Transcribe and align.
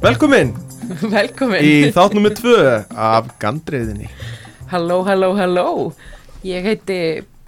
Velkomin 0.00 0.52
Velkomin. 1.16 1.60
í 1.64 1.90
þátt 1.94 2.14
nummið 2.16 2.38
tvö 2.40 2.60
af 2.96 3.28
Gandriðinni 3.42 4.08
Halló, 4.70 5.00
halló, 5.02 5.32
halló. 5.34 5.64
Ég 6.46 6.62
heiti 6.64 6.96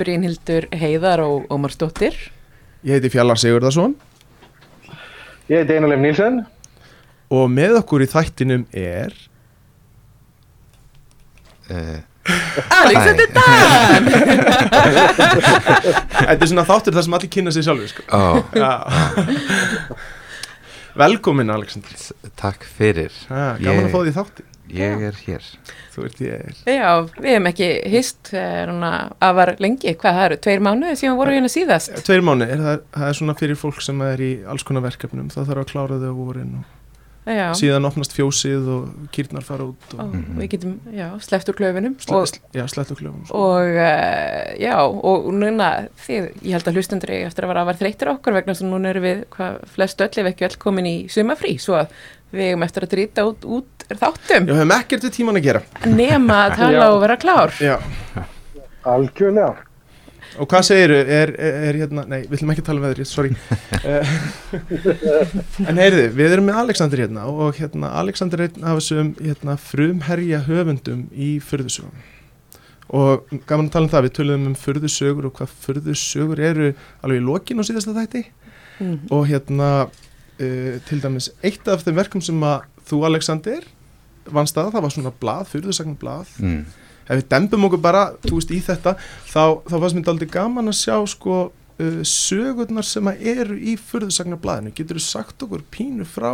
Brynhildur 0.00 0.64
Heiðar 0.75 1.21
og 1.23 1.45
Ómarsdóttir. 1.54 2.17
Ég 2.82 2.96
heiti 2.99 3.11
Fjallar 3.14 3.39
Sigurðarsson 3.39 3.94
Ég 5.49 5.63
heiti 5.63 5.77
Einar 5.79 5.93
Leif 5.94 6.03
Nílsen. 6.03 6.41
og 7.32 7.46
með 7.50 7.79
okkur 7.80 8.03
í 8.04 8.08
þættinum 8.13 8.64
er 8.77 9.14
uh, 11.72 12.00
Alexander 12.82 13.29
Dan 13.32 14.11
Þetta 16.22 16.36
er 16.43 16.50
svona 16.50 16.66
þáttur 16.69 16.99
þar 16.99 17.07
sem 17.07 17.16
allir 17.16 17.32
kynna 17.32 17.55
sig 17.55 17.64
sjálfur 17.66 17.89
sko. 17.91 18.03
Já. 18.58 18.72
Velkomin 20.99 21.51
Alexander. 21.51 21.91
Takk 22.37 22.64
fyrir. 22.79 23.13
Ha, 23.29 23.57
Gaman 23.61 23.85
Ég- 23.85 23.87
að 23.89 23.95
fá 23.95 24.00
því 24.03 24.11
í 24.13 24.17
þáttin 24.19 24.49
Ég 24.73 25.03
er 25.05 25.17
hér. 25.27 25.45
Þú 25.93 26.05
ert 26.07 26.21
ég 26.25 26.33
er. 26.33 26.55
Já, 26.64 26.93
við 27.19 27.29
hefum 27.35 27.49
ekki 27.50 27.67
hist 27.93 28.31
afar 28.33 29.50
lengi, 29.61 29.93
hvað 30.00 30.17
það 30.17 30.25
eru, 30.29 30.39
tveir 30.47 30.63
mánuði 30.64 30.97
síðan 31.00 31.19
voru 31.19 31.35
hérna 31.35 31.50
síðast? 31.53 31.99
Tveir 32.06 32.23
mánu, 32.25 32.47
er 32.48 32.62
það, 32.62 32.78
það 32.97 33.09
er 33.11 33.19
svona 33.19 33.34
fyrir 33.36 33.59
fólk 33.61 33.83
sem 33.84 34.00
er 34.06 34.23
í 34.25 34.31
alls 34.48 34.64
konar 34.64 34.86
verkefnum. 34.86 35.28
Það 35.34 35.50
þarf 35.50 35.64
að 35.64 35.72
klára 35.75 35.98
þau 36.00 36.08
á 36.08 36.20
vorin 36.22 36.55
og 36.62 36.64
Já, 37.23 37.53
síðan 37.55 37.84
opnast 37.87 38.11
fjósið 38.17 38.65
og 38.75 38.87
kýrnar 39.15 39.45
fara 39.47 39.62
út 39.69 39.92
og, 39.95 40.01
og 40.03 40.15
Mhm. 40.15 40.39
við 40.41 40.48
getum, 40.56 40.73
já, 40.91 41.06
sleppt 41.23 41.53
úr 41.53 41.59
klöfunum 41.61 41.92
sle, 42.03 42.17
og, 42.19 42.27
sle, 42.27 42.41
Já, 42.56 42.65
slett 42.67 42.91
og 42.91 42.98
klöfum 42.98 43.20
sko. 43.28 43.37
og 43.39 43.69
uh, 43.78 44.56
já, 44.59 44.75
og 44.83 45.28
núna 45.33 45.69
þið, 46.03 46.27
ég 46.43 46.56
held 46.56 46.67
að 46.67 46.75
hlustendur 46.81 47.12
eigi 47.15 47.28
eftir 47.28 47.45
að 47.47 47.53
vera 47.53 47.62
afar 47.62 47.78
þreyttir 47.78 48.11
okkur 48.17 48.33
vegna 48.41 48.55
sem 48.59 48.67
núna 48.73 48.91
erum 48.91 49.06
við, 49.06 49.23
hvað, 49.37 49.61
flest 49.77 50.03
öll 50.03 50.19
ef 50.25 50.33
ekki 50.33 50.48
öll 50.48 50.59
komin 50.59 50.87
í 50.91 50.97
sumafrí, 51.15 51.55
svo 51.62 51.78
að 51.84 51.95
við 52.33 52.48
eigum 52.50 52.62
eftir 52.67 52.83
að 52.89 52.93
drýta 52.97 53.27
út, 53.31 53.45
út 53.47 53.87
þáttum 53.93 54.48
Já, 54.50 54.55
höfum 54.59 54.75
ekkert 54.81 55.06
við 55.06 55.15
tíman 55.20 55.37
að 55.39 55.47
gera 55.47 55.62
nema 55.87 56.41
að 56.48 56.56
tala 56.59 56.91
og 56.97 57.00
vera 57.06 57.17
klár 57.23 57.55
Já, 57.62 57.77
Algjörlega. 58.83 59.55
Og 60.41 60.48
hvað 60.48 60.64
segiru, 60.69 60.97
er, 61.02 61.33
er, 61.36 61.58
er 61.69 61.78
hérna, 61.83 62.05
nei, 62.08 62.22
við 62.25 62.38
ætlum 62.38 62.52
ekki 62.55 62.64
að 62.64 62.69
tala 62.70 62.80
um 62.80 62.86
veðrið, 62.86 63.08
sorry 63.11 63.34
Eh, 63.83 64.14
En 65.69 65.80
heyrðu, 65.80 66.06
við 66.14 66.36
erum 66.36 66.47
með 66.48 66.61
Alexander 66.61 67.02
hérna 67.02 67.27
og 67.28 67.56
hérna, 67.58 67.91
Alexander 67.98 68.41
er 68.41 68.50
einn 68.53 68.66
af 68.69 68.78
þessum 68.78 69.12
hérna, 69.19 69.56
frumherja 69.60 70.42
höfundum 70.47 71.06
í 71.12 71.34
furðusögum 71.42 72.10
og 72.92 73.28
gaman 73.48 73.70
að 73.70 73.75
tala 73.75 73.88
um 73.88 73.92
það, 73.92 74.06
við 74.06 74.14
töluðum 74.19 74.48
um 74.50 74.56
furðusögur 74.58 75.28
og 75.28 75.36
hvað 75.38 75.53
furðusögur 75.64 76.42
eru 76.44 76.72
alveg 77.00 77.22
í 77.22 77.25
lokin 77.25 77.62
á 77.62 77.64
síðasta 77.64 77.94
þætti 77.97 78.25
mm. 78.83 78.97
og 79.14 79.25
hérna 79.30 79.70
uh, 79.86 80.75
til 80.88 81.00
dæmis 81.00 81.30
eitt 81.41 81.69
af 81.72 81.86
þeim 81.86 81.98
verkum 81.98 82.25
sem 82.25 82.44
að 82.44 82.66
þú 82.88 83.00
Alexander 83.08 83.64
vannst 84.30 84.58
að 84.60 84.70
það 84.75 84.84
var 84.84 84.94
svona 84.94 85.14
blað, 85.22 85.48
furðusagn 85.50 85.97
blað 85.98 86.34
mm. 86.42 86.62
Ef 87.06 87.19
við 87.19 87.27
dembum 87.33 87.67
okkur 87.69 87.83
bara, 87.83 88.05
þú 88.25 88.36
veist, 88.39 88.53
í 88.55 88.61
þetta 88.62 88.95
þá, 88.98 89.45
þá 89.69 89.75
fannst 89.77 89.98
mér 89.98 90.12
aldrei 90.12 90.31
gaman 90.33 90.72
að 90.72 90.78
sjá 90.81 90.97
sko 91.11 91.39
uh, 91.48 92.03
sögurnar 92.06 92.86
sem 92.86 93.11
að 93.11 93.25
eru 93.34 93.59
í 93.59 93.77
furðusagnarblæðinu, 93.81 94.75
getur 94.77 95.00
þú 95.00 95.06
sagt 95.06 95.47
okkur 95.47 95.64
pínu 95.75 96.06
frá 96.09 96.33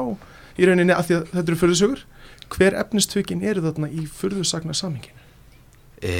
í 0.59 0.67
rauninni 0.67 0.95
að 0.95 1.15
að 1.19 1.31
þetta 1.33 1.47
eru 1.47 1.61
furðusögur, 1.63 2.05
hver 2.53 2.77
efnistökin 2.81 3.45
eru 3.47 3.65
þarna 3.65 3.91
í 3.93 4.07
furðusagnar 4.09 4.77
e, 5.99 6.15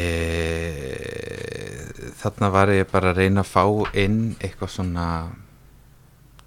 Þarna 2.19 2.49
var 2.51 2.73
ég 2.75 2.89
bara 2.91 3.13
að 3.13 3.21
reyna 3.23 3.45
að 3.45 3.53
fá 3.53 3.65
inn 3.99 4.21
eitthvað 4.43 4.73
svona 4.75 5.07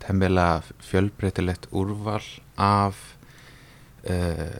temmilega 0.01 0.61
fjölbreytilegt 0.83 1.69
úrval 1.71 2.23
af 2.59 2.97
uh, 4.09 4.57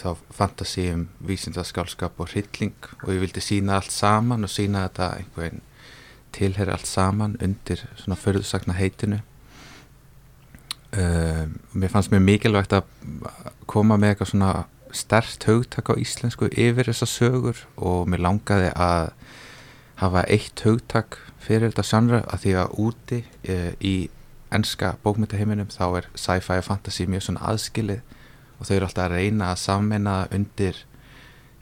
þá 0.00 0.34
fantasi 0.34 0.86
um 0.94 1.06
vísindaskálskap 1.26 2.20
og 2.20 2.32
hrylling 2.32 2.76
og 3.02 3.12
ég 3.12 3.20
vildi 3.24 3.42
sína 3.44 3.78
allt 3.78 3.92
saman 3.94 4.46
og 4.46 4.52
sína 4.52 4.86
þetta 4.88 5.10
einhvern 5.20 5.60
tilheri 6.34 6.72
allt 6.72 6.88
saman 6.88 7.36
undir 7.42 7.84
svona 7.98 8.16
förðusagna 8.16 8.76
heitinu. 8.78 9.20
Um, 10.90 11.58
mér 11.74 11.90
fannst 11.92 12.10
mér 12.10 12.22
mikilvægt 12.24 12.72
að 12.74 12.86
koma 13.70 13.98
með 14.00 14.14
eitthvað 14.14 14.32
svona 14.32 14.52
stert 14.92 15.44
hugtak 15.46 15.92
á 15.92 15.94
íslensku 15.94 16.48
yfir 16.50 16.90
þessar 16.90 17.10
sögur 17.10 17.60
og 17.76 18.08
mér 18.10 18.24
langaði 18.26 18.72
að 18.74 19.12
hafa 20.00 20.24
eitt 20.26 20.64
hugtak 20.66 21.20
fyrir 21.40 21.70
þetta 21.70 21.86
genre 21.86 22.22
að 22.26 22.42
því 22.44 22.54
að 22.58 22.74
úti 22.84 23.20
e, 23.44 23.58
í 23.78 23.94
enska 24.50 24.96
bókmyndaheiminum 25.04 25.70
þá 25.70 25.84
er 26.00 26.08
sci-fi 26.18 26.58
og 26.58 26.66
fantasy 26.66 27.06
mjög 27.06 27.28
svona 27.28 27.44
aðskilið 27.52 28.02
og 28.60 28.68
þau 28.68 28.76
eru 28.76 28.86
alltaf 28.86 29.06
að 29.06 29.14
reyna 29.16 29.50
að 29.54 29.62
sammeina 29.62 30.14
undir 30.36 30.82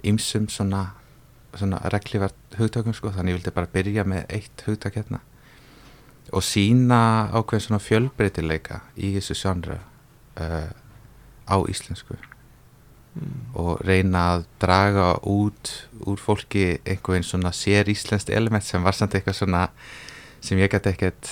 ýmsum 0.06 0.48
svona, 0.50 0.82
svona 1.54 1.78
reglífart 1.94 2.58
hugtökum 2.58 2.94
sko. 2.96 3.12
Þannig 3.14 3.36
ég 3.36 3.38
vildi 3.38 3.54
bara 3.54 3.70
byrja 3.72 4.04
með 4.08 4.24
eitt 4.34 4.64
hugtak 4.66 4.98
hérna. 4.98 5.22
Og 6.34 6.44
sína 6.44 7.30
ákveðin 7.32 7.64
svona 7.68 7.80
fjölbreytileika 7.80 8.82
í 8.98 9.14
þessu 9.16 9.38
genre 9.38 9.78
uh, 10.42 10.72
á 11.48 11.56
íslensku. 11.70 12.18
Og 13.58 13.78
reyna 13.86 14.24
að 14.34 14.44
draga 14.62 15.12
út 15.26 15.72
úr 16.06 16.20
fólki 16.20 16.80
einhvern 16.82 17.24
svona 17.26 17.54
sér 17.56 17.88
íslenskt 17.90 18.30
element 18.34 18.66
sem 18.66 18.82
var 18.84 18.94
samt 18.98 19.16
eitthvað 19.16 19.40
svona 19.40 19.64
sem 20.44 20.58
ég 20.60 20.70
gæti 20.70 20.92
ekkert 20.92 21.30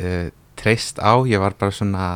uh, 0.00 0.30
treyst 0.58 1.02
á, 1.02 1.18
ég 1.26 1.42
var 1.42 1.58
bara 1.58 1.74
svona 1.74 2.06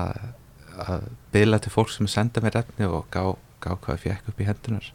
að 0.84 1.08
byðla 1.34 1.60
til 1.62 1.72
fólk 1.74 1.92
sem 1.94 2.10
senda 2.10 2.42
mér 2.44 2.60
efni 2.62 2.88
og 2.88 3.08
gá, 3.14 3.22
gá 3.62 3.72
hvað 3.74 3.96
ég 3.96 4.04
fekk 4.04 4.32
upp 4.32 4.42
í 4.42 4.48
hendunar 4.48 4.92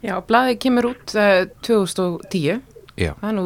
Já, 0.00 0.14
blaðið 0.24 0.58
kemur 0.64 0.90
út 0.94 1.14
uh, 1.20 1.44
2010 1.66 2.62
Já. 3.00 3.12
það 3.20 3.26
er 3.28 3.34
nú, 3.36 3.44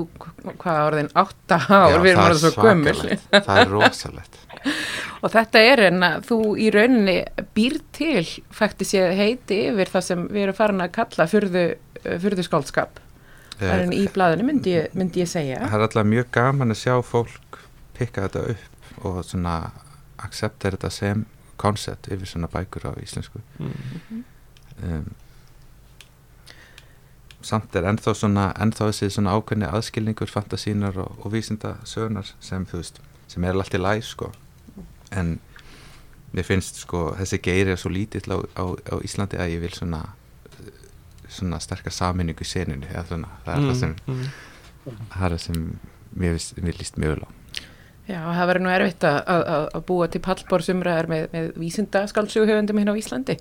hvað 0.62 0.80
orðin, 0.88 1.08
átta 1.18 1.58
ár, 1.66 1.96
við 2.02 2.12
erum 2.12 2.24
orðin 2.24 2.40
svo 2.42 2.64
gömul. 2.64 2.94
það 3.30 3.60
er 3.60 3.68
rosalegt. 3.70 4.38
Og 5.24 5.30
þetta 5.30 5.62
er 5.62 5.82
en 5.88 6.06
að 6.06 6.26
þú 6.30 6.38
í 6.58 6.68
rauninni 6.74 7.16
býr 7.54 7.76
til 7.94 8.24
fætti 8.54 8.86
séð 8.88 9.14
heiti 9.18 9.60
yfir 9.70 9.90
það 9.92 10.06
sem 10.08 10.26
við 10.30 10.46
erum 10.46 10.58
farin 10.58 10.84
að 10.84 10.94
kalla 10.96 11.26
fyrðu, 11.30 11.64
fyrðu 12.02 12.46
skáldskap 12.46 13.02
það 13.58 13.72
er 13.74 13.84
enn 13.84 13.94
í 13.94 14.04
blaðinu 14.14 14.46
myndi 14.48 14.74
ég, 14.74 14.94
myndi 14.98 15.22
ég 15.22 15.30
segja. 15.30 15.62
það 15.62 15.78
er 15.78 15.86
alltaf 15.86 16.08
mjög 16.10 16.30
gaman 16.34 16.74
að 16.74 16.80
sjá 16.80 16.94
fólk 17.06 17.58
pikka 17.98 18.26
þetta 18.26 18.44
upp 18.54 19.06
og 19.06 19.20
svona 19.26 19.56
acceptera 20.24 20.78
þetta 20.78 20.90
sem 20.94 21.26
koncept 21.60 22.08
yfir 22.12 22.28
svona 22.28 22.50
bækur 22.50 22.88
á 22.90 22.92
íslensku 23.02 23.40
mm. 23.58 24.24
um, 24.82 25.12
samt 27.44 27.76
er 27.76 27.86
ennþá 27.90 28.14
svona 28.18 28.48
ennþá 28.60 28.90
þessi 28.90 29.10
svona 29.14 29.36
ákveðni 29.36 29.68
aðskilningur 29.68 30.32
fantasínar 30.32 30.98
og, 31.04 31.18
og 31.22 31.34
vísinda 31.34 31.76
sögunar 31.88 32.32
sem 32.40 32.66
þú 32.66 32.80
veist, 32.80 33.00
sem 33.28 33.44
er 33.44 33.54
alltaf 33.54 33.82
læg 33.82 34.04
sko 34.08 34.32
en 35.14 35.36
mér 36.34 36.48
finnst 36.48 36.82
sko 36.82 37.12
þessi 37.18 37.38
geiri 37.44 37.74
er 37.74 37.80
svo 37.80 37.92
lítill 37.94 38.26
á, 38.34 38.38
á, 38.58 38.64
á 38.90 38.94
Íslandi 39.06 39.38
að 39.38 39.54
ég 39.54 39.64
vil 39.66 39.74
svona 39.76 40.02
svona 41.34 41.60
sterkar 41.62 41.94
saminningu 41.94 42.44
í 42.44 42.48
seninu 42.48 42.90
það 42.90 43.14
er 43.16 43.64
það 43.68 43.78
sem 43.80 43.94
mm. 44.06 44.26
það 44.84 45.24
er 45.26 45.36
það 45.36 45.40
sem 45.46 45.62
mér, 46.14 46.38
mér 46.62 46.78
líst 46.80 46.98
mjög 47.00 47.24
á 47.24 47.28
Já, 48.04 48.18
það 48.20 48.48
verður 48.50 48.62
nú 48.66 48.68
erfitt 48.68 49.04
að, 49.08 49.14
að, 49.32 49.62
að 49.78 49.84
búa 49.88 50.06
til 50.12 50.20
pallbórsumræðar 50.26 51.06
með, 51.08 51.22
með 51.32 51.46
vísinda 51.56 52.02
skáldsughöfundum 52.10 52.80
hérna 52.82 52.92
á 52.92 53.00
Íslandi. 53.00 53.36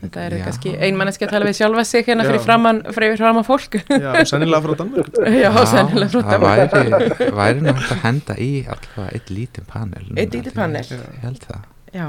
Þetta 0.00 0.24
er 0.24 0.36
kannski 0.42 0.72
einmanneski 0.74 1.28
að 1.28 1.36
tala 1.36 1.46
við 1.46 1.58
sjálfa 1.60 1.84
sig 1.86 2.08
hérna 2.08 2.26
fyrir 2.26 2.42
framann, 2.42 2.82
fyrir 2.96 3.14
framann 3.20 3.46
fólk. 3.46 3.78
Já, 3.86 4.10
sennilega 4.32 4.64
frá 4.66 4.74
Danmörk 4.82 5.22
Já, 5.38 5.50
sennilega 5.70 6.10
frá 6.10 6.32
það 6.32 6.46
Danmörku. 6.48 6.82
væri, 6.98 7.32
væri 7.38 7.62
nú 7.62 7.76
hægt 7.78 7.94
að 7.94 8.04
henda 8.08 8.38
í 8.42 8.52
alltaf 8.74 9.00
eitt 9.12 9.30
lítinn 9.30 9.70
panel 9.70 10.10
lítinn 10.10 10.48
því 10.48 10.56
panel. 10.58 10.82
ég, 10.82 11.08
ég 11.14 11.26
held 11.28 11.46
það. 11.46 11.68
Já, 11.94 12.08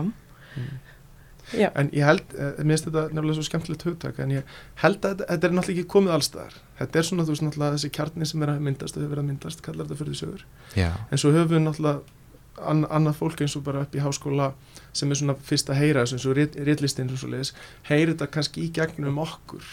já, 1.53 1.69
En 1.75 1.89
ég 1.93 2.05
held, 2.05 2.21
uh, 2.35 2.51
mér 2.63 2.75
finnst 2.77 2.85
þetta 2.89 3.03
nefnilega 3.13 3.37
svo 3.39 3.45
skemmtilegt 3.47 3.83
hugtak 3.87 4.19
en 4.19 4.31
ég 4.31 4.43
held 4.83 4.99
að 5.05 5.23
þetta, 5.23 5.33
er 5.47 5.55
náttúrulega 5.57 5.73
ekki 5.79 5.87
komið 5.95 6.15
allstaðar 6.17 6.53
þetta 6.79 6.99
er 7.01 7.07
svona, 7.09 7.23
þú 7.25 7.33
veist, 7.35 7.45
náttúrulega 7.47 7.75
þessi 7.77 7.91
kjarni 7.97 8.25
sem 8.29 8.43
er 8.45 8.53
að 8.53 8.63
myndast 8.67 8.95
og 8.97 9.03
hefur 9.03 9.13
verið 9.15 9.23
að 9.23 9.29
myndast, 9.31 9.61
kallar 9.65 9.85
þetta 9.89 9.99
fyrir 10.03 10.19
sögur 10.21 10.45
já, 10.75 10.89
en 11.11 11.17
svo 11.17 11.31
höfum 11.35 11.53
við 11.55 11.63
náttúrulega 11.65 11.99
an, 12.69 12.85
annað 12.91 13.15
fólk 13.21 13.41
eins 13.45 13.55
og 13.55 13.63
bara 13.63 13.81
upp 13.85 13.93
í 13.95 14.01
háskóla 14.03 14.49
sem 14.93 15.11
er 15.11 15.15
svona 15.21 15.35
fyrst 15.47 15.69
að 15.71 15.79
heyra 15.79 16.01
þessu 16.03 16.17
eins 16.17 16.25
og 16.27 16.35
rit- 16.35 16.57
ritlistinn 16.67 17.11
og 17.13 17.19
svo 17.21 17.29
leiðis, 17.31 17.53
heyri 17.87 18.11
þetta 18.13 18.27
kannski 18.33 18.65
í 18.65 18.71
gegnum 18.75 19.19
okkur. 19.23 19.63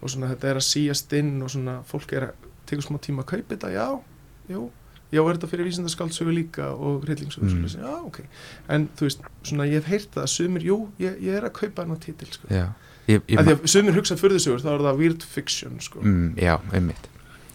Og 0.00 0.12
svona 0.12 0.28
þetta 0.30 0.48
er 0.52 0.60
að 0.60 0.66
síast 0.68 1.12
inn 1.18 1.42
og 1.42 1.50
svona 1.50 1.80
fólk 1.88 2.12
er 2.16 2.28
að 2.28 2.44
tekur 2.70 2.86
smá 2.86 2.98
tíma 3.02 3.24
að 3.24 3.32
kaupa 3.32 3.54
þetta, 3.56 3.72
já, 3.74 3.86
jú 4.52 4.68
já, 5.12 5.20
er 5.22 5.36
þetta 5.38 5.48
fyrir 5.50 5.66
vísindaskáldsögu 5.68 6.34
líka 6.34 6.68
og 6.74 7.04
hryllingsögu, 7.04 7.46
Mm. 7.50 7.66
já, 7.66 7.94
ok. 8.06 8.20
En 8.68 8.88
þú 8.96 9.06
veist, 9.08 9.20
svona 9.42 9.66
ég 9.66 9.80
hef 9.82 9.86
heyrt 9.90 10.10
það 10.14 10.22
að 10.22 10.32
sumir, 10.34 10.62
jú, 10.62 10.78
ég, 10.98 11.16
ég 11.22 11.34
er 11.40 11.44
að 11.48 11.52
kaupa 11.60 11.82
hennar 11.82 11.98
titil, 11.98 12.28
sko. 12.32 12.46
Já. 12.50 12.66
Ég, 13.08 13.22
ég, 13.28 13.38
að 13.38 13.44
því 13.48 13.54
að 13.56 13.66
sumir 13.66 13.94
hugsa 13.98 14.16
furðusögur, 14.16 14.60
þá 14.62 14.70
er 14.74 14.84
það 14.86 14.98
weird 15.02 15.22
fiction, 15.22 15.80
sko. 15.80 16.00
Mm, 16.04 16.34
já, 16.38 16.58
einmitt. 16.72 17.08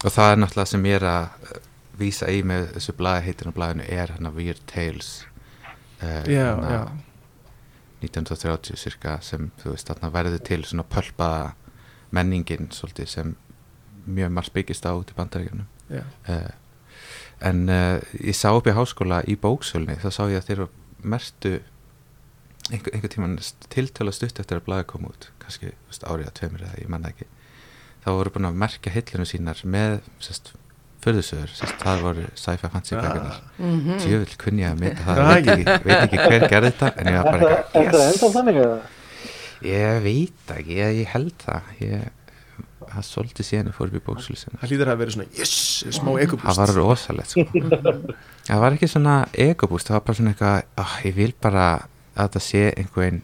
Og 0.03 0.11
það 0.11 0.31
er 0.31 0.37
náttúrulega 0.43 0.67
sem 0.67 0.83
ég 0.85 0.95
er 0.99 1.05
að 1.07 1.23
uh, 1.23 1.59
vísa 1.97 2.27
í 2.29 2.41
með 2.43 2.67
þessu 2.75 2.93
blaði 2.97 3.23
heitir 3.29 3.47
á 3.47 3.51
blaðinu 3.55 3.85
er 3.87 4.11
hérna 4.11 4.31
Weird 4.35 4.59
Tales 4.67 5.25
uh, 6.03 6.23
já, 6.27 6.51
hérna, 6.51 6.71
já, 6.75 6.81
1930 8.03 8.75
cirka 8.77 9.15
sem 9.23 9.47
þú 9.61 9.71
veist 9.73 9.87
þarna 9.89 10.11
verður 10.13 10.41
til 10.45 10.61
svona 10.67 10.83
pölpa 10.83 11.29
menningin 12.11 12.67
svolítið 12.75 13.07
sem 13.09 13.31
mjög 14.05 14.29
margt 14.35 14.53
byggist 14.53 14.85
á 14.85 14.91
út 14.93 15.09
í 15.09 15.15
bandaríkjunum. 15.17 15.65
Já. 15.89 16.03
uh, 16.29 16.51
en 17.41 17.69
uh, 17.69 17.99
ég 18.23 18.35
sá 18.35 18.49
upp 18.55 18.67
í 18.67 18.73
háskóla 18.75 19.21
í 19.27 19.35
bóksölni 19.35 19.95
þá 20.01 20.09
sá 20.11 20.23
ég 20.31 20.39
að 20.39 20.47
þeir 20.47 20.57
eru 20.59 20.67
mertu 21.03 21.53
einhver, 22.71 22.93
einhver 22.95 23.11
tíman 23.13 23.37
tiltöla 23.69 24.11
stutt 24.15 24.39
eftir 24.41 24.57
að 24.61 24.65
blaði 24.69 24.87
kom 24.89 25.05
út 25.09 25.29
kannski 25.43 25.73
veist, 25.89 26.03
árið 26.07 26.29
að 26.31 26.37
tveimur 26.39 26.63
eða 26.65 26.79
ég 26.81 26.89
manna 26.89 27.11
ekki. 27.11 27.27
Þá 28.05 28.07
voru 28.15 28.31
búin 28.35 28.47
að 28.49 28.55
merkja 28.61 28.91
hillinu 28.93 29.25
sínar 29.29 29.61
með 29.65 29.99
sérst, 30.23 30.53
það 31.83 32.01
voru 32.05 32.25
sci-fi 32.37 32.69
fancy 32.73 32.95
bækunar 32.97 33.39
Mhm. 33.59 33.99
tjöfull 34.01 34.37
kunni 34.41 34.63
ég 34.65 34.71
að 34.73 34.79
mynda 34.81 35.05
það 35.05 35.17
Já, 35.17 35.25
veit 35.29 35.47
ekki, 35.53 35.85
veit 35.85 36.01
ekki 36.05 36.17
hver 36.23 36.47
gerði 36.49 36.71
þetta 36.71 36.91
en 36.97 37.05
ég 37.11 37.17
var 37.19 37.31
bara 37.31 37.49
yes 37.83 38.21
ég 39.65 40.01
veit 40.03 40.53
ekki, 40.57 40.77
ég, 40.81 40.97
ég 41.03 41.07
held 41.13 41.33
það 41.45 41.61
ég, 41.81 42.09
það 42.93 43.05
svolítið 43.09 43.47
síðan 43.49 43.69
í 43.71 44.01
bóksölusinu 44.05 44.59
Það 44.61 44.71
hlýður 44.71 44.91
að 44.93 44.99
vera 45.03 45.15
svona, 45.15 45.27
yes, 45.39 45.53
smá 45.97 46.11
ekobúst. 46.23 46.47
það 46.49 46.61
var 46.63 46.73
rosalegt 46.79 47.35
sko. 47.35 47.45
það 48.49 48.63
var 48.65 48.77
ekki 48.77 48.91
svona 48.91 49.15
egobúst, 49.33 49.87
það 49.89 49.97
var 49.99 50.03
bara 50.09 50.19
svona 50.19 50.33
eitthvað 50.35 50.83
oh, 50.85 50.97
ég 51.05 51.15
vil 51.21 51.31
bara 51.41 51.69
að 52.15 52.35
það 52.37 52.45
sé 52.49 52.65
einhvern 52.79 53.23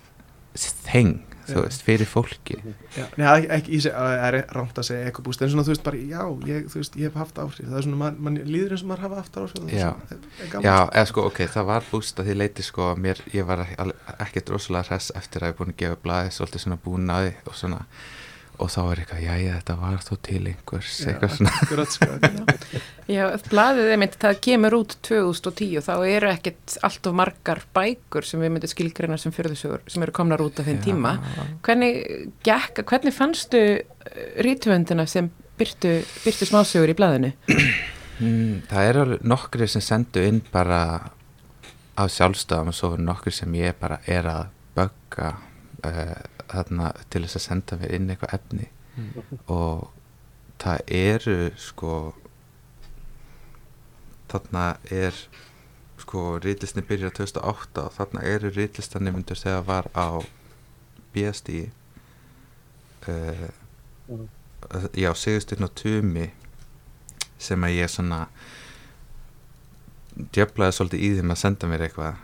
þeng, 0.85 1.19
þú 1.47 1.61
veist, 1.65 1.81
fyrir 1.87 2.07
fólki 2.07 2.57
Já, 2.91 3.05
Nei, 3.15 3.23
það 3.23 3.35
er 3.45 3.53
ekki, 3.55 3.71
ég 3.77 3.81
seg, 3.85 3.93
það 3.95 4.25
er 4.27 4.35
rámt 4.55 4.79
að 4.81 4.85
segja 4.87 5.07
ekobúst, 5.11 5.41
en 5.45 5.51
svona 5.51 5.63
þú 5.67 5.71
veist 5.71 5.83
bara, 5.85 5.99
já, 6.11 6.21
ég, 6.49 6.65
þú 6.71 6.79
veist, 6.81 6.97
ég 6.99 7.07
hef 7.07 7.15
haft 7.21 7.39
áhrif. 7.39 7.67
Það 7.69 7.77
er 7.79 7.85
svona, 7.85 7.99
man, 8.01 8.17
man 8.27 8.37
líður 8.43 8.75
eins 8.75 8.83
og 8.83 8.89
maður 8.91 9.03
hafa 9.05 9.19
haft 9.21 9.39
áhrif. 9.39 9.53
það 9.55 9.71
er 9.71 9.79
Já. 9.79 9.91
svona- 9.95 10.63
já, 10.67 10.75
sko. 10.75 10.91
eða 10.99 11.05
sko, 11.11 11.23
ok, 11.31 11.39
það 11.55 11.67
var 11.71 11.87
búst 11.91 12.19
að 12.19 12.27
því 12.29 12.35
leiti 12.41 12.65
sko, 12.67 12.89
mér, 12.99 13.21
ég 13.35 13.47
var 13.47 13.63
ekkert 14.19 14.51
rosalega 14.51 14.89
hress 14.91 15.11
eftir 15.15 15.45
að 15.47 15.53
ég 15.53 15.59
búin 15.61 15.71
að 15.71 15.79
gefa 15.85 15.99
blaði 16.03 16.35
svolítið 16.35 16.65
svona 16.65 16.79
búin 16.83 17.15
að 17.15 17.29
því 17.29 17.33
og 17.47 17.57
svona 17.63 17.81
og 18.61 18.69
þá 18.71 18.79
var 18.85 19.01
eitthvað, 19.01 19.21
já, 19.25 19.33
já, 19.41 19.51
þetta 19.57 19.75
var 19.81 20.03
þó 20.05 20.11
til 20.27 20.41
einhvers, 20.51 20.95
Já, 21.01 21.09
eitthvað 21.11 21.35
svona 21.37 21.85
sko. 21.95 22.09
Já, 23.15 23.23
blaðið 23.51 23.91
einmitt, 23.95 24.17
það 24.21 24.41
kemur 24.45 24.75
út 24.77 24.95
2010 25.07 25.85
þá 25.87 25.93
eru 26.07 26.29
ekkert 26.31 26.75
allt 26.87 27.09
of 27.09 27.15
margar 27.17 27.63
bækur 27.75 28.27
sem 28.27 28.43
við 28.43 28.53
myndum 28.55 28.71
skilgreina 28.71 29.17
sem 29.19 29.33
fyrðusögur 29.35 29.83
sem 29.91 30.05
eru 30.05 30.15
komnar 30.15 30.43
út 30.45 30.61
á 30.61 30.63
þeim 30.63 30.79
Já. 30.79 30.83
tíma 30.85 31.15
hvernig, 31.65 32.01
gekk, 32.47 32.83
hvernig 32.87 33.15
fannstu 33.15 33.63
rítvöndina 34.45 35.07
sem 35.09 35.31
byrtu, 35.59 35.97
byrtu 36.23 36.47
smásögur 36.49 36.93
í 36.93 36.97
blaðinu? 36.97 37.33
Mm, 38.21 38.61
það 38.69 38.87
eru 38.91 39.03
alveg 39.05 39.25
nokkri 39.33 39.67
sem 39.69 39.83
sendu 39.83 40.23
inn 40.27 40.41
bara 40.53 40.81
á 41.97 42.03
sjálfstöðum 42.05 42.71
og 42.71 42.77
svo 42.77 42.93
eru 42.95 43.05
nokkri 43.05 43.33
sem 43.35 43.55
ég 43.59 43.77
bara 43.81 43.99
er 44.09 44.29
að 44.29 44.43
bögga 44.77 45.33
uh, 45.85 46.40
þarna 46.53 46.91
til 47.09 47.23
þess 47.25 47.39
að 47.39 47.45
senda 47.47 47.77
mér 47.81 47.93
inn 47.97 48.09
eitthvað 48.13 48.33
efni 48.39 48.67
og 49.47 49.87
það 50.61 50.81
eru 51.01 51.37
sko 51.57 51.93
þarna 54.31 54.65
er 54.91 55.15
sko 56.01 56.23
rítlistin 56.43 56.85
byrjar 56.87 57.13
2008 57.17 57.83
og 57.87 57.93
þarna 57.97 58.23
eru 58.33 58.51
rítlistanemundur 58.55 59.37
þegar 59.39 59.65
var 59.67 59.89
á 59.95 60.07
BSD 61.13 61.49
uh, 63.07 63.49
Mm. 64.11 64.27
já, 64.93 65.13
Sigurstyrn 65.15 65.63
og 65.63 65.71
Tumi 65.75 66.25
sem 67.41 67.63
að 67.63 67.75
ég 67.77 67.89
svona 67.89 68.25
djöflaði 70.35 70.75
svolítið 70.75 71.03
í 71.05 71.11
þeim 71.17 71.31
að 71.33 71.39
senda 71.39 71.69
mér 71.71 71.85
eitthvað 71.85 72.17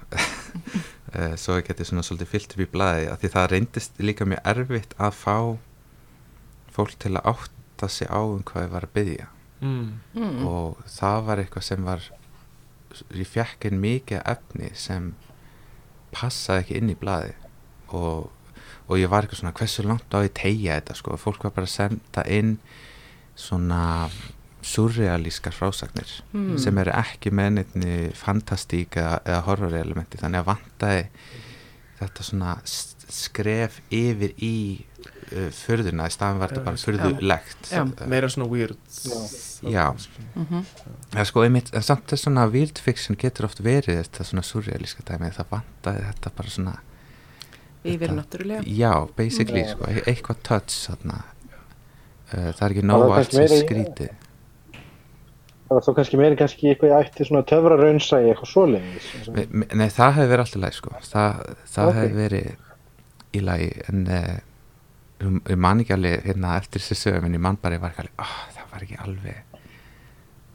uh, 1.18 1.34
svo 1.40 1.58
ég 1.60 1.68
geti 1.68 1.86
svona 1.88 2.04
svolítið 2.06 2.32
fyllt 2.34 2.54
upp 2.56 2.64
í 2.66 2.70
blaði 2.74 3.08
af 3.12 3.22
því 3.22 3.32
það 3.36 3.50
reyndist 3.54 4.00
líka 4.04 4.26
mjög 4.30 4.46
erfitt 4.54 4.94
að 5.02 5.18
fá 5.24 5.38
fólk 6.78 6.94
til 7.02 7.16
að 7.18 7.32
átta 7.34 7.90
sig 7.90 8.08
á 8.10 8.20
um 8.22 8.44
hvað 8.46 8.68
ég 8.68 8.74
var 8.78 8.88
að 8.90 8.96
byggja 9.00 9.28
Mm. 9.58 10.00
Mm. 10.14 10.44
og 10.46 10.84
það 10.86 11.24
var 11.26 11.40
eitthvað 11.42 11.64
sem 11.66 11.86
var 11.88 12.04
ég 13.18 13.26
fekk 13.26 13.66
inn 13.72 13.80
mikið 13.82 14.20
efni 14.30 14.68
sem 14.78 15.08
passaði 16.14 16.62
ekki 16.62 16.76
inn 16.78 16.92
í 16.94 16.98
blaði 17.02 17.32
og, 17.90 18.28
og 18.86 19.02
ég 19.02 19.10
var 19.10 19.26
eitthvað 19.26 19.40
svona 19.42 19.56
hversu 19.58 19.86
langt 19.88 20.14
á 20.14 20.22
ég 20.22 20.36
tegja 20.38 20.78
þetta 20.78 20.96
sko 21.00 21.18
fólk 21.18 21.48
var 21.48 21.56
bara 21.58 21.66
að 21.66 21.74
senda 21.74 22.26
inn 22.30 22.54
svona 23.34 23.82
surrealískar 24.62 25.54
frásagnir 25.54 26.10
Mm. 26.34 26.58
sem 26.60 26.78
eru 26.78 26.92
ekki 26.92 27.32
með 27.32 27.50
neittni 27.58 28.12
fantastík 28.18 28.98
eða, 28.98 29.20
eða 29.26 29.42
horror 29.46 29.74
elementi 29.78 30.18
þannig 30.18 30.40
að 30.44 30.50
vantaði 30.54 31.08
þetta 32.00 32.24
svona 32.24 32.56
skref 33.08 33.80
yfir 33.94 34.34
í 34.44 34.54
uh, 35.32 35.48
förðuna 35.56 36.08
í 36.10 36.12
staðan 36.12 36.40
var 36.42 36.52
þetta 36.52 36.66
bara 36.66 36.82
förðulegt 36.82 37.72
Já. 37.72 37.86
Meira 38.12 38.28
svona 38.30 38.50
weird. 38.52 38.78
Já. 39.64 39.94
Mhm. 40.36 40.66
Já, 41.16 41.24
sko, 41.26 41.44
einmitt, 41.48 41.72
en 41.74 41.82
samt 41.88 42.06
þess 42.12 42.28
svona 42.28 42.44
weird 42.52 42.78
fiction 42.84 43.16
getur 43.18 43.46
oft 43.48 43.62
verið 43.64 44.02
þetta 44.04 44.24
svona 44.28 44.44
surrealíska 44.44 45.06
dæmi 45.08 45.32
það 45.34 45.50
vantaði 45.56 46.04
þetta 46.12 46.36
bara 46.36 46.50
svona 46.50 46.76
Yfir 47.88 48.12
náttúrulega 48.12 48.64
já, 48.68 48.92
basically, 49.16 49.62
Já. 49.64 49.72
sko, 49.72 49.86
e- 49.88 50.04
eitthvað 50.12 50.40
touch 50.44 50.76
þarna 50.90 51.22
uh, 52.34 52.52
það 52.52 52.64
er 52.68 52.72
ekki 52.76 52.84
nóg 52.90 53.12
allt 53.16 53.32
sem 53.38 53.48
skrítið 53.48 54.10
Það 55.68 55.76
var 55.76 55.84
þó 55.84 55.90
kannski 55.98 56.18
meiri 56.22 56.38
kannski 56.40 56.70
eitthvað 56.72 56.92
ég 56.94 57.08
ætti 57.10 57.26
svona 57.28 57.44
töfra 57.50 57.76
raunsa 57.82 58.22
í 58.24 58.30
eitthvað 58.32 58.52
svoleiðis. 58.54 59.08
Me- 59.36 59.48
me- 59.52 59.68
Nei, 59.76 59.88
það 59.92 60.14
hefði 60.18 60.30
verið 60.32 60.44
alltaf 60.46 60.62
læg, 60.64 60.76
sko 60.78 60.94
það, 61.04 61.42
það 61.74 61.90
Ok. 61.92 61.98
hefði 61.98 62.22
verið 62.22 62.48
í 63.36 63.42
lagi 63.44 63.68
en 63.92 64.06
uh, 64.08 64.38
ég 65.52 65.58
man 65.60 65.82
ekki 65.84 65.94
alveg 65.98 66.24
hérna 66.30 66.54
eftir 66.62 66.82
þessi 66.86 66.96
sögum 67.02 67.28
en 67.28 67.36
ég 67.36 67.44
man 67.44 67.58
bara, 67.62 67.76
ég 67.76 67.84
var 67.84 67.92
ekki 67.92 68.06
alveg 68.06 68.24
oh, 68.24 68.38
það 68.56 68.72
var 68.72 68.86
ekki 68.88 69.00
alveg 69.04 69.44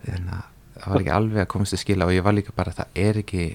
hérna, 0.07 0.39
það 0.79 0.89
var 0.95 1.01
ekki 1.05 1.15
alveg 1.19 1.43
að 1.45 1.51
komast 1.53 1.77
til 1.77 1.83
skila 1.83 2.09
og 2.09 2.15
ég 2.17 2.25
var 2.27 2.37
líka 2.39 2.55
bara, 2.57 2.73
það 2.73 3.01
er 3.05 3.21
ekki 3.23 3.47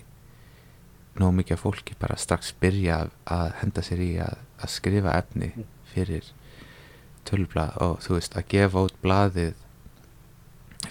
nóg 1.17 1.33
mikið 1.39 1.57
fólki 1.63 1.95
bara 1.97 2.15
strax 2.21 2.53
byrja 2.61 2.99
að, 3.25 3.53
henda 3.63 3.81
sér 3.81 4.03
í 4.05 4.11
að, 4.21 4.35
að 4.61 4.69
skrifa 4.75 5.15
efni 5.17 5.49
fyrir 5.95 6.29
tölblað 7.27 7.73
og 7.83 7.97
þú 8.05 8.19
veist, 8.19 8.37
að 8.37 8.45
gefa 8.53 8.83
út 8.87 8.99
blaðið 9.03 9.55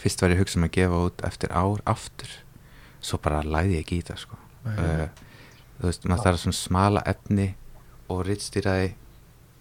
fyrst 0.01 0.23
var 0.23 0.35
ég 0.35 0.41
að 0.41 0.45
hugsa 0.45 0.59
um 0.59 0.67
að 0.67 0.75
gefa 0.79 1.05
út 1.11 1.23
eftir 1.29 1.55
ár 1.55 1.85
aftur. 1.87 2.35
Svo 3.01 3.21
bara 3.23 3.45
læði 3.47 3.79
ég 3.79 3.87
ekki 3.87 4.01
í 4.01 4.07
það 4.07 4.23
sko 4.25 4.41
uh, 4.67 5.09
þú 5.79 5.89
veist, 5.89 6.07
maður 6.09 6.25
þarf 6.27 6.43
svona 6.43 6.59
smala 6.61 7.03
efni 7.09 7.51
og 8.13 8.23
rittstýraði 8.27 8.89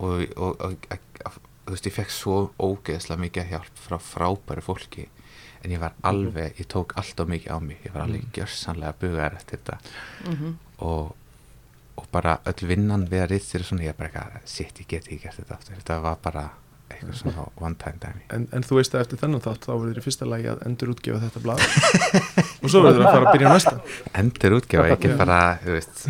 og, 0.04 0.24
og, 0.36 0.64
og, 0.66 0.88
og 1.26 1.38
þú 1.66 1.74
veist, 1.74 1.90
ég 1.90 1.98
fekk 1.98 2.14
svo 2.14 2.40
ógeðslega 2.62 3.22
mikið 3.26 3.52
hjálp 3.54 3.84
frá 3.86 3.98
frábæru 4.02 4.64
fólki 4.66 5.08
en 5.66 5.74
ég 5.74 5.82
var 5.82 5.96
alveg, 6.06 6.60
ég 6.62 6.70
tók 6.70 6.94
alltaf 7.00 7.26
mikið 7.30 7.50
á 7.50 7.58
mig. 7.58 7.80
Ég 7.88 7.94
var 7.96 8.04
alveg 8.06 8.28
gjörsanlega 8.36 9.00
bugar 9.02 9.34
eftir 9.34 9.58
þetta. 9.58 9.80
Mhm. 10.30 10.58
og, 10.86 11.16
og 11.96 12.08
bara 12.12 12.36
öll 12.46 12.68
vinnan 12.68 13.08
við 13.10 13.24
að 13.24 13.32
rittstýra 13.32 13.66
svona, 13.66 13.86
ég 13.88 13.96
er 13.96 13.98
bara 13.98 14.10
eitthvað, 14.12 14.46
shit, 14.52 14.80
ég 14.84 14.88
get 14.92 15.08
ekki 15.08 15.24
gert 15.24 15.40
þetta 15.40 15.56
aftur. 15.56 15.80
Þetta 15.80 15.98
var 16.04 16.20
bara 16.22 16.44
eitthvað 17.06 17.22
svona 17.22 17.46
one 17.68 17.80
time 17.82 18.02
dæmi. 18.04 18.24
En, 18.36 18.48
en 18.56 18.66
þú 18.66 18.80
veist 18.80 18.96
að 18.98 19.06
eftir 19.06 19.22
þennan 19.22 19.44
þátt 19.46 19.68
þá 19.68 19.72
verður 19.76 20.02
í 20.02 20.06
fyrsta 20.06 20.30
lagi 20.30 20.50
að 20.52 20.64
endur 20.70 20.94
útgefa 20.96 21.22
þetta 21.26 21.44
blað. 21.46 21.66
Og 22.66 22.72
svo 22.74 22.82
verður 22.86 23.06
að 23.06 23.12
fara 23.12 23.30
að 23.30 23.36
byrja 23.38 23.48
á 23.48 23.56
næsta. 23.56 23.76
Endur 24.22 24.58
útgefa, 24.60 25.00
get 25.06 25.18
bara 25.20 25.40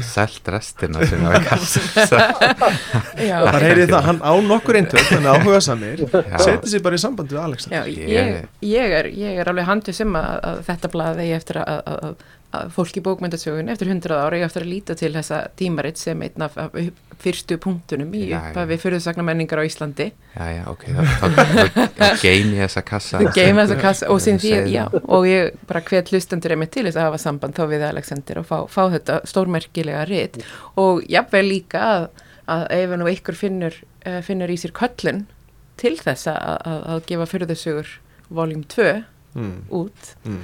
selt 0.05 0.51
restina 0.55 1.05
sem 1.09 1.25
kassa 1.45 1.83
Já, 3.25 3.37
Það 3.45 3.65
heyrið 3.65 3.91
það, 3.91 4.07
hann 4.09 4.21
á 4.23 4.33
nokkur 4.45 4.79
eintöð 4.79 5.03
þannig 5.09 5.31
áhuga 5.33 5.59
samir, 5.63 6.03
setið 6.11 6.71
sér 6.71 6.83
bara 6.85 6.97
í 6.97 7.01
samband 7.03 7.33
við 7.33 7.67
Já, 7.71 7.81
Ég- 7.85 8.09
ég, 8.11 8.47
ég, 8.65 8.95
er, 8.99 9.09
ég 9.15 9.41
er 9.41 9.51
alveg 9.51 9.67
handið 9.69 9.97
sem 9.99 10.17
að, 10.19 10.31
að 10.51 10.61
þetta 10.69 10.91
blað 10.93 11.21
eigi 11.23 11.35
eftir 11.37 11.61
að, 11.61 11.69
að, 11.75 11.83
að, 11.95 11.99
að 12.05 12.15
fólk 12.75 12.97
í 13.00 13.03
bókmyndasögun 13.05 13.71
eftir 13.74 13.89
hundrað 13.91 14.24
ára 14.25 14.38
eigi 14.39 14.47
eftir 14.47 14.65
að 14.65 14.71
líta 14.71 14.95
til 15.00 15.12
þessa 15.15 15.41
tímaritt 15.59 16.01
sem 16.01 16.21
einn 16.25 16.45
af, 16.47 16.57
af 16.62 16.77
upp- 16.81 17.05
fyrstu 17.21 17.57
punktunum 17.62 18.12
í 18.17 18.25
upphafi 18.35 18.77
fyrirsagnar 18.81 19.25
menningar 19.27 19.62
á 19.62 19.63
Íslandi. 19.65 20.09
Já, 20.35 20.45
já, 20.51 20.63
ok, 20.67 20.83
þá, 20.91 22.09
geimi 22.21 22.57
ég 22.57 22.65
þessa 22.65 22.83
kassa. 22.85 23.21
Þau 23.21 23.31
geima 23.38 23.63
þessa 23.63 23.77
kassa 23.81 24.09
og 24.12 24.21
sín 24.24 24.39
því, 24.41 24.51
já, 24.74 24.83
og 24.91 25.27
ég 25.29 25.55
bara 25.69 25.83
hvet 25.88 26.12
hlustendur 26.12 26.55
einmitt 26.55 26.74
til 26.75 26.85
þess 26.88 27.00
að 27.00 27.07
hafa 27.07 27.21
samband 27.24 27.57
þá 27.57 27.63
við 27.71 27.85
Alexander 27.88 28.41
og 28.41 28.50
fá, 28.50 28.57
fá 28.71 28.81
þetta 28.97 29.19
stórmerkilega 29.31 30.03
rit. 30.09 30.41
Og 30.81 31.05
jafnvel 31.12 31.45
líka 31.47 31.85
að, 31.93 32.09
að 32.57 32.65
ef 32.81 32.97
nú 33.00 33.09
ykkur 33.13 33.39
finnur, 33.39 33.79
uh, 34.05 34.19
finnur 34.25 34.51
í 34.51 34.59
sér 34.59 34.75
köllun 34.75 35.24
til 35.79 35.95
þess 36.01 36.29
að, 36.31 36.51
að, 36.67 36.83
að 36.93 37.05
gefa 37.09 37.29
fyrirðasögur 37.31 37.95
voljum 38.35 38.63
2 38.75 38.91
mm, 39.35 39.57
út 39.75 40.13
mm. 40.25 40.43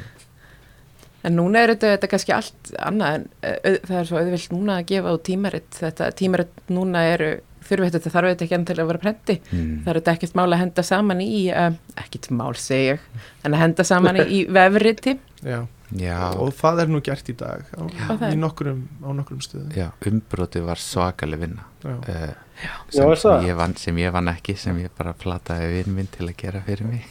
En 1.24 1.36
núna 1.38 1.62
er 1.62 1.74
þetta, 1.75 1.92
þetta 1.96 2.08
kannski 2.16 2.34
allt 2.34 2.72
annað 2.82 3.16
en 3.20 3.25
uh, 3.46 3.80
það 3.88 3.98
er 4.01 4.08
svo 4.10 4.20
auðvilt 4.22 4.51
núna 4.56 4.78
að 4.82 4.88
gefa 4.94 5.16
út 5.18 5.24
tímaritt. 5.28 5.72
Þetta 5.82 6.12
tímaritt 6.18 6.63
núna 6.74 7.04
eru, 7.13 7.28
þurfi 7.68 7.92
þetta 7.94 8.13
þarf 8.16 8.32
þetta 8.32 8.48
ekki 8.48 8.58
enn 8.58 8.66
til 8.72 8.78
að 8.82 8.90
vera 8.92 9.01
prenti. 9.04 9.36
mm. 9.51 9.75
Það 9.86 9.92
er 9.94 10.00
þetta 10.01 10.16
ekkert 10.18 10.40
mál 10.40 10.48
að 10.56 10.63
henda 10.63 10.84
saman 10.88 11.22
í, 11.22 11.30
uh, 11.54 11.75
ekkert 12.06 12.32
mál 12.34 12.56
segi 12.58 12.88
ég, 12.94 13.06
en 13.46 13.54
að 13.58 13.63
henda 13.68 13.86
saman 13.92 14.22
í 14.25 14.42
vefriti. 14.58 15.18
Já, 15.46 15.62
Já, 15.92 16.18
og 16.40 16.54
það 16.56 16.86
er 16.86 16.88
nú 16.94 17.01
gert 17.04 17.28
í 17.28 17.34
dag 17.36 17.66
á, 17.75 17.84
í 17.84 18.30
er- 18.32 18.38
nokkrum, 18.40 18.86
á 19.04 19.10
nokkrum 19.12 19.42
stöðum. 19.44 19.74
Já, 19.75 19.90
umbroti 20.08 20.62
var 20.63 20.80
svakaleg 20.80 21.42
vinna. 21.42 21.66
Já. 21.84 21.98
uh, 22.00 22.32
Já, 22.62 22.72
sem, 22.94 23.10
er 23.12 23.20
sem, 23.20 23.46
ég 23.50 23.58
vann, 23.60 23.74
sem 23.75 23.98
ég 24.00 24.13
vann 24.16 24.30
ekki 24.32 24.56
sem 24.62 24.78
ég 24.80 24.94
bara 24.98 25.12
plataði 25.18 25.68
vinn 25.82 25.96
minn 25.98 26.08
til 26.13 26.28
að 26.30 26.36
gera 26.40 26.62
fyrir 26.63 26.88
mig. 26.88 27.08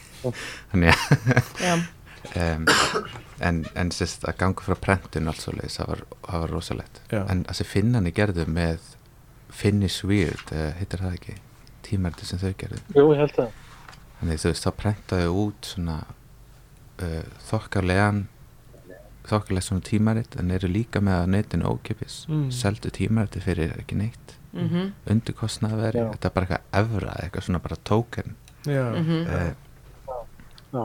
Þannig 0.71 0.95
að 0.95 1.83
um, 2.41 2.65
en, 3.41 3.63
en 3.75 3.91
sérst 3.91 4.23
að 4.29 4.37
ganga 4.41 4.65
frá 4.65 4.75
prentun 4.79 5.27
alls 5.31 5.47
og 5.49 5.55
leiðis, 5.57 5.77
það 5.81 5.89
var, 5.93 6.01
var 6.29 6.51
rosalegt 6.53 7.01
Já. 7.11 7.23
en 7.31 7.43
þessi 7.49 7.65
finnani 7.67 8.11
gerðu 8.15 8.45
með 8.47 8.89
Finnish 9.51 10.05
Weird, 10.07 10.51
uh, 10.55 10.71
hittir 10.79 11.01
það 11.03 11.15
ekki 11.19 11.37
tímariti 11.87 12.25
sem 12.29 12.39
þau 12.39 12.51
gerðu 12.61 12.81
Jú, 12.95 13.05
ég 13.13 13.21
held 13.23 13.33
það. 13.35 13.55
þannig 14.19 14.43
þú 14.43 14.51
veist, 14.51 14.67
þá 14.67 14.71
prentaðu 14.83 15.31
út 15.45 15.71
svona 15.73 15.97
uh, 17.01 17.23
þokkarlegan 17.49 18.21
þokkarlega 19.31 19.65
svona 19.67 19.85
tímarit 19.85 20.37
en 20.41 20.51
eru 20.55 20.69
líka 20.71 21.01
með 21.03 21.17
að 21.23 21.33
netinu 21.35 21.73
ókipis 21.75 22.21
Mm. 22.31 22.47
seldu 22.51 22.89
tímariti 22.93 23.41
fyrir 23.43 23.73
ekki 23.77 23.95
neitt 23.99 24.37
mhm, 24.53 24.89
undirkostnaðveri, 25.11 25.99
Já. 26.01 26.07
þetta 26.15 26.27
er 26.29 26.33
bara 26.37 26.47
eitthvað 26.47 26.79
evra, 26.81 27.13
eitthvað 27.23 27.45
svona 27.47 27.61
bara 27.63 27.77
token 27.87 28.35
Já. 28.65 28.85
mhm 28.95 29.19
uh, 29.25 29.53
Já. 30.71 30.83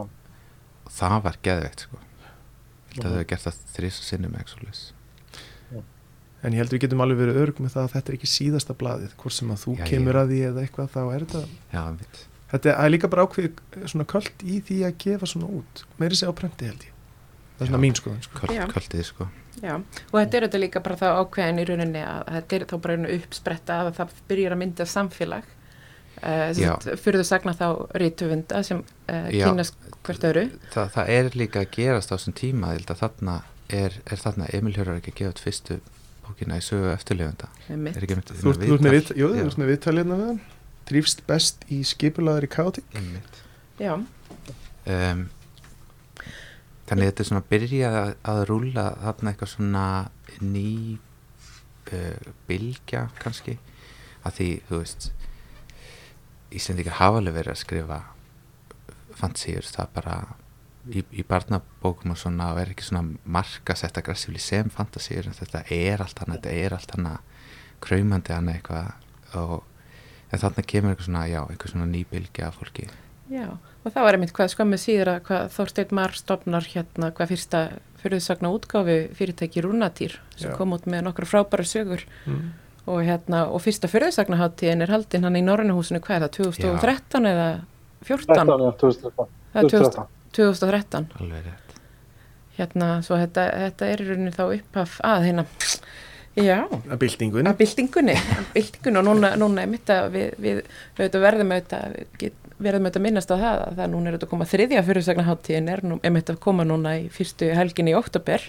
það 0.99 1.17
var 1.25 1.39
geðveikt 1.43 1.87
sko 1.87 2.03
Að 2.97 3.11
þau 3.11 3.17
hefur 3.17 3.31
gert 3.33 3.47
það 3.47 3.61
þrís 3.77 3.99
og 4.03 4.07
sinnum 4.11 4.37
en 6.47 6.55
ég 6.55 6.63
held 6.63 6.75
við 6.75 6.83
getum 6.85 7.03
alveg 7.03 7.19
verið 7.23 7.39
örg 7.43 7.61
með 7.63 7.75
það 7.75 7.87
að 7.87 7.95
þetta 7.97 8.13
er 8.13 8.17
ekki 8.19 8.29
síðasta 8.31 8.77
blaðið. 8.79 9.15
Hvort 9.21 9.37
sem 9.37 9.53
að 9.53 9.63
þú 9.65 9.77
Já, 9.79 9.85
kemur 9.91 10.15
ég- 10.15 10.21
að 10.23 10.33
því 10.33 10.41
eða 10.49 10.65
eitthvað 10.67 10.91
þá 10.95 11.01
er 11.15 11.25
þetta 11.25 11.41
já, 11.73 11.83
þetta 12.53 12.75
er 12.85 12.93
líka 12.93 13.11
bara 13.11 13.25
ákveð 13.27 13.89
svona 13.91 14.07
köld 14.13 14.45
í 14.45 14.61
því 14.69 14.77
að 14.87 14.95
gefa 15.05 15.27
svona 15.27 15.49
út. 15.59 15.83
Meiri 15.99 16.15
segja 16.21 16.31
á 16.31 16.39
prenti 16.39 16.69
held 16.71 16.87
ég. 16.87 16.93
Það 17.57 17.65
er 17.65 17.71
svona 17.71 17.81
Já. 17.81 17.85
mín 17.87 17.97
skoðun 17.97 18.23
sko. 18.23 18.47
Kvöldið 18.47 19.05
sko. 19.05 19.29
Já, 19.65 19.75
og 20.13 20.17
þetta 20.21 20.37
er 20.37 20.45
þetta 20.47 20.61
líka 20.61 20.83
bara 20.85 20.97
það 21.01 21.19
ákveðin 21.25 21.61
í 21.63 21.67
rauninni 21.67 22.03
að 22.05 22.23
þetta 22.37 22.57
er 22.57 22.65
þá 22.69 22.77
bara 22.85 22.97
einu 22.97 23.13
uppspretta 23.17 23.79
að 23.81 23.93
það 23.97 24.17
byrjar 24.29 24.53
að 24.53 24.61
mynda 24.63 24.87
samfélag. 24.87 25.45
Uh, 26.17 26.97
fyrir 26.97 27.21
þau 27.21 27.29
sagna 27.29 27.53
þá 27.53 27.67
rítöfunda 28.01 28.63
sem 28.65 28.79
uh, 28.81 29.29
Já. 29.33 29.51
kynast 29.51 29.75
hvert 30.07 30.25
öru 30.31 30.47
Þa, 30.73 30.87
það 30.95 31.13
er 31.17 31.31
líka 31.39 31.63
að 31.63 31.71
gerast 31.77 32.13
á 32.13 32.17
þessum 32.17 32.37
tíma 32.39 32.73
ég 32.73 32.81
held 32.81 32.93
að 32.95 33.03
þarna 33.03 33.37
er, 33.69 34.01
er 34.07 34.23
þarna 34.23 34.49
Emil 34.55 34.75
Hjörvar 34.77 35.01
ekki 35.01 35.15
að 35.15 35.21
gefa 35.21 35.35
út 35.35 35.43
fyrstu 35.43 35.79
bókina 36.27 36.59
í 36.59 36.65
sögu 36.65 36.91
með, 38.19 38.35
þú 38.43 38.53
ert 38.53 38.85
með 38.85 38.97
með 39.61 39.73
viðtalina 39.73 40.19
við 40.21 40.31
hann. 40.31 40.43
Þrýfst 40.87 41.25
best 41.27 41.65
í 41.73 41.81
skipulaðari 41.87 42.51
káti 42.51 42.85
Einmitt. 42.95 43.41
Já, 43.83 43.93
um, 43.97 45.25
þannig 46.87 47.03
að 47.03 47.11
þetta 47.11 47.25
er 47.25 47.29
svona 47.31 47.43
að 47.43 47.51
byrja 47.51 47.93
að, 48.01 48.13
að 48.33 48.43
rúla 48.51 48.87
þarna 49.03 49.33
eitthvað 49.33 49.53
svona 49.53 49.87
ný 50.43 50.71
uh, 51.91 52.33
bylgja 52.49 53.07
kannski. 53.19 53.59
Að 54.27 54.39
því, 54.41 54.51
þú 54.71 54.83
veist 54.83 55.11
Íslendingar 56.57 57.01
hafa 57.01 57.19
alveg 57.21 57.35
verið 57.35 57.53
að 57.53 57.61
skrifa 57.61 57.99
fantasíur, 59.19 59.67
það 59.77 59.95
bara 59.95 60.17
í, 60.91 61.03
í 61.11 61.25
barnabókum 61.27 62.15
og 62.15 62.21
svona 62.21 62.51
og 62.55 62.61
er 62.63 62.75
ekki 62.75 62.87
svona 62.87 63.17
markasett 63.25 63.99
aggressífli 63.99 64.43
sem 64.43 64.71
fantasíur 64.73 65.31
en 65.31 65.37
þetta 65.37 65.65
er 65.73 66.05
allt 66.05 66.23
annað, 66.23 66.43
þetta 66.43 66.67
er 66.67 66.77
allt 66.77 66.95
annað 66.99 67.19
kraumandi 67.85 68.37
annað 68.37 68.61
eitthvað 68.61 69.41
og 69.41 69.57
en 70.33 70.43
þarna 70.43 70.67
kemur 70.67 70.93
eitthvað 70.93 71.09
svona, 71.11 71.27
já, 71.31 71.41
eitthvað 71.45 71.75
svona 71.75 71.89
ný 71.91 72.05
bylgja 72.11 72.51
af 72.51 72.61
fólki 72.61 72.87
já, 73.31 73.49
og 73.57 73.95
þá 73.95 74.01
er 74.05 74.19
einmitt 74.19 74.35
hvað 74.37 74.53
skömmu 74.55 74.79
síður 74.81 75.13
að 75.17 75.21
hvað 75.29 75.49
Þorsteinn 75.57 75.97
Mar 75.99 76.17
stopnar 76.17 76.69
hérna 76.73 77.11
hvað 77.15 77.33
fyrsta 77.35 77.63
fyrirðsagna 78.03 78.53
útgáfi 78.55 78.99
fyrirtæki 79.19 79.65
Rúnatýr 79.65 80.19
sem 80.37 80.53
Já. 80.53 80.57
kom 80.59 80.75
út 80.77 80.87
með 80.87 81.07
nokkra 81.09 81.29
frábæra 81.29 81.67
sögur 81.67 82.05
mm. 82.27 82.43
og 82.87 83.01
hérna, 83.07 83.47
og 83.51 83.63
fyrsta 83.65 83.91
fyrirðsagnaháttíðin 83.91 84.85
er 84.85 84.93
haldin 84.95 85.27
hann 85.27 85.39
í 85.39 85.43
Norrænuhúsinu, 85.47 86.03
hvað 86.05 86.21
er 86.21 86.27
það, 86.27 86.37
2013 86.39 87.31
eða 87.33 87.49
14? 87.57 87.65
13, 87.67 87.67
já, 87.67 87.76
2013. 88.05 89.31
Það 89.53 89.63
er 89.63 89.71
2013. 89.71 90.11
2013 90.37 91.07
alveg 91.21 91.47
rétt. 91.47 91.79
Hérna, 92.57 92.91
svo 93.05 93.19
þetta, 93.21 93.47
þetta 93.67 93.89
er 93.93 94.03
í 94.03 94.09
rauninni 94.11 94.33
þá 94.33 94.45
upphaf 94.47 94.99
að 95.05 95.29
hérna. 95.29 95.45
Já, 96.37 96.59
að 96.69 96.99
byltingunni. 97.01 97.49
Að 97.49 97.61
byltingunni. 97.63 98.17
Að 98.17 98.49
byltingunni. 98.55 99.01
Og 99.01 99.07
núna, 99.09 99.31
núna 99.41 99.65
er 99.65 99.71
mitt 99.73 99.93
að 99.93 100.09
við, 100.13 100.35
við, 100.41 100.63
við 100.97 101.07
auðvitað 101.07 101.25
verðum 101.25 101.55
auðvitað 101.57 102.43
verðum 102.57 102.89
auðvitað 102.89 103.01
að 103.01 103.05
minnast 103.05 103.33
á 103.33 103.37
það 103.37 103.63
að 103.67 103.79
það 103.81 103.93
núna 103.93 104.09
er 104.09 104.17
auðvitað 104.17 104.27
að 104.27 104.33
koma 104.33 104.49
þriðja 104.53 104.85
fyrirsögnaháttíðin 104.87 105.71
er 105.73 105.85
nú 105.85 105.99
einmitt 106.01 106.33
að 106.33 106.43
koma 106.47 106.65
núna 106.69 106.95
í 107.01 107.07
fyrstu 107.13 107.51
helgin 107.57 107.91
í 107.93 107.97
oktober 107.97 108.45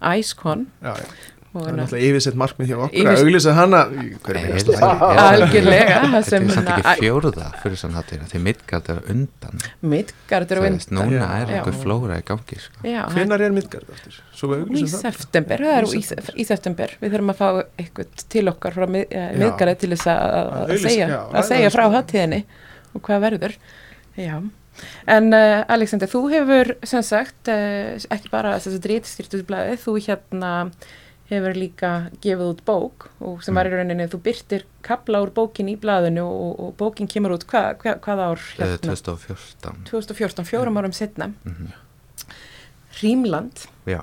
IceCon 0.00 0.66
já, 0.80 0.94
já. 0.96 1.08
Það 1.52 1.66
er 1.68 1.74
ná- 1.76 1.80
náttúrulega 1.82 2.08
yfirsett 2.10 2.36
markmið 2.40 2.70
hjá 2.72 2.76
okkur 2.86 3.08
að 3.12 3.22
auglýsa 3.22 3.52
hana. 3.56 3.80
Algjörlega 4.72 5.96
það 6.02 6.12
Þetta 6.12 6.22
sem 6.28 6.46
er 6.48 6.54
samt 6.56 6.70
ekki 6.72 6.94
fjóruða 7.02 7.48
fyrir 7.62 7.78
svona 7.80 7.98
hátíðina 8.00 8.28
því 8.30 8.40
Midgard 8.46 8.88
er 8.92 9.00
undan. 9.12 9.60
Midgard 9.92 10.54
er 10.54 10.60
undan. 10.68 10.96
núna 10.98 11.28
er 11.40 11.52
einhver 11.58 11.76
flóra 11.82 12.18
í 12.20 12.24
gangi 12.28 12.58
sko. 12.62 12.84
Já, 12.86 13.02
hvenar 13.12 13.44
er 13.46 13.54
Midgard 13.56 13.90
aftur? 13.92 14.18
í 14.72 14.86
september, 14.88 15.60
er 15.62 15.84
Í 15.92 16.44
september. 16.48 16.96
við 17.02 17.12
þurfum 17.14 17.34
að 17.34 17.38
fá 17.42 17.48
eitthvað 17.78 18.26
til 18.32 18.46
okkar 18.52 18.72
frá 18.76 18.86
Já. 18.88 19.28
miðgarði 19.38 19.76
til 19.84 19.92
þess 19.94 20.08
að, 20.08 20.74
segja, 21.48 21.70
frá 21.74 21.86
hattíðinni 21.92 22.42
og 22.94 23.02
hvað 23.06 23.22
verður. 23.28 23.54
Já, 24.16 24.40
en 25.06 25.32
uh, 25.32 25.64
Alexander, 25.68 26.08
þú 26.08 26.20
hefur 26.32 26.74
sem 26.88 27.02
sagt, 27.06 27.48
uh, 27.48 27.96
ekki 28.12 28.28
bara 28.32 28.56
þess 28.58 28.76
að 28.76 28.82
drítstyrtuð 28.88 29.44
blæði, 29.48 29.78
þú 29.84 29.94
hérna 30.04 30.50
hefur 31.32 31.56
líka 31.58 31.90
gefið 32.24 32.48
út 32.52 32.60
bók 32.68 33.08
og 33.20 33.42
sem 33.44 33.54
var 33.56 33.66
í 33.66 33.72
rauninni, 33.74 34.06
þú 34.12 34.20
byrtir 34.26 34.64
kapla 34.86 35.20
úr 35.24 35.30
bókin 35.34 35.68
í 35.72 35.76
blæðinu 35.80 36.22
og, 36.26 36.60
og 36.66 36.74
bókin 36.80 37.08
kemur 37.10 37.34
út 37.38 37.46
hva, 37.50 37.62
hva, 37.80 37.96
hvað 38.04 38.22
ár 38.28 38.42
Eh, 38.58 38.72
hérna? 38.76 38.94
2014 38.96 39.84
2014, 39.90 40.44
fjórum 40.48 40.78
árum 40.82 40.92
setna 40.96 41.32
Mhm. 41.44 41.72
Rímland 43.02 43.66
Já, 43.88 44.02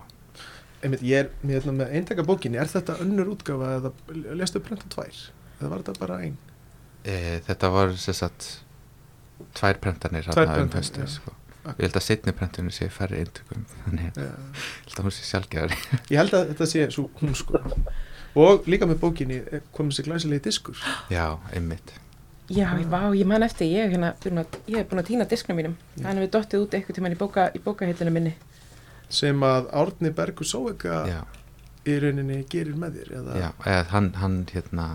Einmitt, 0.82 1.02
ég 1.04 1.26
er 1.26 1.30
með, 1.44 1.66
með 1.76 1.90
eintaka 2.00 2.24
bókinni. 2.24 2.56
Er 2.58 2.70
þetta 2.72 2.96
önnur 3.04 3.34
útgáfa 3.34 3.74
eða 3.82 3.90
lestu 4.40 4.62
prenta 4.64 4.88
tvær? 4.88 5.18
Eða 5.60 5.70
var 5.74 5.82
þetta 5.84 6.00
bara 6.00 6.20
ein? 6.24 6.38
E, 7.04 7.40
þetta 7.48 7.70
var 7.74 7.92
sem 8.00 8.16
sagt 8.16 8.48
tvær 9.60 9.76
prentanir 9.84 10.24
Tvær 10.30 10.48
um 10.48 10.54
prentanir, 10.56 10.80
höstu 10.80 11.04
já. 11.04 11.10
sko. 11.18 11.34
Ég 11.66 11.82
held 11.84 11.98
að 12.00 12.06
setni 12.06 12.34
prentunni 12.34 12.72
sé 12.74 12.88
færri 12.94 13.20
eintökum 13.24 13.66
þannig 13.86 14.16
Já. 14.16 14.22
ég 14.24 14.60
held 14.86 15.00
að 15.00 15.08
hún 15.08 15.16
sé 15.16 15.26
sjálfgjörði 15.28 15.80
ég 16.14 16.22
held 16.22 16.36
að 16.38 16.46
þetta 16.54 16.68
sé 16.72 16.86
svo 16.96 17.08
hún 17.20 17.36
sko. 17.36 17.60
Og 18.40 18.68
líka 18.70 18.86
með 18.88 19.02
bókinni 19.02 19.40
er 19.50 19.64
komið 19.76 19.98
sér 19.98 20.06
glæsilegi 20.08 20.44
diskur. 20.46 20.78
Já, 21.12 21.26
einmitt. 21.52 21.96
Já, 22.50 22.68
ég, 22.80 22.86
vá, 22.90 23.10
ég 23.18 23.26
man 23.30 23.44
eftir, 23.46 23.68
ég, 23.70 23.92
hérna, 23.92 24.12
búin 24.24 24.42
að, 24.42 24.56
ég 24.70 24.80
hef 24.82 24.88
búin 24.90 25.02
að 25.02 25.10
týna 25.10 25.26
disknum 25.30 25.58
mínum. 25.60 25.76
Þannig 26.00 26.24
við 26.28 26.32
dottið 26.36 26.64
út 26.64 26.78
eitthvað 26.78 26.98
tíman 27.00 27.14
í, 27.14 27.18
bóka, 27.20 27.48
í 27.54 27.62
bókaheitinu 27.66 28.14
minni. 28.14 28.36
sem 29.10 29.44
að 29.44 29.68
Árni 29.74 30.12
Bergur 30.14 30.46
Sóvega 30.46 31.00
Já, 31.10 31.20
í 31.90 31.96
rauninni 32.02 32.44
gerir 32.50 32.76
með 32.78 33.00
þér 33.00 33.14
eða, 33.20 33.38
já 33.42 33.48
eða, 33.66 33.86
hann, 33.90 34.10
hann 34.22 34.36
hérna 34.54 34.86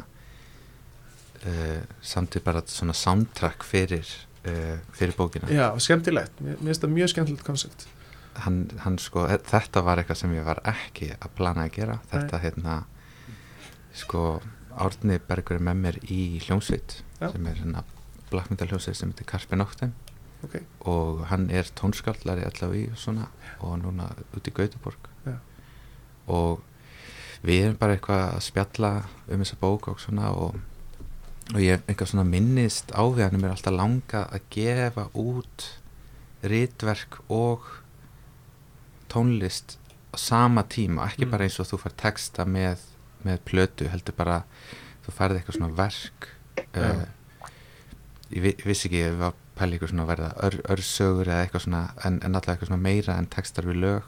uh, 1.42 1.80
samti 2.02 2.42
bara 2.44 2.62
svona 2.70 2.94
soundtrack 2.94 3.66
fyrir, 3.66 4.06
uh, 4.46 4.78
fyrir 4.96 5.16
bókina. 5.18 5.50
Já, 5.52 5.68
skemmtilegt, 5.82 6.40
mér 6.44 6.58
finnst 6.62 6.84
það 6.84 6.96
mjög 6.98 7.14
skemmtilegt 7.14 7.46
koncept 7.46 7.86
hann, 8.42 8.64
hann 8.84 8.98
sko, 8.98 9.26
e- 9.30 9.40
þetta 9.46 9.82
var 9.86 10.00
eitthvað 10.00 10.20
sem 10.22 10.34
ég 10.36 10.46
var 10.46 10.60
ekki 10.68 11.12
að 11.14 11.34
plana 11.38 11.66
að 11.66 11.74
gera. 11.78 11.98
Þetta 12.10 12.40
hérna 12.42 12.76
sko, 13.94 14.24
Árni 14.74 15.20
Bergur 15.22 15.60
er 15.60 15.66
með 15.68 15.82
mér 15.84 15.98
í 16.10 16.20
hljómsveit 16.42 16.98
Já. 17.20 17.28
sem 17.30 17.46
er 17.46 17.60
hérna 17.60 17.84
blackmetal 18.32 18.68
hljómsveit 18.72 18.98
sem 18.98 19.12
heitir 19.12 19.28
Karpi 19.30 19.58
Noctem. 19.58 19.94
Ok, 20.44 20.58
og 20.90 21.24
hann 21.30 21.46
er 21.48 21.70
tónskáldlari 21.78 22.44
allavega 22.44 22.82
í 22.82 22.92
og 22.92 22.98
svona 23.00 23.30
og 23.64 23.78
núna 23.80 24.10
út 24.36 24.50
í 24.50 24.52
Gautaborg 24.52 25.06
Já. 25.24 25.38
og 26.28 26.60
við 27.46 27.68
erum 27.68 27.78
bara 27.80 27.96
eitthvað 27.96 28.24
að 28.26 28.42
spjalla 28.44 28.90
um 29.30 29.40
þessa 29.40 29.56
bók 29.62 29.88
og 29.94 30.02
svona 30.02 30.34
og, 30.36 30.58
og 31.52 31.60
ég 31.60 31.82
eitthvað 31.84 32.10
svona 32.14 32.24
minnist 32.28 32.94
á 32.96 33.04
því 33.04 33.26
hann 33.26 33.44
er 33.44 33.52
alltaf 33.52 33.74
langa 33.76 34.22
að 34.32 34.46
gefa 34.54 35.08
út 35.20 35.66
ritverk 36.44 37.18
og 37.32 37.66
tónlist 39.12 39.76
á 40.14 40.16
sama 40.16 40.62
tíma, 40.62 41.06
ekki 41.08 41.26
Mm. 41.26 41.30
bara 41.30 41.44
eins 41.44 41.60
og 41.60 41.66
þú 41.66 41.78
fær 41.82 41.94
texta 41.96 42.44
með, 42.44 42.78
með 43.24 43.38
plötu, 43.44 43.88
heldur 43.90 44.14
bara 44.16 44.44
þú 45.06 45.12
færði 45.12 45.38
eitthvað 45.40 45.56
svona 45.58 45.74
verk 45.76 46.28
uh, 46.76 47.04
ég, 48.30 48.40
vi, 48.42 48.50
ég 48.54 48.64
vissi 48.64 48.88
ekki 48.88 49.02
ég 49.02 49.18
var 49.18 49.32
að 49.32 49.40
pæla 49.58 49.76
eitthvað 49.76 49.90
svona 49.92 50.06
verða 50.08 50.30
ör, 50.42 50.56
örsögur 50.74 51.28
eða 51.28 51.42
eitthvað 51.44 51.66
svona, 51.66 51.82
en, 52.04 52.20
en 52.24 52.34
alltaf 52.34 52.54
eitthvað 52.54 52.70
svona 52.72 52.82
meira 52.82 53.18
en 53.18 53.26
textar 53.26 53.66
við 53.68 53.76
lög. 53.84 54.02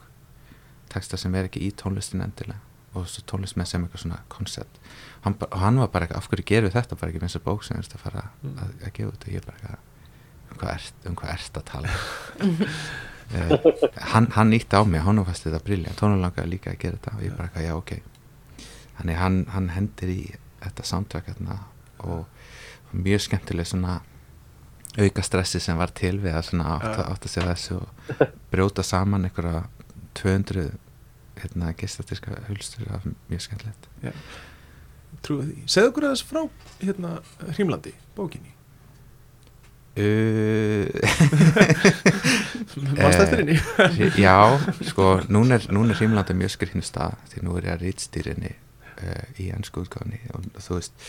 Textar 0.90 1.18
sem 1.18 1.34
er 1.34 1.46
ekki 1.46 1.60
í 1.66 1.72
tónlistin 1.74 2.22
endilega. 2.24 2.58
Og 2.96 3.06
svo 3.10 3.22
tónlist 3.28 3.58
með 3.58 3.68
sem 3.70 3.84
eitthvað 3.84 4.02
svona 4.06 4.22
koncept 4.32 4.80
hann, 5.26 5.37
hann 5.61 5.80
var 5.83 5.90
bara 5.92 6.06
eitthvað, 6.06 6.23
af 6.23 6.30
hverju 6.33 6.47
gerum 6.52 6.71
við 6.71 6.78
þetta? 6.78 6.99
Bara 7.00 7.12
ekki 7.12 7.21
með 7.23 7.28
þessa 7.30 7.45
bók 7.47 7.66
sem 7.66 7.76
við 7.76 7.85
erum 7.85 7.99
að 8.00 8.06
fara 8.06 8.25
Mm. 8.47 8.56
að, 8.62 8.73
að 8.87 8.95
gefa 8.97 9.12
og 9.12 9.28
ég 9.35 9.47
bara 9.47 9.61
eitthvað 9.61 9.92
um 10.47 10.59
hvað 10.61 10.73
ert, 10.78 11.06
um 11.11 11.16
hvað 11.21 11.35
ert 11.37 11.61
að 11.61 11.64
tala? 11.73 11.95
Uh, 13.26 13.54
hann, 14.14 14.28
hann 14.37 14.52
ítti 14.54 14.78
á 14.78 14.83
mig, 14.87 15.02
hann 15.02 15.18
fannst 15.26 15.47
þetta 15.49 15.62
briljant 15.66 16.02
hún 16.04 16.21
langaði 16.23 16.52
líka 16.54 16.71
að 16.73 16.78
gera 16.85 16.99
þetta. 17.00 17.16
Og 17.18 17.25
ég 17.26 17.37
bara 17.37 17.50
ekki, 17.50 17.64
já 17.66 17.75
ok. 17.75 17.95
Þannig 18.97 19.18
hann, 19.21 19.38
hann 19.52 19.71
hendir 19.75 20.12
í 20.14 20.21
þetta 20.62 20.87
soundtrack 20.87 21.26
hérna 21.33 21.59
og 22.06 22.95
mjög 22.97 23.25
skemmtileg 23.26 23.66
svona 23.68 23.99
auka 24.97 25.23
stressi 25.26 25.61
sem 25.61 25.76
var 25.76 25.90
til 25.97 26.14
við 26.23 26.33
að 26.38 26.47
svona 26.50 26.76
átt, 26.78 26.87
Já. 26.97 27.04
átt 27.12 27.26
að 27.28 27.49
þessu 27.50 27.76
og 27.83 28.23
brjóta 28.52 28.85
saman 28.87 29.26
einhverja 29.28 29.66
200 30.16 30.71
hérna 31.42 31.75
gestatíska 31.76 32.38
hulstur 32.47 32.88
af 32.97 33.04
mjög 33.28 33.42
skemmtilegt 33.45 33.90
trúið 35.25 35.49
því 35.52 35.64
segðu 35.70 35.92
okkur 35.92 36.06
aðeins 36.08 36.26
frá 36.26 36.42
hérna 36.82 37.16
Hrímlandi, 37.54 37.96
bókinni. 38.18 38.52
Uh, 39.96 40.90
mannst 42.99 43.23
eftir 43.23 43.38
henni? 43.40 43.54
Já, 44.26 44.58
sko 44.85 45.23
núna 45.32 45.56
er, 45.56 45.64
núna 45.73 45.94
er 45.94 46.02
Hrímlandi 46.02 46.37
mjög 46.37 46.52
skrifnum 46.52 46.85
stað 46.85 47.14
því 47.30 47.44
nú 47.46 47.54
er 47.56 47.70
ég 47.70 47.73
að 47.73 47.85
rítstýrinni 47.87 48.50
uh, 48.52 49.23
í 49.40 49.46
ennsku 49.56 49.87
útgáfni 49.87 50.20
og 50.37 50.44
þú 50.61 50.76
veist 50.76 51.08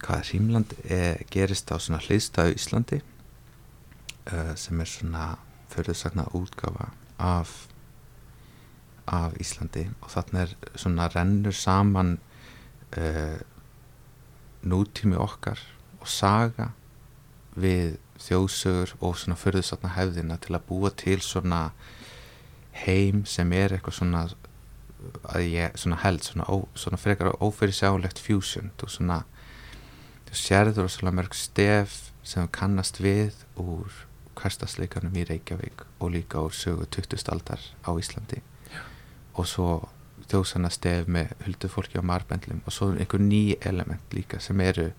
hvað 0.00 0.24
Hrímland 0.30 0.72
eh, 0.88 1.20
gerist 1.28 1.68
á 1.68 1.76
svona 1.76 2.00
hliðstæðu 2.06 2.56
Íslandi 2.56 3.02
uh, 3.02 4.54
sem 4.56 4.80
er 4.80 4.88
svona 4.88 5.26
förðursakna 5.76 6.24
útgáfa 6.40 6.88
af 7.20 7.52
af 9.06 9.36
Íslandi. 9.40 9.88
Og 10.02 10.12
þarna 10.12 10.44
er 10.44 10.54
svona 10.78 11.08
rennur 11.12 11.54
saman 11.56 12.16
uh, 12.98 13.38
nútími 14.64 15.18
okkar 15.20 15.60
og 16.00 16.08
saga 16.08 16.70
við 17.54 17.98
þjóðsögur 18.22 18.94
og 19.00 19.18
svona 19.18 19.38
förðursakna 19.38 19.92
hefðina 19.96 20.38
til 20.42 20.54
að 20.56 20.66
búa 20.68 20.90
til 20.94 21.20
svona 21.22 21.68
heim 22.84 23.24
sem 23.28 23.52
er 23.54 23.76
eitthvað 23.76 23.98
svona 23.98 24.24
að 25.28 25.46
ég 25.50 25.76
svona 25.78 26.00
held 26.00 26.24
svona, 26.24 26.46
ó, 26.48 26.64
svona 26.78 26.98
frekar 27.00 27.34
ófyrirsjálegt 27.42 28.22
fusion 28.22 28.72
þú 28.80 28.88
svona 28.96 29.20
þú 30.28 30.40
sérður 30.40 30.86
rosalega 30.86 31.18
mörg 31.20 31.36
stef 31.38 31.98
sem 32.24 32.48
kannast 32.48 33.00
við 33.04 33.44
úr 33.60 33.92
hverstasleikanum 34.38 35.14
í 35.20 35.26
Reykjavík 35.28 35.84
og 36.00 36.14
líka 36.14 36.42
úr 36.42 36.54
sögu 36.56 36.88
20. 36.90 37.28
aldar 37.30 37.60
á 37.86 37.90
Íslandi 37.94 38.40
og 39.34 39.46
svo 39.50 39.68
þjóðsanna 40.30 40.70
stef 40.72 41.08
með 41.10 41.34
huldufólki 41.46 42.00
á 42.00 42.04
marbendlum 42.06 42.62
og 42.64 42.74
svo 42.74 42.92
einhver 42.94 43.22
ný 43.22 43.56
element 43.60 44.16
líka 44.16 44.40
sem 44.40 44.60
eru 44.64 44.90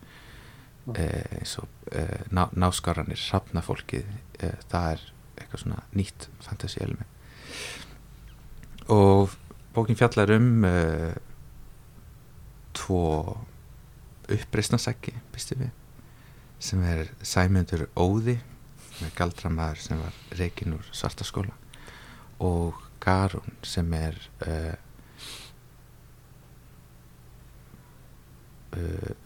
eh, 0.96 1.39
eins 1.39 1.58
og 1.62 1.91
eh, 1.91 2.22
ná, 2.32 2.48
náskaranir, 2.53 3.20
hrafnafólkið 3.29 4.05
eh, 4.39 4.58
það 4.70 4.91
er 4.94 5.05
eitthvað 5.36 5.63
svona 5.63 5.84
nýtt 5.96 6.29
fantasy 6.46 6.82
element. 6.84 7.10
Og 8.91 9.34
bókin 9.75 9.98
fjallar 9.98 10.32
um 10.38 10.63
uh, 10.63 11.15
tvo 12.75 13.38
við 14.29 14.46
sem 16.65 16.82
er 16.88 17.10
Sæmundur 17.22 17.89
Óði 18.00 18.38
sem 18.96 19.08
er 19.10 19.15
galdramæður 19.17 19.82
sem 19.84 20.00
var 20.00 20.15
reikinn 20.39 20.77
úr 20.77 20.88
svartaskóla 20.96 21.53
og 22.39 22.79
Garún 23.03 23.58
sem 23.63 23.91
er 23.94 24.15
uh, 24.48 24.74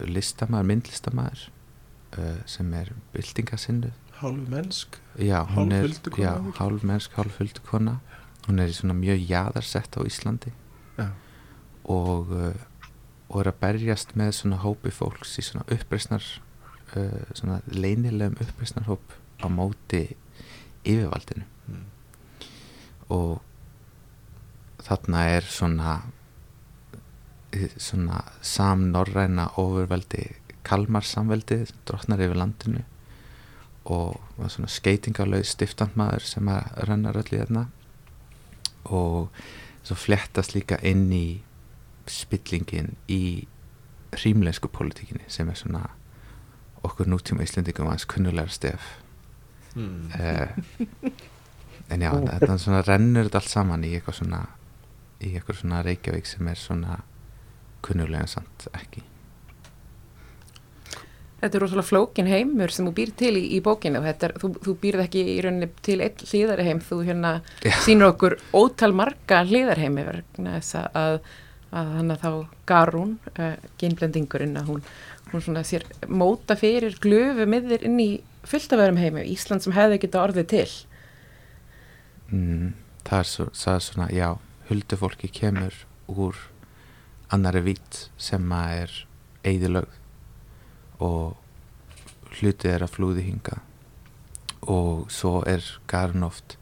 listamæður, 0.06 0.68
myndlistamæður 0.70 1.46
uh, 2.18 2.38
sem 2.46 2.72
er 2.76 2.92
byltingasinnuð 3.14 3.96
hálfu 4.20 4.46
mennsk 4.52 5.00
er 5.18 5.44
hálf 6.58 6.84
mennsk, 6.84 7.14
hálf 7.16 7.38
huldukona 7.40 7.98
hún 8.46 8.60
er 8.62 8.72
í 8.72 8.76
svona 8.76 8.96
mjög 8.96 9.22
jaðarsett 9.28 9.96
á 9.96 10.00
Íslandi. 10.06 10.52
Já. 10.98 11.10
og 11.84 12.32
uh, 12.34 12.54
og 13.30 13.44
er 13.44 13.52
að 13.52 13.60
berjast 13.62 14.16
með 14.18 14.32
svona 14.40 14.58
hópi 14.64 14.90
fólks 14.90 15.36
í 15.38 15.44
svona 15.46 15.66
uppreisnar 15.70 16.24
uh, 16.96 17.22
svona 17.36 17.60
leynilegum 17.70 18.40
uppreisnarhóp 18.42 19.14
á 19.40 19.46
móti 19.46 20.16
yfirvaldinu. 20.82 21.46
Mm. 21.70 21.86
og 23.14 23.40
þarna 24.82 25.22
er 25.36 25.46
svona 25.46 25.94
eh, 26.00 26.19
svona 27.76 28.22
samnorræna 28.42 29.48
ofurveldi 29.58 30.28
Kalmarsamveldi 30.62 31.64
drottnar 31.88 32.20
yfir 32.22 32.38
landinu 32.38 32.82
og 33.90 34.20
svona 34.46 34.68
skeitingalauð 34.70 35.46
stiftandmaður 35.48 36.26
sem 36.28 36.50
að 36.52 36.68
renna 36.88 37.14
öll 37.16 37.32
í 37.32 37.40
þarna 37.40 37.64
og 38.84 39.30
svo 39.82 39.96
flettast 39.96 40.54
líka 40.54 40.78
inn 40.86 41.08
í 41.12 41.40
spillingin 42.10 42.94
í 43.08 43.46
hrímlensku 44.12 44.68
politíkinni 44.68 45.26
sem 45.28 45.48
er 45.48 45.58
svona 45.58 45.86
okkur 46.84 47.08
nútíma 47.08 47.44
Íslendingum 47.44 47.88
aðeins 47.88 48.08
kunnulegra 48.10 48.52
stef 48.52 48.96
Mm. 49.74 50.10
uh, 50.18 50.48
en 51.90 52.02
já, 52.02 52.10
þetta 52.10 52.56
svona 52.58 52.80
rennur 52.82 53.28
þetta 53.28 53.38
allt 53.38 53.52
saman 53.52 53.84
í 53.86 53.92
eitthvað 53.94 54.16
svona 54.18 54.40
í 55.22 55.28
eitthvað 55.36 55.60
svona 55.60 55.82
Reykjavík 55.86 56.26
sem 56.26 56.48
er 56.50 56.58
svona 56.58 56.96
kunnulega 57.86 58.26
samt 58.30 58.68
ekki 58.74 59.04
Þetta 61.40 61.56
er 61.56 61.62
rosalega 61.64 61.88
flókin 61.88 62.28
heimur 62.28 62.72
sem 62.74 62.84
þú 62.84 62.90
býr 62.98 63.12
til 63.16 63.30
í, 63.38 63.42
í 63.56 63.60
bókinu. 63.64 64.02
Þetta 64.04 64.26
Er, 64.28 64.34
þú, 64.42 64.50
þú 64.60 64.74
býrð 64.82 65.02
ekki 65.06 65.22
í 65.24 65.36
rauninni 65.40 65.68
til 65.86 65.96
einn 66.04 66.26
hlýðarheim, 66.28 66.82
þú 66.84 66.98
hérna 67.06 67.30
Já. 67.64 67.72
sýnir 67.86 68.10
okkur 68.10 68.36
ótal 68.52 68.92
marga 68.96 69.38
hlýðarheimi 69.48 70.04
vegna 70.04 70.58
þess 70.58 70.76
að, 70.90 71.16
að 71.72 71.94
hann 71.96 72.12
að 72.12 72.26
þá 72.26 72.30
Garún, 72.68 73.16
uh, 73.38 73.54
genblendingurinn, 73.80 74.52
að 74.60 74.68
hún, 74.68 74.84
hún 75.32 75.46
svona 75.46 75.64
sér 75.64 75.88
móta 76.12 76.58
fyrir 76.60 77.00
glöfu 77.00 77.48
miður 77.48 77.88
inn 77.88 77.96
í 78.04 78.10
fullt 78.44 78.76
af 78.76 78.84
öðrum 78.84 79.00
heimi, 79.00 79.24
Ísland 79.32 79.64
sem 79.64 79.76
hefði 79.76 80.02
geta 80.04 80.20
orðið 80.26 80.52
til. 80.52 80.68
mm, 82.28 82.72
það, 83.08 83.18
er 83.22 83.32
svo, 83.32 83.50
svona, 83.56 84.12
já 84.12 84.34
huldufólki 84.68 85.32
kemur 85.32 85.86
úr 86.10 86.36
annari 87.34 87.62
vít 87.64 88.04
sem 88.20 88.52
að 88.52 88.76
er 88.84 88.96
eigðilögð 89.50 89.98
og 91.00 92.34
hlutið 92.38 92.74
er 92.74 92.84
að 92.84 92.94
flúði 92.94 93.26
hinga 93.26 93.60
og 94.70 95.08
svo 95.12 95.40
er 95.48 95.64
Garn 95.90 96.26
oft 96.26 96.56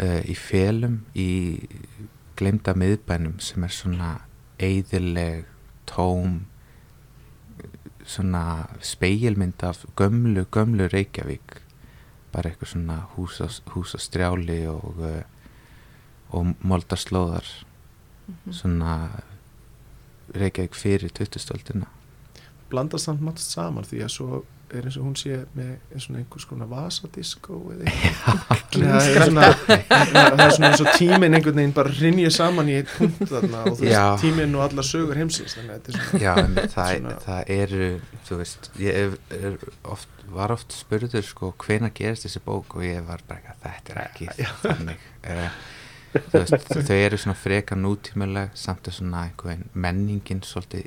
uh, 0.00 0.20
í 0.26 0.34
felum 0.34 1.04
í 1.14 1.30
glemda 2.36 2.74
miðbænum 2.76 3.38
sem 3.40 3.64
er 3.64 3.72
svona 3.72 4.10
eigðileg 4.60 5.46
tóm 5.88 6.42
svona 8.06 8.66
speilmynd 8.84 9.62
af 9.66 9.82
gömlu, 9.98 10.44
gömlu 10.50 10.86
Reykjavík. 10.92 11.56
Bara 12.30 12.52
eitthvað 12.52 12.70
svona 12.70 12.98
hús 13.16 13.40
á, 13.42 13.48
hús 13.74 13.96
á 13.96 13.98
strjáli 13.98 14.60
og 14.70 15.00
uh, 15.02 15.24
og 16.34 16.54
moldarslóðar 16.66 17.46
svona 18.50 18.94
Reykjavík 20.34 20.74
fyrir 20.74 21.14
20-stöldina 21.14 21.86
blandast 22.70 23.06
samt 23.06 23.22
margt 23.22 23.42
saman 23.44 23.86
því 23.86 24.04
að 24.06 24.12
svo 24.16 24.42
er 24.74 24.86
eins 24.88 24.96
og 24.98 25.04
hún 25.06 25.14
sé 25.14 25.36
með 25.54 25.68
eins 25.94 26.08
og 26.10 26.16
einhvers 26.18 26.46
konar 26.50 26.66
vasadiskó 26.66 27.58
eða 27.70 27.86
eitthvað. 27.92 29.52
Það 29.86 30.42
er 30.42 30.54
svona 30.56 30.70
eins 30.72 30.82
og 30.82 30.88
tíminn 30.98 31.36
einhvern 31.38 31.60
veginn 31.60 31.74
bara 31.76 31.92
rinja 31.94 32.32
saman 32.34 32.72
í 32.72 32.74
eitt 32.80 32.90
punkt 32.96 33.22
þarna 33.30 33.62
og 33.62 33.78
þú 33.78 33.86
veist 33.86 34.24
tíminn 34.24 34.58
og 34.58 34.64
allar 34.66 34.88
sögur 34.88 35.20
heimsins 35.20 35.54
þannig 35.54 35.76
að 35.76 35.92
er 35.94 36.24
Já, 36.24 36.32
en 36.42 36.58
það, 36.74 37.08
það 37.28 37.54
eru 37.60 37.92
þú 38.26 38.40
veist, 38.42 38.70
ég 38.82 39.00
er, 39.38 39.56
oft, 39.94 40.26
var 40.34 40.56
oft 40.56 40.74
spurður 40.74 41.30
sko 41.30 41.54
hvena 41.62 41.92
gerist 41.94 42.26
þessi 42.26 42.42
bók? 42.42 42.74
Og 42.80 42.88
ég 42.88 43.06
var 43.06 43.22
bara 43.30 43.38
ekki 43.38 43.58
þetta 43.62 43.94
er 43.94 44.04
ekki 44.08 44.50
þannig. 44.66 45.08
Þú 45.22 45.50
veist, 46.32 46.68
þau 46.88 46.96
eru 46.96 47.18
svona 47.20 47.36
freka 47.38 47.76
nútímuleg 47.78 48.54
samt 48.58 48.88
er 48.90 48.96
svona 48.96 49.24
einhvern 49.28 49.64
menningin 49.74 50.42
svolítið 50.46 50.86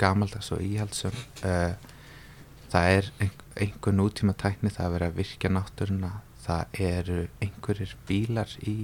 gamaldags 0.00 0.50
og 0.56 0.62
íhaldsum 0.64 1.16
uh, 1.44 1.74
það 2.72 2.94
er 2.98 3.10
ein- 3.20 3.44
einhver 3.60 3.92
nútíma 3.98 4.32
tækni 4.40 4.70
það 4.72 4.86
er 4.86 4.94
verið 4.96 5.10
að 5.12 5.18
virkja 5.20 5.50
náttúruna 5.56 6.12
það 6.46 6.80
eru 6.86 7.18
einhverjir 7.44 7.96
bílar 8.08 8.56
í 8.64 8.76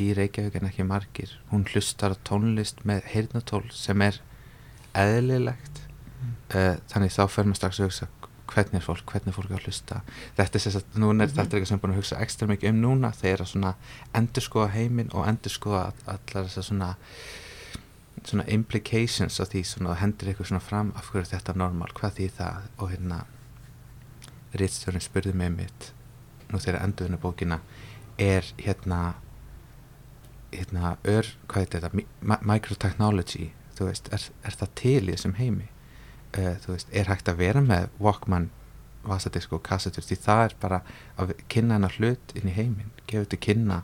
í 0.00 0.06
Reykjavík 0.16 0.54
en 0.56 0.66
ekki 0.70 0.84
margir. 0.88 1.34
Hún 1.50 1.66
hlustar 1.68 2.14
tónlist 2.24 2.78
með 2.88 3.02
heyrnatól 3.12 3.66
sem 3.76 4.00
er 4.00 4.16
eðlilegt. 4.96 5.82
Uh, 6.54 6.78
þannig 6.88 7.12
þá 7.12 7.22
fer 7.28 7.44
maður 7.48 7.58
strax 7.60 7.80
að 7.80 7.86
hugsa 7.90 8.06
hvernig 8.52 8.78
er 8.80 8.84
fólk, 8.86 9.04
hvernig 9.12 9.32
er 9.32 9.36
fólk 9.36 9.50
að 9.56 9.64
hlusta. 9.66 10.00
Þetta 10.36 10.58
er 10.58 10.64
sérst 10.66 10.80
að 10.94 10.98
núna 11.02 11.24
er 11.24 11.32
þetta 11.32 11.56
eitthvað 11.56 11.68
sem 11.70 11.76
ég 11.76 11.80
er 11.80 11.84
búin 11.86 11.94
að 11.94 12.00
hugsa 12.02 12.18
ekstra 12.24 12.48
mikið 12.50 12.70
um 12.74 12.80
núna 12.84 13.10
þegar 13.16 13.44
að 13.46 13.50
svona 13.52 13.74
endurskoða 14.20 14.68
heiminn 14.76 15.10
og 15.12 15.26
endurskoða 15.30 15.82
all- 15.88 16.04
allar 16.16 16.48
þessar 16.50 16.68
svona 16.68 16.90
svona 18.22 18.44
implications 18.54 19.40
af 19.40 19.48
því 19.50 19.62
svona 19.66 19.94
hendur 19.98 20.28
eitthvað 20.30 20.50
svona 20.52 20.62
fram 20.62 20.92
af 20.96 21.08
hverju 21.10 21.24
er 21.24 21.30
þetta 21.32 21.56
normal, 21.58 21.88
hvað 21.96 22.12
því 22.20 22.28
það? 22.36 22.68
Og 22.78 22.90
hérna 22.92 23.22
rítstjórinn 24.60 25.02
spurði 25.02 25.32
mig 25.34 25.50
mitt 25.56 25.88
nú 26.52 26.60
þegar 26.60 26.82
endurinu 26.84 27.18
bókina 27.18 27.58
er 28.20 28.44
hérna 28.60 29.14
hérna 30.52 30.96
ör, 31.08 31.26
hvað 31.48 31.62
heitir 31.64 31.80
þetta? 31.80 31.96
Mi- 31.96 32.42
microtechnology 32.52 33.48
þú 33.78 33.88
veist, 33.88 34.10
er, 34.12 34.26
er 34.44 34.56
það 34.60 34.74
til 34.76 34.98
í 35.08 35.14
þessum 35.16 35.38
heimi 35.40 35.68
uh, 36.38 36.56
þú 36.64 36.74
veist, 36.76 36.90
er 36.92 37.08
hægt 37.10 37.28
að 37.28 37.40
vera 37.42 37.60
með 37.64 37.88
Walkman, 38.02 38.50
Vasadisk 39.04 39.52
og 39.56 39.62
kassetur? 39.66 40.04
Því 40.06 40.16
það 40.22 40.44
er 40.48 40.52
bara 40.62 40.82
að 41.18 41.32
kynna 41.50 41.74
hennar 41.78 41.96
hlut 41.98 42.36
inn 42.38 42.48
í 42.50 42.54
heiminn, 42.54 42.92
gefur 43.10 43.26
til 43.32 43.38
kynna 43.42 43.80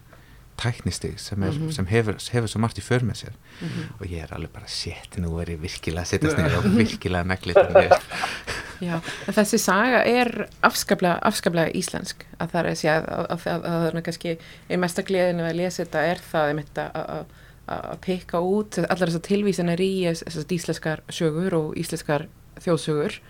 tæknistig 0.59 1.19
sem, 1.23 1.43
er, 1.43 1.53
Mhm. 1.55 1.71
sem 1.73 1.87
hefur, 1.87 2.17
hefur 2.33 2.49
svo 2.51 2.59
margt 2.61 2.79
í 2.79 2.83
för 2.83 3.01
með 3.07 3.15
sér. 3.25 3.35
Mhm. 3.61 3.83
og 4.01 4.07
ég 4.07 4.23
er 4.23 4.33
alveg 4.35 4.53
bara, 4.53 4.67
shit, 4.67 5.17
nú 5.19 5.39
er 5.41 5.47
ég 5.47 5.61
virkilega 5.61 6.03
að 6.03 6.07
setjast 6.13 6.37
niður 6.39 6.57
og 6.59 6.65
virkilega 6.79 7.25
negli 7.27 7.55
þetta 7.55 7.75
niður. 7.83 8.03
Já, 8.89 8.95
en 9.27 9.35
þessi 9.35 9.59
saga 9.59 10.05
er 10.07 10.49
afskaplega, 10.63 11.19
afskaplega 11.27 11.73
íslensk. 11.75 12.25
Að 12.39 12.51
það 12.53 12.61
er 12.61 12.69
að 12.71 12.77
segja 12.79 12.97
að, 12.99 13.09
að, 13.09 13.47
að, 13.47 13.65
að 13.65 13.79
það 13.83 13.87
er 13.99 14.03
kannski 14.07 14.35
einn 14.71 14.81
mesta 14.81 15.03
gleðinu 15.03 15.47
að 15.49 15.57
lesa 15.59 15.83
þetta 15.85 16.03
er 16.13 16.23
það 16.31 16.53
að, 16.77 16.91
að, 16.95 17.25
að 17.69 17.99
peka 18.07 18.41
út 18.41 18.79
allar 18.79 19.09
þessar 19.11 19.27
tilvísanir 19.27 19.81
í 19.83 19.91
þessar 20.11 20.55
íslenskar 20.59 21.03
sögur 21.11 21.55
og 21.59 21.75
íslenskar 21.79 22.29
þjóðsögur 22.65 23.21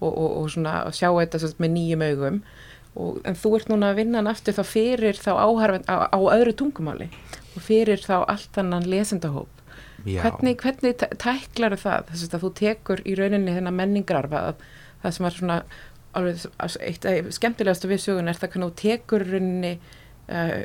og, 0.00 0.10
og, 0.10 0.30
og 0.42 0.48
svona 0.54 0.80
sjá 0.94 1.10
þetta 1.10 1.42
sagt 1.42 1.62
með 1.62 1.74
nýjum 1.76 2.06
augum. 2.08 2.40
Og, 2.98 3.20
en 3.28 3.36
þú 3.38 3.52
ert 3.58 3.70
núna 3.70 3.92
að 3.92 4.00
vinna 4.00 4.18
hann 4.22 4.30
aftur 4.30 4.56
þá 4.56 4.64
fyrir 4.66 5.18
þá 5.20 5.30
áharfin 5.38 5.86
á, 5.86 6.10
á 6.10 6.18
öðru 6.18 6.54
tungumáli 6.58 7.10
og 7.54 7.62
fyrir 7.62 8.02
þá 8.02 8.16
allt 8.24 8.58
annan 8.58 8.88
lesendahóp. 8.88 9.52
Já. 10.06 10.22
hvernig, 10.22 10.56
hvernig 10.62 10.94
tæ- 10.98 11.14
tæklar 11.18 11.74
það? 11.78 12.10
Þess 12.12 12.34
að 12.34 12.42
þú 12.44 12.50
tekur 12.60 13.00
í 13.02 13.14
rauninni 13.18 13.54
þennan 13.54 13.74
menningararfa 13.76 14.42
að 14.50 14.66
það 15.02 15.14
sem 15.16 15.26
er 15.26 15.36
svona 15.36 15.56
alveg, 16.18 16.44
eitt 16.86 17.06
af 17.08 17.30
skemmtilegast 17.34 17.86
við 17.90 18.04
sögun 18.04 18.30
er 18.30 18.38
það 18.38 18.52
hvernig 18.54 18.70
þú 18.70 18.78
tekur 18.82 19.24
rauninni 19.26 19.72
uh, 20.30 20.62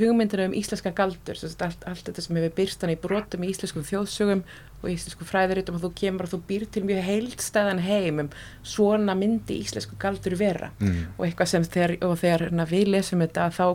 hugmyndina 0.00 0.48
um 0.48 0.56
íslenska 0.56 0.94
galdur. 0.96 1.38
Allt, 1.38 1.84
allt 1.86 2.08
þetta 2.08 2.24
sem 2.24 2.40
hefur 2.40 2.56
byrstan 2.56 2.94
í 2.94 2.98
brotum 3.00 3.44
í 3.44 3.52
íslenskum 3.52 3.86
þjóðsögum 3.86 4.44
og 4.80 4.88
íslensku 4.92 5.26
fræðuritum 5.28 5.76
og 5.76 5.84
þú 5.84 5.90
kemur 6.00 6.26
og 6.26 6.32
þú 6.34 6.40
býr 6.48 6.66
til 6.72 6.82
mjög 6.88 7.02
heildstæðan 7.06 7.82
heim 7.84 8.22
um 8.24 8.30
svona 8.66 9.16
myndi 9.18 9.60
íslensku 9.60 9.98
galdur 10.00 10.36
vera 10.40 10.70
mm. 10.78 11.16
og 11.18 11.26
eitthvað 11.26 11.52
sem 11.52 11.66
þegar, 11.66 11.96
og 12.06 12.16
þegar 12.20 12.46
na, 12.54 12.66
við 12.68 12.92
lesum 12.94 13.24
þetta 13.24 13.50
þá 13.56 13.66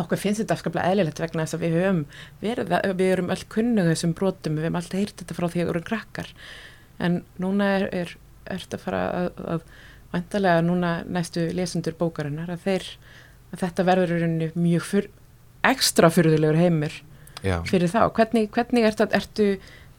okkur 0.00 0.20
finnst 0.22 0.42
þetta 0.42 0.56
afskaplega 0.56 0.90
eðlilegt 0.92 1.22
vegna 1.22 1.44
þess 1.44 1.58
að 1.58 1.64
við 1.64 1.76
höfum 1.78 2.02
verið, 2.42 2.74
við 2.94 3.12
erum 3.14 3.30
öll 3.34 3.44
kunnuð 3.50 3.92
þessum 3.92 4.16
brotum, 4.18 4.58
við 4.58 4.68
höfum 4.68 4.80
alltaf 4.80 5.00
heyrt 5.00 5.22
þetta 5.22 5.38
frá 5.38 5.46
því 5.46 5.62
að 5.62 5.64
við 5.64 5.72
erum 5.74 5.86
krakkar 5.88 6.34
en 7.00 7.22
núna 7.42 7.70
er, 7.78 7.86
er, 8.02 8.12
er 8.50 8.64
þetta 8.64 8.82
fara 8.82 9.02
að, 9.20 9.30
að 9.56 9.64
vantarlega 10.10 10.64
núna 10.66 10.92
næstu 11.06 11.46
lesendur 11.54 11.96
bókarinnar 11.98 12.50
að 12.54 12.66
þeir 12.66 12.88
að 13.50 13.62
þetta 13.64 13.86
verður 13.86 14.26
mjög 14.58 14.86
fyr, 14.86 15.08
ekstra 15.66 16.10
fyrðulegur 16.12 16.58
heimur 16.58 16.96
Já. 17.42 17.60
fyrir 17.68 17.90
þá, 17.90 18.02
hvernig, 18.16 18.50
hvernig 18.54 18.86
ertu, 18.90 19.06
ertu, 19.16 19.46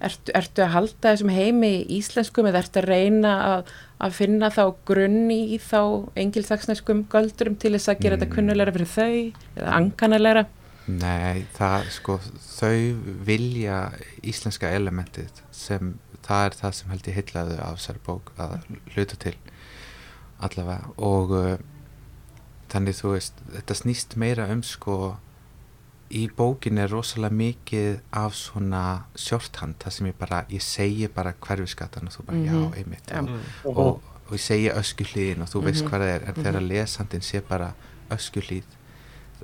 ertu, 0.08 0.34
ertu 0.38 0.64
að 0.66 0.74
halda 0.76 1.12
þessum 1.12 1.32
heimi 1.34 1.72
í 1.82 1.98
íslenskum 2.00 2.48
eða 2.50 2.62
ertu 2.64 2.82
að 2.82 2.90
reyna 2.92 3.34
að, 3.52 3.72
að 4.02 4.16
finna 4.18 4.50
þá 4.54 4.64
grunni 4.90 5.40
í 5.56 5.60
þá 5.62 5.82
engilsaksneskum 6.24 7.06
göldurum 7.12 7.56
til 7.62 7.74
þess 7.78 7.92
að 7.94 8.02
gera 8.06 8.18
Mm. 8.18 8.24
þetta 8.24 8.36
kunnulegra 8.36 8.76
fyrir 8.78 8.92
þau 8.96 9.12
eða 9.62 9.76
ankanalegra 9.80 10.46
Nei, 10.92 11.46
það 11.56 11.90
sko 11.94 12.16
þau 12.42 12.78
vilja 13.28 13.76
íslenska 14.28 14.72
elementið 14.74 15.44
sem 15.54 15.94
það 16.26 16.46
er 16.48 16.56
það 16.58 16.74
sem 16.80 16.90
held 16.96 17.08
ég 17.12 17.20
heillaðu 17.20 17.60
af 17.62 17.78
þessari 17.78 18.02
bók 18.08 18.32
að 18.42 18.56
hluta 18.96 19.20
til 19.22 19.36
allavega 20.42 20.90
og 20.98 21.32
uh, 21.38 21.58
þannig 22.74 22.98
þú 22.98 23.14
veist 23.16 23.42
þetta 23.54 23.78
snýst 23.78 24.18
meira 24.22 24.48
um 24.52 24.64
sko 24.66 24.98
í 26.12 26.28
bókin 26.36 26.78
er 26.78 26.90
rosalega 26.92 27.34
mikið 27.34 28.00
af 28.14 28.34
svona 28.36 29.04
shorthand 29.16 29.76
það 29.80 29.92
sem 29.92 30.08
ég 30.08 30.18
bara, 30.20 30.44
ég 30.50 30.62
segi 30.62 31.08
bara 31.08 31.34
hverfiskatan 31.34 32.08
og 32.08 32.14
þú 32.14 32.26
bara, 32.26 32.38
Mhm. 32.38 32.48
já, 32.48 32.78
einmitt 32.78 33.08
Já. 33.08 33.20
og, 33.20 33.30
Mm. 33.30 33.78
og, 33.78 34.02
og 34.28 34.34
ég 34.34 34.40
segi 34.40 34.70
öskuhlíðin 34.70 35.42
og 35.42 35.48
þú 35.50 35.62
veist 35.64 35.84
Mhm. 35.84 35.90
hvað 35.90 36.02
það 36.02 36.16
er 36.16 36.24
en 36.28 36.34
þegar 36.44 36.68
lesandinn 36.68 37.22
sé 37.22 37.42
bara 37.48 37.74
öskuhlíð 38.10 38.64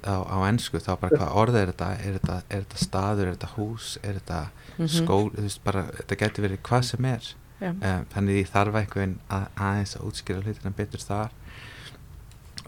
á, 0.04 0.14
á 0.30 0.38
ennsku 0.50 0.78
þá 0.80 1.00
bara 1.00 1.18
hvað 1.18 1.36
orð 1.36 1.56
er 1.56 1.68
þetta 1.72 1.90
er 2.06 2.20
þetta, 2.20 2.42
er 2.50 2.62
þetta 2.62 2.78
staður, 2.86 3.28
er 3.28 3.36
þetta 3.36 3.56
hús 3.56 3.98
er 4.04 4.14
þetta 4.20 4.50
Mhm. 4.78 4.88
skól 4.88 5.32
þú 5.32 5.42
veist 5.42 5.64
bara, 5.64 5.84
þetta 5.84 6.18
getur 6.18 6.44
verið 6.50 6.58
hvað 6.62 6.84
sem 6.84 7.06
er 7.06 7.24
um, 7.62 7.80
þannig 8.14 8.44
ég 8.46 8.50
þarf 8.54 8.76
einhvern 8.76 9.16
að, 9.32 9.48
aðeins 9.58 9.96
að 9.98 10.06
útskýra 10.12 10.44
hlutina 10.44 10.74
betur 10.76 11.00
þar 11.00 11.30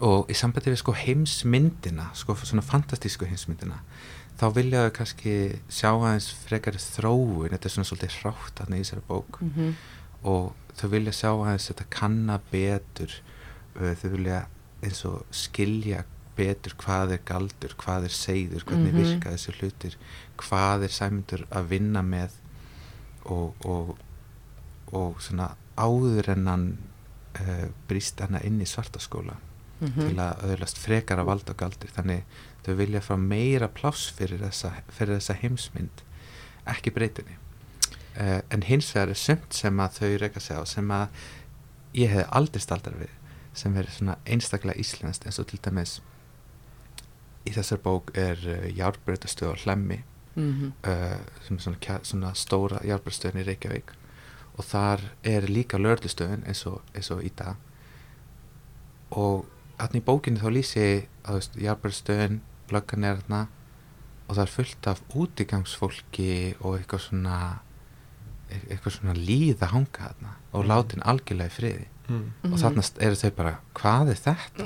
og 0.00 0.30
í 0.32 0.34
sambandi 0.38 0.70
við 0.72 0.80
sko 0.80 0.92
heimsmyndina 0.96 2.08
sko 2.16 2.34
svona 2.40 2.62
fantastísku 2.64 3.26
heimsmyndina 3.28 3.80
þá 4.40 4.46
vilja 4.56 4.84
þau 4.86 4.92
kannski 4.96 5.32
sjá 5.68 5.90
aðeins 5.92 6.30
frekari 6.46 6.80
þróun 6.80 7.50
þetta 7.52 7.68
er 7.68 7.74
svona 7.74 7.88
svolítið 7.90 8.14
hrátt 8.22 8.54
þarna 8.62 8.78
í 8.78 8.84
þessari 8.84 9.02
bók 9.08 9.40
Mhm. 9.44 9.74
og 10.24 10.54
þau 10.78 10.88
vilja 10.94 11.12
sjá 11.12 11.28
aðeins 11.34 11.68
þetta 11.70 11.84
kanna 11.90 12.38
betur 12.52 13.12
uh, 13.76 13.92
þau 14.00 14.08
vilja 14.16 14.46
eins 14.82 15.04
og 15.04 15.26
skilja 15.30 16.04
betur 16.36 16.72
hvað 16.80 17.12
er 17.12 17.20
galdur, 17.28 17.74
hvað 17.76 18.04
er 18.08 18.14
seiður 18.16 18.64
hvernig 18.64 18.94
Mhm. 18.94 19.02
virka 19.02 19.30
þessi 19.34 19.52
hlutir 19.60 19.96
hvað 20.38 20.84
er 20.84 20.88
sæmundur 20.88 21.44
að 21.50 21.68
vinna 21.68 22.00
með 22.02 22.30
og, 23.26 23.52
og, 23.66 23.98
og 24.92 25.20
svona 25.20 25.50
áður 25.76 26.28
en 26.32 26.46
hann 26.48 26.66
uh, 27.40 27.68
brýst 27.88 28.20
hana 28.24 28.40
inn 28.40 28.60
í 28.60 28.64
svartaskóla 28.66 29.36
Mhm. 29.80 30.08
til 30.10 30.16
að 30.20 30.42
öðlast 30.52 30.78
frekara 30.78 31.24
vald 31.24 31.48
og 31.50 31.56
galdur 31.56 31.88
þannig 31.96 32.22
þau 32.66 32.74
vilja 32.76 33.00
fá 33.00 33.14
meira 33.16 33.68
pláss 33.68 34.10
fyrir 34.12 34.38
þessa, 34.42 34.72
fyrir 34.92 35.16
þessa 35.18 35.34
heimsmynd 35.40 36.02
ekki 36.66 36.90
breytinni 36.92 37.36
uh, 38.20 38.40
en 38.50 38.62
hins 38.62 38.90
vegar 38.94 39.08
er 39.14 39.14
sumt 39.14 39.52
sem 39.56 39.80
að 39.80 39.96
þau 40.00 40.18
reyka 40.20 40.40
sig 40.40 40.56
á 40.60 40.64
sem 40.68 40.90
að 40.90 41.08
ég 41.94 42.10
hef 42.12 42.28
aldrei 42.30 42.60
staldar 42.60 42.94
við 43.00 43.08
sem 43.54 43.72
verður 43.74 43.96
svona 43.96 44.18
einstaklega 44.26 44.78
íslenskt 44.78 45.24
eins 45.26 45.38
og 45.40 45.46
til 45.50 45.58
dæmis 45.64 46.00
í 47.48 47.50
þessar 47.56 47.80
bók 47.82 48.12
er 48.14 48.36
uh, 48.44 48.68
járbreytastöð 48.76 49.54
á 49.56 49.60
hlemmi 49.64 50.02
Mhm. 50.36 50.72
uh, 50.86 51.18
sem 51.42 51.56
er 51.56 51.60
svona, 51.64 51.98
svona 52.06 52.28
stóra 52.38 52.78
járbreytastöðin 52.86 53.40
í 53.42 53.46
Reykjavík 53.48 53.90
og 54.56 54.64
þar 54.64 55.00
er 55.24 55.42
líka 55.50 55.76
lörðustöðin 55.80 56.44
eins, 56.46 56.62
og- 56.66 56.82
eins 56.94 57.10
og 57.10 57.24
í 57.24 57.30
dag 57.36 57.56
og 59.10 59.44
hann 59.80 59.96
í 59.98 60.04
bókinni 60.04 60.42
þá 60.42 60.50
lýsi 60.54 60.86
að 61.28 61.48
járbreytastöðin 61.64 62.40
löggan 62.70 63.06
er 63.08 63.22
þarna 63.22 63.40
og 64.26 64.36
það 64.36 64.44
er 64.44 64.54
fullt 64.54 64.88
af 64.90 65.02
útigangsfólki 65.16 66.32
og 66.60 66.76
eitthvað 66.78 67.06
svona 67.08 67.38
eitthvað 68.50 68.96
svona 68.96 69.14
líð 69.16 69.64
að 69.64 69.72
hanga 69.74 70.10
þarna 70.10 70.34
og 70.52 70.68
látin 70.70 71.04
algjörlega 71.06 71.52
í 71.52 71.56
friði 71.56 71.88
Mm. 72.10 72.22
Mhm. 72.42 72.52
og 72.52 72.58
þarna 72.58 72.82
eru 73.06 73.18
þau 73.20 73.30
bara, 73.36 73.50
hvað 73.78 74.08
er 74.10 74.16
þetta? 74.18 74.64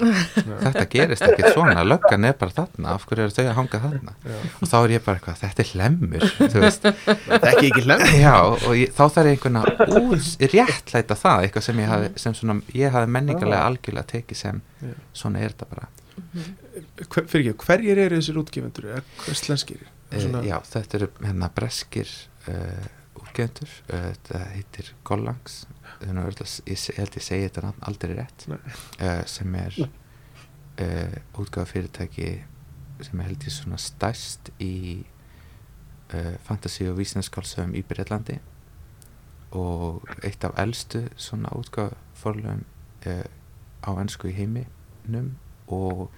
þetta 0.65 0.85
gerist 0.95 1.25
ekkert 1.27 1.53
svona, 1.53 1.83
löggan 1.85 2.25
er 2.25 2.37
bara 2.41 2.55
þarna, 2.57 2.95
af 2.95 3.03
hverju 3.11 3.27
eru 3.27 3.35
þau 3.37 3.43
að 3.45 3.57
hanga 3.59 3.81
þarna? 3.83 4.15
Já. 4.25 4.39
og 4.63 4.71
þá 4.71 4.77
er 4.79 4.95
ég 4.95 5.03
bara 5.05 5.19
eitthvað, 5.21 5.41
þetta 5.43 5.65
er 5.65 5.73
hlemmur 5.75 6.25
þú 6.39 6.63
veist, 6.65 6.87
Þetta 7.05 7.41
er 7.43 7.51
ekki 7.51 7.69
ekki 7.69 7.85
hlem 7.85 8.05
já, 8.23 8.33
og 8.49 8.71
ég, 8.81 8.95
þá 8.97 9.03
þarf 9.05 9.29
ég 9.29 9.37
einhvern 9.37 9.61
að 9.61 9.69
út, 10.01 10.31
réttlæta 10.55 11.19
það, 11.21 11.45
eitthvað 11.49 11.67
sem 11.69 11.83
ég 11.85 11.93
hafi, 11.93 12.11
sem 12.25 12.39
svona, 12.41 12.57
ég 12.81 12.97
hafi 12.97 13.13
menningarlega 13.19 13.69
algjörlega 13.69 14.11
tekið 14.15 14.41
sem, 14.41 14.63
Já. 14.81 14.95
svona 15.25 15.45
er 15.45 15.53
þetta 15.53 15.69
bara 15.75 15.91
Hver, 17.11 17.27
fyrir 17.29 17.51
ekki, 17.53 17.67
hverjir 17.67 17.99
eru 18.07 18.19
þessir 18.21 18.37
útgefundur? 18.41 18.87
Er 18.97 19.05
hverslenskir? 19.25 19.85
uh, 20.15 20.37
já, 20.47 20.57
þetta 20.71 20.99
eru 21.01 21.09
hérna 21.21 21.49
breskir 21.55 22.09
uh, 22.49 22.87
útgefendur, 23.21 23.71
uh, 23.93 24.09
þetta 24.15 24.41
heitir 24.55 24.91
örugglega- 26.25 26.63
ég 26.67 26.99
held 26.99 27.17
ég 27.19 27.23
segi 27.23 27.49
þetta 27.49 27.73
aldrei 27.89 28.15
rétt. 28.19 28.47
Uh, 28.49 29.25
sem 29.27 29.55
er 29.55 29.75
uh, 29.81 31.15
útgáfa 31.39 31.67
fyrirtæki 31.71 32.45
sem 33.03 33.21
er 33.21 33.27
held 33.31 33.47
ég 33.47 33.55
svona 33.55 33.79
stærst 33.79 34.51
í 34.63 35.05
uh, 36.15 36.35
fantasy 36.47 36.89
og 36.89 36.99
vísnarskálsöfum 36.99 37.75
í 37.75 37.83
Breitlandi 37.87 38.41
og 39.55 40.03
eitt 40.27 40.45
af 40.45 40.57
elstu 40.59 41.05
svona 41.17 41.53
útgáfa 41.55 41.95
forlöfum 42.19 42.65
uh, 43.07 43.25
á 43.87 43.91
ennsku 44.01 44.29
í 44.31 44.37
heiminum. 44.37 45.35
Og 45.69 46.11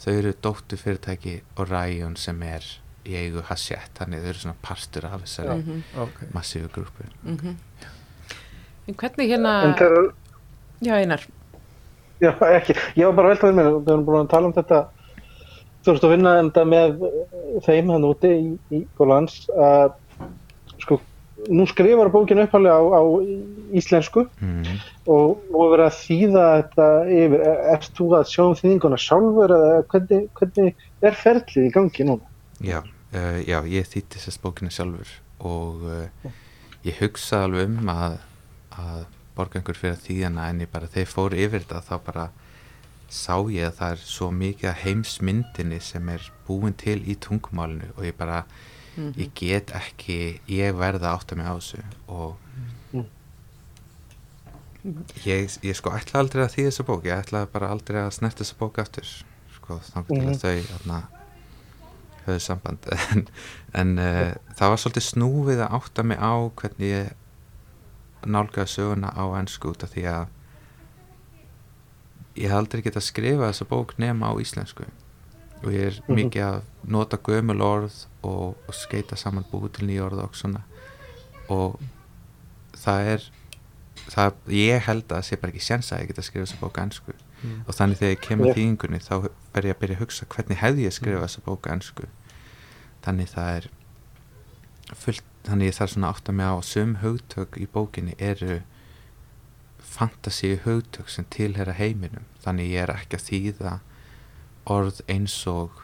þau 0.00 0.12
eru 0.14 0.30
dóttu 0.42 0.78
fyrirtæki 0.80 1.42
Orion 1.60 2.16
sem 2.16 2.38
er 2.42 2.64
í 3.04 3.14
eigu 3.20 3.42
Hachette, 3.48 3.92
þannig 4.00 4.22
þau 4.24 4.28
eru 4.32 4.42
svona 4.42 4.56
partur 4.62 5.06
af 5.10 5.22
þessari 5.22 5.56
Mhm. 5.58 5.82
Ok. 6.02 6.20
massífu 6.34 6.68
grúpu 6.72 7.08
Mhm. 7.24 7.56
En 8.88 8.94
hvernig 8.94 9.28
hérna 9.28 9.64
En 9.64 10.12
Já, 10.82 10.94
Einar 11.00 11.20
já, 12.20 12.32
ekki, 12.56 12.74
ég 12.96 13.06
var 13.06 13.16
bara 13.16 13.32
velt 13.32 13.40
að 13.46 13.56
mér, 13.56 13.70
við 13.80 13.90
erum 13.92 14.04
búin 14.06 14.22
að 14.24 14.30
tala 14.32 14.46
um 14.50 14.54
þetta, 14.56 14.78
þú 15.84 15.92
veist 15.92 16.06
að 16.06 16.14
vinna 16.14 16.36
enda 16.42 16.64
með 16.68 17.02
eh, 17.08 17.58
þeim 17.66 17.90
hann 17.94 18.06
úti 18.08 18.30
í, 18.34 18.46
í 18.78 18.86
Golans, 18.98 19.48
að 19.50 19.94
sko, 20.84 21.00
nú 21.50 21.66
skrifar 21.68 22.10
bókin 22.14 22.40
uppalega 22.44 22.78
á, 22.78 22.82
á 22.96 23.02
íslensku 23.76 24.26
mm. 24.40 24.80
og, 25.10 25.42
og 25.52 25.74
verið 25.74 25.86
að 25.88 25.98
þýða 26.00 26.46
þetta 26.62 26.88
yfir, 27.18 27.44
erst 27.74 27.98
þú 27.98 28.08
að 28.20 28.30
sjá 28.32 28.42
um 28.46 28.56
þýðinguna 28.60 29.00
sjálfur 29.04 29.56
eða 29.58 29.72
hvernig, 29.92 30.28
hvernig 30.38 30.86
er 31.04 31.18
ferlið 31.20 31.68
í 31.68 31.74
gangi 31.74 32.08
núna? 32.08 32.30
Já, 32.64 32.80
uh, 33.14 33.40
já, 33.46 33.58
ég 33.70 33.86
þýtti 33.90 34.20
sérst 34.22 34.42
bókina 34.42 34.70
sjálfur 34.74 35.10
og 35.40 35.82
uh, 35.88 36.30
ég 36.84 36.98
hugsaði 37.00 37.44
alveg 37.48 37.68
um 37.78 37.88
að, 37.92 38.18
að 38.78 39.04
borga 39.36 39.58
einhver 39.60 39.78
fyrir 39.78 39.96
þýðana 40.04 40.48
en 40.50 40.60
ég 40.64 40.70
bara, 40.70 40.86
þegar 40.86 41.06
ég 41.06 41.12
fór 41.14 41.34
yfir 41.34 41.64
þetta 41.64 41.80
þá 41.88 41.94
bara 42.06 42.26
sá 43.14 43.36
ég 43.52 43.66
að 43.68 43.76
það 43.78 43.92
er 43.96 44.04
svo 44.08 44.30
mikið 44.34 44.70
af 44.70 44.82
heimsmyndinni 44.84 45.80
sem 45.84 46.08
er 46.08 46.30
búin 46.48 46.74
til 46.80 47.00
í 47.06 47.14
tungumálinu 47.20 47.90
og 47.96 48.04
ég 48.06 48.14
bara, 48.18 48.44
ég 49.18 49.30
get 49.38 49.70
ekki, 49.74 50.40
ég 50.50 50.74
verða 50.78 51.10
að 51.12 51.18
átta 51.18 51.36
mig 51.40 51.46
á 51.50 51.54
þessu 51.58 51.82
og 52.08 52.40
Mm. 54.84 54.98
ég, 55.24 55.46
ég 55.64 55.76
sko 55.78 55.94
ætla 55.96 56.20
aldrei 56.20 56.42
að 56.44 56.50
þýða 56.58 56.68
þessa 56.70 56.84
bók, 56.84 57.06
ég 57.08 57.16
ætla 57.22 57.40
bara 57.48 57.70
aldrei 57.72 58.02
að 58.02 58.10
snerta 58.18 58.42
þessa 58.44 58.56
bók 58.60 58.80
aftur 58.82 59.06
sko, 59.56 59.78
þannig 59.80 60.10
til 60.10 60.18
Mhm. 60.18 60.28
að 60.28 60.42
þau 60.42 60.58
þarna 60.68 60.98
höfðu 62.26 62.40
samband 62.40 62.86
en, 63.12 63.26
en 63.74 63.92
uh, 63.98 64.32
það 64.58 64.72
var 64.74 64.80
svolítið 64.82 65.06
snúfið 65.08 65.62
að 65.66 65.76
átta 65.80 66.02
mig 66.06 66.18
á 66.22 66.32
hvernig 66.60 66.90
ég 66.90 67.12
nálgaði 68.24 68.72
söguna 68.72 69.10
á 69.12 69.24
ennsku 69.38 69.68
út 69.74 69.82
af 69.84 69.92
því 69.92 70.04
að 70.08 70.26
ég 72.40 72.48
hef 72.50 72.58
aldrei 72.58 72.82
getað 72.82 73.04
skrifað 73.06 73.50
þessa 73.52 73.66
bók 73.70 73.92
nema 74.02 74.30
á 74.30 74.34
íslensku. 74.42 74.86
Og 75.64 75.70
ég 75.72 75.86
er 75.86 75.98
Mhm. 76.08 76.16
mikið 76.18 76.42
að 76.44 76.62
nota 76.84 77.16
gömul 77.16 77.60
orð 77.62 78.06
og, 78.22 78.56
og 78.68 78.74
skeita 78.74 79.16
saman 79.16 79.44
búið 79.52 79.72
til 79.78 79.86
nýja 79.88 80.04
orð 80.08 80.24
og 80.24 80.34
svona. 80.34 80.62
Og 81.48 81.78
það 82.76 83.06
er 83.14 83.28
það, 84.10 84.32
ég 84.48 84.80
held 84.88 85.04
að 85.08 85.16
það 85.16 85.22
sé 85.28 85.36
bara 85.40 85.52
ekki 85.52 85.62
sjans 85.68 85.92
að 85.92 86.00
ég 86.02 86.08
geta 86.10 86.22
skrifað 86.26 86.48
þessa 86.48 86.60
bók 86.60 86.78
á 86.80 86.84
ennsku 86.84 87.12
Mm. 87.44 87.60
og 87.68 87.74
þannig 87.76 87.98
þegar 88.00 88.12
ég 88.14 88.20
kemur 88.24 88.46
Já. 88.46 88.48
yeah. 88.50 88.58
þýðingunni 88.58 89.00
þá 89.04 89.14
fer 89.54 89.66
ég 89.68 89.74
að 89.74 89.80
byrja 89.84 89.96
að 89.96 90.02
hugsa 90.04 90.26
hvernig 90.34 90.60
hefði 90.62 90.84
ég 90.86 90.94
skrifað 90.96 91.24
þessa 91.26 91.42
bók 91.44 91.66
á 91.68 91.72
ennsku 91.74 92.06
þannig 93.04 93.28
það 93.34 93.50
er 93.58 93.66
fullt, 95.04 95.24
þannig 95.44 95.68
ég 95.68 95.76
þarf 95.78 95.92
svona 95.94 96.08
að 96.08 96.14
átta 96.16 96.32
mig 96.38 96.46
á 96.48 96.54
að 96.56 96.64
sum 96.70 96.94
hugtök 97.02 97.58
í 97.60 97.66
bókinni 97.74 98.14
eru 98.18 98.60
fantasíu 99.94 100.56
hugtök 100.64 101.08
sem 101.12 101.26
tilhera 101.30 101.72
heiminum 101.76 102.24
þannig 102.44 102.72
ég 102.72 102.82
er 102.86 102.94
ekki 102.96 103.18
að 103.20 103.26
þýða 103.28 103.74
orð 104.72 105.02
eins 105.12 105.36
og 105.50 105.82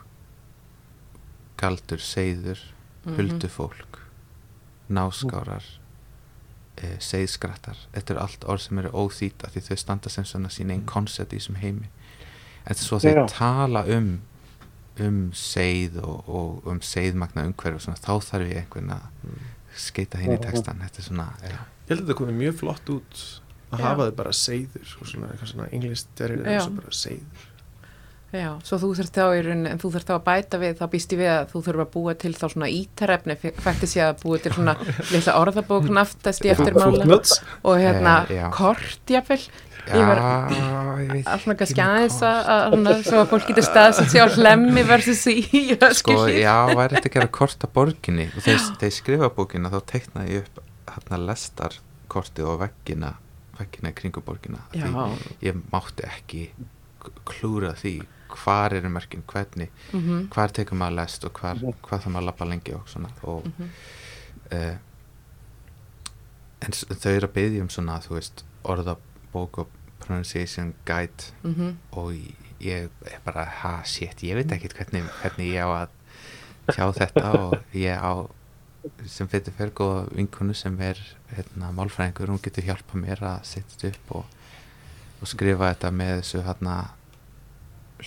galdur, 1.61 2.01
seiður 2.01 2.61
Mhm. 3.05 3.17
huldufólk 3.17 3.99
náskárar 4.91 5.65
e, 6.77 6.97
seiðskrattar 7.03 7.79
þetta 7.95 8.15
eru 8.15 8.23
allt 8.25 8.45
orð 8.45 8.67
sem 8.67 8.83
eru 8.83 8.93
óþýta 8.95 9.51
því 9.51 9.65
þau 9.69 9.77
standa 9.85 10.13
sem 10.13 10.27
svona 10.29 10.51
sín 10.53 10.73
einn 10.75 10.87
koncept 10.89 11.35
í 11.35 11.41
þessum 11.41 11.61
heimi. 11.63 11.91
En 12.69 12.77
svo 12.77 13.01
þeir 13.03 13.23
Já. 13.23 13.27
tala 13.33 13.87
um 13.97 14.19
um 15.01 15.21
seið 15.37 16.01
og, 16.03 16.27
og 16.29 16.67
um 16.69 16.81
seiðmagna 16.85 17.47
umhverf 17.49 17.79
og 17.79 17.85
svona, 17.85 18.01
þá 18.01 18.27
þarf 18.27 18.51
ég 18.51 18.59
einhvern 18.63 18.91
að 18.97 19.07
skeita 19.81 20.21
hinn 20.21 20.35
í 20.35 20.41
textan 20.43 20.83
þetta 20.83 21.01
er 21.01 21.07
svona, 21.07 21.29
já, 21.45 21.61
Ég 21.87 21.93
held 21.93 22.03
að 22.03 22.05
þetta 22.05 22.19
komið 22.21 22.41
mjög 22.41 22.59
flott 22.61 22.93
út 22.93 23.23
að 23.71 23.81
Já. 23.81 23.85
hafa 23.87 24.09
þau 24.09 24.17
bara 24.19 24.33
seiður 24.35 24.93
og 24.99 25.09
svona 25.13 25.31
svona 25.41 25.69
englist 25.75 26.23
er 26.25 26.35
þetta 26.37 26.67
bara 26.75 26.95
seiður 26.95 27.47
Já, 28.31 28.51
svo 28.63 28.77
þú 28.79 28.89
þurft 28.95 29.17
þá 29.19 29.25
en 29.53 29.65
þú 29.83 29.89
þurft 29.91 30.07
þá 30.11 30.13
að 30.15 30.27
bæta 30.29 30.59
við, 30.63 30.75
þá 30.79 30.85
býst 30.93 31.15
ég 31.17 31.19
við 31.19 31.31
að 31.33 31.49
þú 31.51 31.63
þurft 31.67 31.83
að 31.83 31.89
búa 31.97 32.13
til 32.15 32.31
þá 32.39 32.45
svona 32.53 32.69
ítarefni, 32.71 33.35
fætti 33.65 33.89
sé 33.91 34.05
að 34.07 34.21
búa 34.23 34.39
til 34.45 34.53
svona 34.55 34.75
litla 35.13 35.35
orðabók 35.41 35.89
naftast 35.91 36.47
í 36.47 36.53
eftirmála 36.55 37.19
og 37.67 37.81
hérna 37.83 38.15
Eh, 38.31 38.45
kort 38.55 39.11
jafnvel, 39.11 39.41
já, 39.89 39.97
Ég 39.97 40.07
var- 40.07 40.21
ég 40.53 41.27
að 41.27 41.43
ekki 41.43 41.57
kannski 41.59 41.83
aðeins 41.83 42.21
að, 42.23 42.39
að 42.55 42.65
svona, 42.77 42.95
svo 43.09 43.19
að 43.25 43.29
fólk 43.33 43.47
getur 43.51 43.67
staðsett 43.67 44.13
sig 44.13 44.23
á 44.23 44.27
hlemmi 44.37 44.85
versus 44.87 45.25
í 45.33 45.37
sko, 45.99 46.17
já, 46.31 46.55
væri 46.77 46.99
þetta 47.01 47.11
að 47.11 47.17
gera 47.17 47.31
kort 47.41 47.65
af 47.67 47.73
borginni? 47.75 48.29
Og 48.37 48.45
þegar 48.47 48.67
þeir 48.85 48.95
skrifa 49.01 49.31
bókina 49.35 49.73
þá 49.75 49.81
teiknaði 49.91 50.37
ég 50.39 50.47
upp 50.47 50.63
hérna 50.95 51.19
lestarkortið 51.27 52.47
og 52.53 52.61
veggina 52.63 53.15
veggina 53.59 53.91
í 53.91 53.97
kringu 53.99 54.23
borgina. 54.25 54.63
Já, 54.77 54.87
því 54.87 55.49
ég 55.51 55.59
mátti 55.73 56.07
ekki 56.07 56.45
klúra 57.29 57.75
því 57.77 57.95
hvar 58.39 58.75
eru 58.77 58.93
mörkin, 58.93 59.25
hvernig 59.27 59.71
mhm, 59.93 60.29
hvar 60.35 60.55
tekur 60.55 60.79
maður 60.81 61.01
lest 61.01 61.27
og 61.29 61.41
hvar, 61.41 61.61
hvað 61.83 62.05
það 62.05 62.15
maður 62.15 62.29
lappa 62.31 62.49
lengi 62.49 62.77
og 62.77 62.89
svona 62.91 63.11
og 63.23 63.49
mhm, 63.51 63.75
uh, 64.53 64.77
en 66.61 66.77
þau 66.77 67.13
eru 67.15 67.29
að 67.29 67.37
byggja 67.37 67.65
um 67.65 67.71
svona 67.73 68.01
þú 68.05 68.17
veist, 68.19 68.45
orðabók 68.69 69.63
og 69.65 69.79
pronunciation 70.01 70.75
guide 70.89 71.31
mhm, 71.43 71.77
og 71.97 72.13
ég 72.61 72.91
er 73.09 73.23
bara, 73.25 73.47
ha, 73.63 73.79
shit, 73.89 74.21
ég 74.27 74.37
veit 74.37 74.53
ekkert 74.53 74.77
hvernig, 74.77 75.07
hvernig 75.23 75.55
ég 75.55 75.65
á 75.65 75.71
að 75.87 75.97
tjá 76.75 76.85
þetta 76.99 77.33
og 77.39 77.57
ég 77.77 77.97
á 77.97 78.29
sem 79.09 79.29
fyrir 79.29 79.55
fyrir 79.57 79.73
góða 79.77 80.05
vinkunu 80.15 80.55
sem 80.57 80.77
er 80.85 81.01
hérna, 81.35 81.71
málfræðingur, 81.77 82.33
hún 82.33 82.43
getur 82.43 82.65
hjálpa 82.65 83.01
mér 83.01 83.23
að 83.25 83.43
setja 83.49 83.91
upp 83.93 84.15
og, 84.21 84.39
og 85.21 85.29
skrifa 85.29 85.73
þetta 85.73 85.93
með 85.95 86.15
þessu 86.21 86.45
hérna 86.47 86.77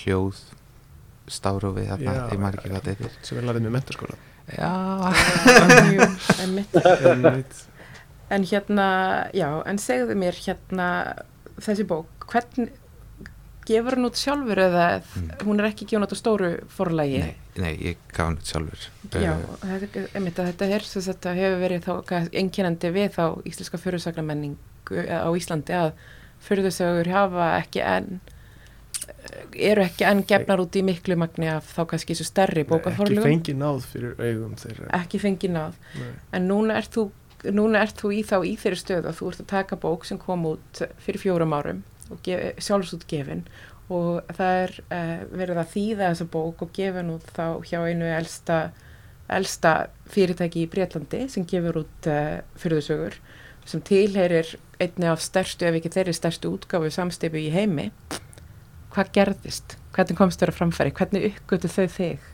hljóð 0.02 0.40
Já, 2.04 2.14
ég 2.34 2.40
maður 2.42 2.60
ekki 2.60 2.72
hvað 2.74 2.88
þetta 2.90 3.08
er 3.10 3.18
sem 3.24 3.38
við 3.40 3.46
lærðum 3.50 3.68
í 3.70 3.74
mentarskóla 3.78 4.18
Já, 4.58 4.72
einmitt. 6.44 6.74
Einmitt. 6.84 7.62
En 8.34 8.44
hérna, 8.50 8.88
já, 9.36 9.48
en 9.70 9.78
segðu 9.80 10.18
mér 10.20 10.36
hérna 10.44 10.88
þessi 11.64 11.86
bók, 11.88 12.26
hvern 12.32 12.68
gefur 13.64 13.96
hann 13.96 14.08
út 14.10 14.20
sjálfur 14.20 14.60
eða 14.66 14.86
Mm. 15.16 15.30
hún 15.48 15.60
er 15.62 15.70
ekki 15.70 15.86
gefun 15.88 16.04
út 16.04 16.12
á 16.12 16.18
stóru 16.20 16.50
forlægi? 16.68 17.20
nei, 17.24 17.36
nei, 17.56 17.72
ég 17.80 17.98
gaf 18.12 18.26
hann 18.28 18.38
út 18.42 18.50
sjálfur 18.52 18.84
Já, 19.24 19.32
Eh, 19.64 19.80
þetta, 19.86 20.04
einmitt, 20.18 20.40
að 20.44 20.50
þetta, 20.52 20.70
er, 20.76 20.82
sem 20.92 21.02
sagt, 21.06 21.22
þetta 21.22 21.36
hefur 21.40 21.62
verið 21.64 21.88
þá 21.88 22.30
einkennandi 22.42 22.92
við 22.92 23.10
þá 23.16 23.24
íslenska 23.48 23.80
fyrirsakamenningu 23.80 25.06
á 25.08 25.30
Íslandi 25.40 25.72
að 25.78 25.94
fyrirsögur 26.44 27.08
hafa 27.14 27.48
ekki 27.62 27.80
enn 27.86 28.20
eru 29.54 29.84
ekki 29.84 30.06
enn 30.08 30.24
gefnar 30.28 30.62
út 30.64 30.76
í 30.80 30.84
miklu 30.86 31.18
magni 31.20 31.50
af 31.52 31.68
þá 31.76 31.84
kannski 31.94 32.16
svo 32.18 32.28
stærri 32.28 32.64
ekki 32.64 32.72
bókaforlugum 32.72 33.28
fengi 33.28 33.56
náð 33.58 33.84
fyrir 33.90 34.16
augum 34.18 34.56
þeirra. 34.60 34.88
Ekki 35.00 35.22
fengi 35.22 35.52
náð. 35.52 35.76
Nei. 36.00 36.14
en 36.38 36.48
núna 36.50 36.80
ert 36.82 36.96
þú 36.96 37.10
núna 37.52 37.84
ert 37.84 38.00
þú 38.00 38.14
í 38.16 38.22
þá 38.24 38.38
í 38.48 38.54
þeirri 38.60 38.80
stöðu 38.80 39.12
að 39.12 39.20
þú 39.20 39.30
ert 39.32 39.44
að 39.44 39.52
taka 39.52 39.80
bók 39.84 40.08
sem 40.08 40.22
kom 40.22 40.48
út 40.54 40.84
fyrir 41.04 41.24
fjórum 41.24 41.56
árum 41.58 41.84
og 42.14 42.32
sjálfsútgefin. 42.64 43.46
Og 43.94 44.24
það 44.34 44.58
er 44.62 44.76
uh, 44.88 45.22
verið 45.36 45.60
að 45.60 45.72
þýða 45.74 46.10
þessa 46.10 46.28
bók 46.32 46.64
og 46.64 46.74
gefin 46.76 47.12
út 47.14 47.26
þá 47.36 47.46
hjá 47.68 47.80
einu 47.84 48.08
elsta, 48.08 48.60
elsta 49.28 49.74
fyrirtæki 50.14 50.64
í 50.64 50.70
Breitlandi 50.72 51.26
sem 51.32 51.46
gefur 51.50 51.84
út 51.84 52.10
uh, 52.10 52.40
fyrðusögur 52.60 53.20
sem 53.68 53.84
tilherir 53.86 54.56
einni 54.82 55.08
af 55.08 55.22
stærstu 55.24 55.68
ef 55.68 55.78
ekki 55.80 55.92
þeirri 55.94 56.16
stærstu 56.16 56.52
útgáfu 56.52 56.90
samstipu 56.92 57.40
í 57.40 57.52
heimi 57.54 57.92
hvað 58.94 59.12
gerðist? 59.18 59.78
Hvernig 59.94 60.18
komst 60.18 60.42
þér 60.42 60.54
að 60.54 60.60
framfæri? 60.60 60.94
Hvernig 60.98 61.28
uppgötu 61.32 61.72
þau 61.72 61.88
þig? 61.98 62.30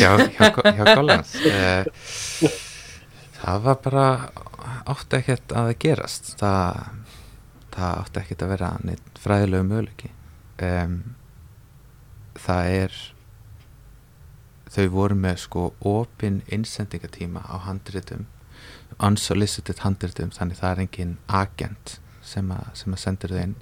hjá, 0.00 0.10
hjá, 0.18 0.50
hjá 0.50 0.84
Collins 0.94 1.34
uh, 1.48 2.50
það 3.38 3.64
var 3.64 3.80
bara 3.84 4.04
átti 4.90 5.20
ekkert 5.20 5.54
að 5.56 5.70
gerast 5.84 6.34
það, 6.40 6.80
það 7.74 8.02
átti 8.02 8.22
ekkert 8.22 8.44
að 8.44 8.54
vera 8.54 8.70
neitt 8.84 9.20
fræðilegu 9.22 9.68
möguleiki 9.70 10.12
um, 10.68 11.00
það 12.44 12.70
er 12.82 13.00
þau 14.74 14.86
voru 14.90 15.18
með 15.18 15.42
sko 15.44 15.66
opin 15.86 16.40
innsendingatíma 16.52 17.44
á 17.46 17.56
handritum 17.68 18.26
unsolicited 19.02 19.82
handritum 19.84 20.32
þannig 20.34 20.60
það 20.60 20.72
er 20.72 20.84
engin 20.84 21.16
agent 21.30 21.98
sem 22.24 22.50
að, 22.54 22.70
sem 22.78 22.94
að 22.94 23.02
sendir 23.02 23.34
þau 23.34 23.42
inn 23.42 23.56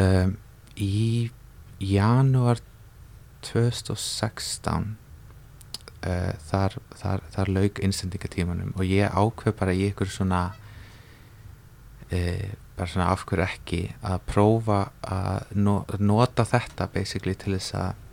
um, 0.00 0.38
í 0.80 1.30
janúar 1.80 2.60
2016 3.44 4.96
uh, 6.04 6.32
þar, 6.50 6.76
þar, 6.96 7.24
þar 7.34 7.52
lauk 7.56 7.80
innsendingatímanum 7.84 8.74
og 8.76 8.84
ég 8.88 9.12
ákveð 9.12 9.56
bara 9.60 9.76
í 9.76 9.86
ykkur 9.90 10.12
svona 10.12 10.42
uh, 12.12 12.50
bara 12.76 12.88
svona 12.88 13.10
af 13.12 13.24
hverju 13.28 13.46
ekki 13.46 13.82
að 14.08 14.22
prófa 14.28 14.82
að 15.04 15.56
no, 15.56 15.82
nota 15.98 16.46
þetta 16.48 16.88
basically 16.92 17.36
til 17.36 17.56
þess 17.56 17.76
að 17.80 18.06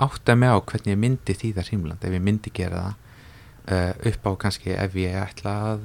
átta 0.00 0.34
mig 0.38 0.50
á 0.50 0.58
hvernig 0.58 0.94
ég 0.94 1.00
myndi 1.00 1.36
þýða 1.36 1.66
hrímland 1.68 2.04
ef 2.06 2.16
ég 2.16 2.24
myndi 2.24 2.52
gera 2.56 2.84
það 2.86 2.94
uh, 3.70 3.92
upp 4.12 4.26
á 4.26 4.32
kannski 4.46 4.74
ef 4.74 4.96
ég 4.98 5.18
ætla 5.20 5.56
að 5.74 5.82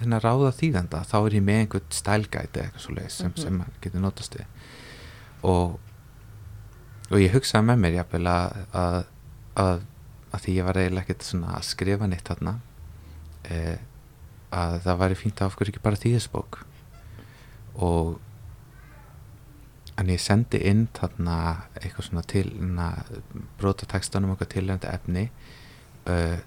þennan 0.00 0.22
ráða 0.24 0.50
þýðanda 0.56 1.02
þá 1.10 1.14
er 1.26 1.36
ég 1.38 1.44
með 1.46 1.60
einhvern 1.64 1.92
stælgæti 2.00 2.62
eitthvað 2.64 2.84
svo 2.86 2.94
leið 2.96 3.10
sem, 3.14 3.30
Mhm. 3.34 3.42
sem 3.42 3.58
maður 3.60 3.80
getur 3.84 4.00
notast 4.04 4.34
við 4.38 4.46
og 5.42 5.78
og 7.10 7.18
ég 7.18 7.32
hugsaði 7.34 7.66
með 7.66 7.78
mér 7.82 7.94
jafnvel 8.00 8.26
að, 8.30 8.58
að, 8.72 8.98
að 9.56 9.80
að 10.30 10.40
því 10.44 10.52
ég 10.60 10.64
var 10.68 10.78
eiginlega 10.78 11.02
ekkert 11.08 11.24
svona 11.26 11.54
að 11.58 11.64
skrifa 11.66 12.06
neitt 12.06 12.28
þarna 12.30 12.52
uh, 13.50 13.76
að 14.54 14.76
það 14.84 14.98
væri 15.00 15.16
fínt 15.18 15.40
að 15.42 15.46
af 15.50 15.56
hverju 15.58 15.72
ekki 15.74 15.82
bara 15.82 15.98
þýðisbók 16.04 16.58
og 17.82 18.20
en 19.98 20.06
ég 20.14 20.20
sendi 20.22 20.60
inn 20.70 20.84
þarna 20.96 21.34
eitthvað 21.80 22.06
svona 22.06 22.22
til 22.30 22.46
brotatekstanum 23.60 24.30
okkar 24.36 24.48
tilhengandi 24.54 24.88
efni 24.94 25.24
uh, 26.06 26.38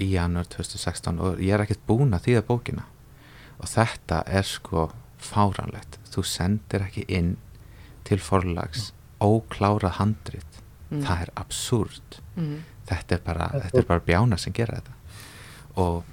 í 0.00 0.10
janúar 0.14 0.48
2016 0.52 1.20
og 1.20 1.40
ég 1.44 1.54
er 1.56 1.64
ekkert 1.64 1.84
búin 1.88 2.14
að 2.16 2.26
þýða 2.28 2.44
bókina. 2.48 2.84
Og 3.60 3.68
þetta 3.68 4.22
er 4.26 4.46
sko 4.48 4.88
fáranlegt 5.20 5.98
þú 6.10 6.24
sendir 6.26 6.86
ekki 6.86 7.04
inn 7.12 7.34
til 8.08 8.18
forlags 8.24 8.90
óklárað 9.20 9.98
handrit. 10.00 10.46
Mm. 10.90 11.04
það 11.06 11.20
er 11.22 11.30
absúrt 11.38 12.16
Mm. 12.36 12.62
þetta 12.88 13.14
er 13.14 13.20
bara, 13.22 13.46
þetta 13.62 13.78
er 13.78 13.84
bara 13.86 14.00
bjána 14.00 14.36
sem 14.38 14.52
gera 14.52 14.80
þetta. 14.80 14.92
Og 15.76 16.04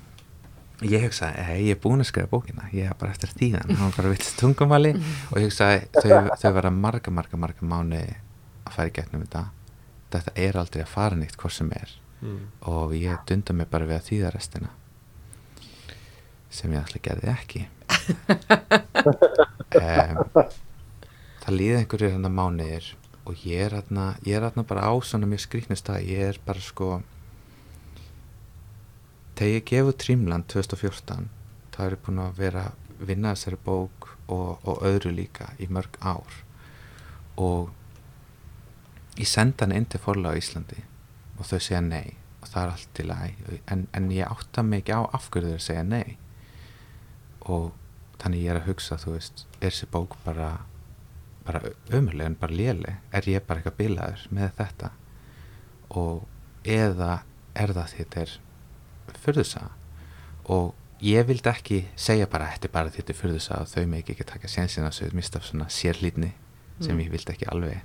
ég 0.86 1.02
hugsaði, 1.08 1.44
hei, 1.48 1.62
ég 1.70 1.78
er 1.78 1.80
búin 1.82 2.02
að 2.04 2.10
skrifa 2.12 2.28
bókina. 2.30 2.68
Ég 2.74 2.86
er 2.92 2.94
bara 3.00 3.12
eftir 3.16 3.32
þýðan, 3.34 3.72
hann 3.78 3.88
var 3.90 3.96
bara 3.98 4.10
vilt 4.14 4.34
tungumvali 4.38 4.92
og 5.32 5.38
ég 5.40 5.48
hugsaði, 5.48 5.80
þau, 5.98 6.36
þau 6.38 6.52
vera 6.60 6.70
marga, 6.70 7.12
marga, 7.12 7.38
marga 7.42 7.66
mánu 7.66 8.02
að 8.04 8.76
fara 8.76 8.92
í 8.92 8.94
gegnum 9.00 9.24
þetta. 9.26 9.46
Þetta 10.12 10.36
er 10.46 10.60
aldrei 10.62 10.84
að 10.84 10.92
fara 10.94 11.16
nýtt 11.16 11.38
hvort 11.42 11.54
sem 11.58 11.72
er 11.74 11.96
mm. 12.22 12.44
og 12.72 12.94
ég 12.98 13.24
dunda 13.30 13.54
mig 13.54 13.70
bara 13.72 13.88
við 13.90 14.00
að 14.00 14.08
þýða 14.12 14.34
restina. 14.36 14.72
Sem 16.50 16.74
ég 16.74 16.84
alltaf 16.84 17.04
gerði 17.10 17.34
ekki. 17.34 17.68
Um, 19.78 20.22
það 21.44 21.54
líði 21.54 21.76
einhverju 21.82 22.10
hérna 22.14 22.30
mánuðir 22.32 22.86
og 23.28 23.42
ég 23.44 23.66
er 23.66 23.74
hérna 23.76 24.06
ég 24.24 24.38
er 24.38 24.46
hérna 24.46 24.64
bara 24.68 24.88
á 24.88 24.96
svona 25.04 25.28
mjög 25.28 25.44
skrýtnist 25.44 25.90
að 25.92 26.08
ég 26.08 26.30
er 26.32 26.40
bara 26.48 26.64
sko 26.64 27.02
þegar 29.36 29.52
ég 29.52 29.68
gefu 29.68 29.94
Trímland 30.00 30.48
2014 30.54 31.28
þá 31.76 31.80
er 31.84 31.98
ég 31.98 32.04
búin 32.08 32.24
að 32.24 32.40
vera 32.40 32.64
vinna 32.98 33.36
þessari 33.36 33.60
bók 33.66 34.08
og, 34.28 34.64
og 34.64 34.84
öðru 34.88 35.12
líka 35.14 35.52
í 35.62 35.68
mörg 35.70 36.00
ár. 36.02 36.40
Og 37.38 37.70
ég 39.20 39.30
senda 39.30 39.66
hann 39.66 39.76
inn 39.78 39.86
til 39.90 40.02
forlega 40.02 40.34
á 40.34 40.40
Íslandi 40.40 40.82
og 41.38 41.46
þau 41.46 41.60
segja 41.60 41.82
nei. 41.82 42.16
Og 42.42 42.48
það 42.52 42.62
er 42.64 42.72
allt 42.74 42.90
til 42.98 43.08
að 43.12 43.60
en, 43.74 43.88
en 43.98 44.10
ég 44.14 44.28
átta 44.30 44.64
ekki 44.78 44.94
á 44.98 45.02
af 45.14 45.30
hverju 45.34 45.54
þau 45.56 45.64
segja 45.68 45.84
nei. 45.84 46.18
Og 47.48 47.72
þannig 48.22 48.44
ég 48.46 48.52
er 48.54 48.60
að 48.62 48.68
hugsa 48.72 48.98
þú 49.02 49.14
veist, 49.18 49.46
er 49.62 49.70
þessi 49.72 49.90
bók 49.94 50.18
bara 50.26 50.52
bara 51.48 51.62
ömuleg 51.96 52.26
en 52.28 52.36
bara 52.36 52.52
léleg? 52.54 52.98
Er 53.16 53.24
ég 53.30 53.46
bara 53.48 53.62
eitthvað 53.62 53.78
bilaður 53.78 54.26
með 54.36 54.50
þetta? 54.58 54.90
Og 55.96 56.26
eða 56.68 57.22
er 57.56 57.72
það 57.78 57.94
því 57.94 58.02
þetta 58.04 58.24
er 58.26 58.34
fyrðusa 59.24 59.62
og 60.52 60.74
ég 61.04 61.24
vildi 61.30 61.50
ekki 61.50 61.78
segja 61.96 62.28
bara 62.30 62.50
þetta 62.52 62.68
er 62.68 62.74
bara 62.74 62.92
því 62.92 63.00
þetta 63.02 63.14
er 63.14 63.20
fyrðusa 63.22 63.60
og 63.64 63.70
þau 63.72 63.86
mig 63.94 64.04
ekki 64.12 64.26
taka 64.28 64.50
sénsinn 64.52 64.88
að 64.88 65.00
þau 65.00 65.16
mista 65.18 65.40
svona 65.44 65.70
sérlítni 65.72 66.34
sem 66.82 66.94
Mm. 66.94 67.00
ég 67.02 67.10
vildi 67.12 67.32
ekki 67.34 67.48
alveg 67.50 67.80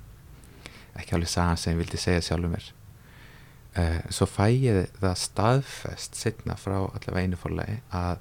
ekki 0.99 1.15
alveg 1.15 1.29
sagan 1.31 1.57
sem 1.57 1.73
ég 1.73 1.79
vildi 1.81 1.97
segja 1.97 2.21
sjálfur 2.21 2.51
mér 2.51 2.67
uh, 3.77 4.01
svo 4.09 4.25
fæ 4.29 4.47
ég 4.53 4.91
það 5.01 5.15
staðfest 5.23 6.15
setna 6.19 6.55
frá 6.59 6.77
allavega 6.81 7.23
einu 7.23 7.39
fórlegi 7.39 7.79
að, 7.91 8.17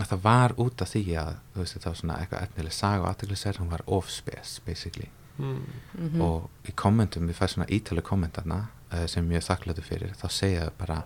að 0.00 0.06
það 0.12 0.22
var 0.24 0.54
út 0.62 0.82
af 0.84 0.92
því 0.94 1.02
að 1.22 1.32
þú 1.54 1.60
veist 1.64 1.76
þetta 1.78 1.90
var 1.92 1.98
svona 2.02 2.20
eitthvað 2.22 2.46
efnileg 2.48 2.72
saga 2.76 3.02
og 3.02 3.10
aðteglisverð, 3.12 3.60
hún 3.64 3.70
var 3.74 3.84
off-space 3.86 4.60
basically 4.66 5.10
Mm. 5.38 5.62
Mhm. 5.96 6.20
og 6.20 6.50
í 6.68 6.74
kommentum, 6.76 7.24
við 7.26 7.38
fæðum 7.38 7.48
svona 7.54 7.66
ítalega 7.72 8.04
kommentana 8.04 8.56
uh, 8.92 9.06
sem 9.08 9.24
ég 9.24 9.24
er 9.24 9.30
mjög 9.30 9.46
þakkláttur 9.46 9.86
fyrir 9.86 10.10
þá 10.12 10.26
segja 10.28 10.66
þau 10.66 10.74
bara 10.78 10.98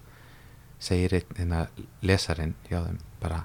segir 0.83 1.15
einn 1.39 1.55
lesarinn 2.03 2.55
hjá 2.67 2.81
þeim 2.89 2.97
bara 3.23 3.39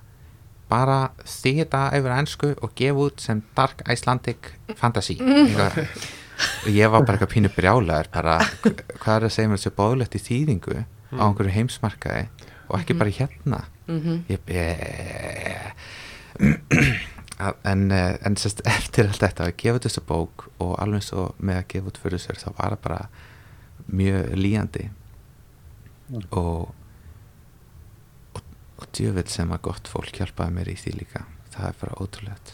bara 0.72 0.98
þýta 1.22 1.84
yfir 2.00 2.16
ennsku 2.16 2.50
og 2.66 2.74
gefa 2.76 3.06
út 3.06 3.22
sem 3.22 3.44
Dark 3.56 3.84
Icelandic 3.94 4.50
Fantasy 4.76 5.20
Eitthvað. 5.22 5.78
Og 6.65 6.69
ég 6.71 6.91
var 6.91 7.04
bara 7.06 7.17
eitthvað 7.17 7.34
pínu 7.36 7.51
brjálaður 7.56 8.10
bara, 8.13 8.38
hv- 8.63 8.84
hvað 9.01 9.15
er 9.15 9.25
að 9.27 9.34
segja 9.36 9.49
mér 9.51 9.60
þessu 9.62 9.73
bóðlegt 9.77 10.15
í 10.17 10.23
þýðingu 10.27 10.77
á 10.82 11.23
einhverju 11.27 11.56
heimsmarkaði 11.58 12.27
og 12.69 12.75
ekki 12.80 12.97
bara 12.99 13.15
hérna? 13.19 13.63
Mhm. 13.88 14.23
ég, 14.32 14.39
ég 14.47 15.73
Að- 17.41 17.58
en, 17.65 17.91
eh, 17.91 18.17
en 18.25 18.36
sérst, 18.38 18.62
eftir 18.69 19.08
allt 19.10 19.19
þetta 19.23 19.47
að 19.47 19.56
gefa 19.58 19.80
þessu 19.82 20.01
bók 20.06 20.43
og 20.62 20.75
alveg 20.80 21.01
svo 21.04 21.23
með 21.41 21.58
að 21.63 21.67
gefa 21.73 21.88
út 21.89 21.97
fyrir 22.04 22.21
sér 22.21 22.38
þá 22.38 22.51
var 22.58 22.75
það 22.75 22.82
bara 22.82 23.10
mjög 23.91 24.36
líjandi 24.38 24.89
Mm. 26.12 26.25
og, 26.36 26.73
og 28.36 28.41
og 28.82 28.88
djöfitt 28.91 29.30
sem 29.32 29.49
að 29.56 29.62
gott 29.62 29.88
fólk 29.88 30.12
hjálpaði 30.19 30.51
mér 30.58 30.67
í 30.67 30.75
því 30.75 30.91
líka. 30.99 31.21
Það 31.54 31.67
er 31.69 31.75
bara 31.80 31.95
ótrúlegt. 32.04 32.49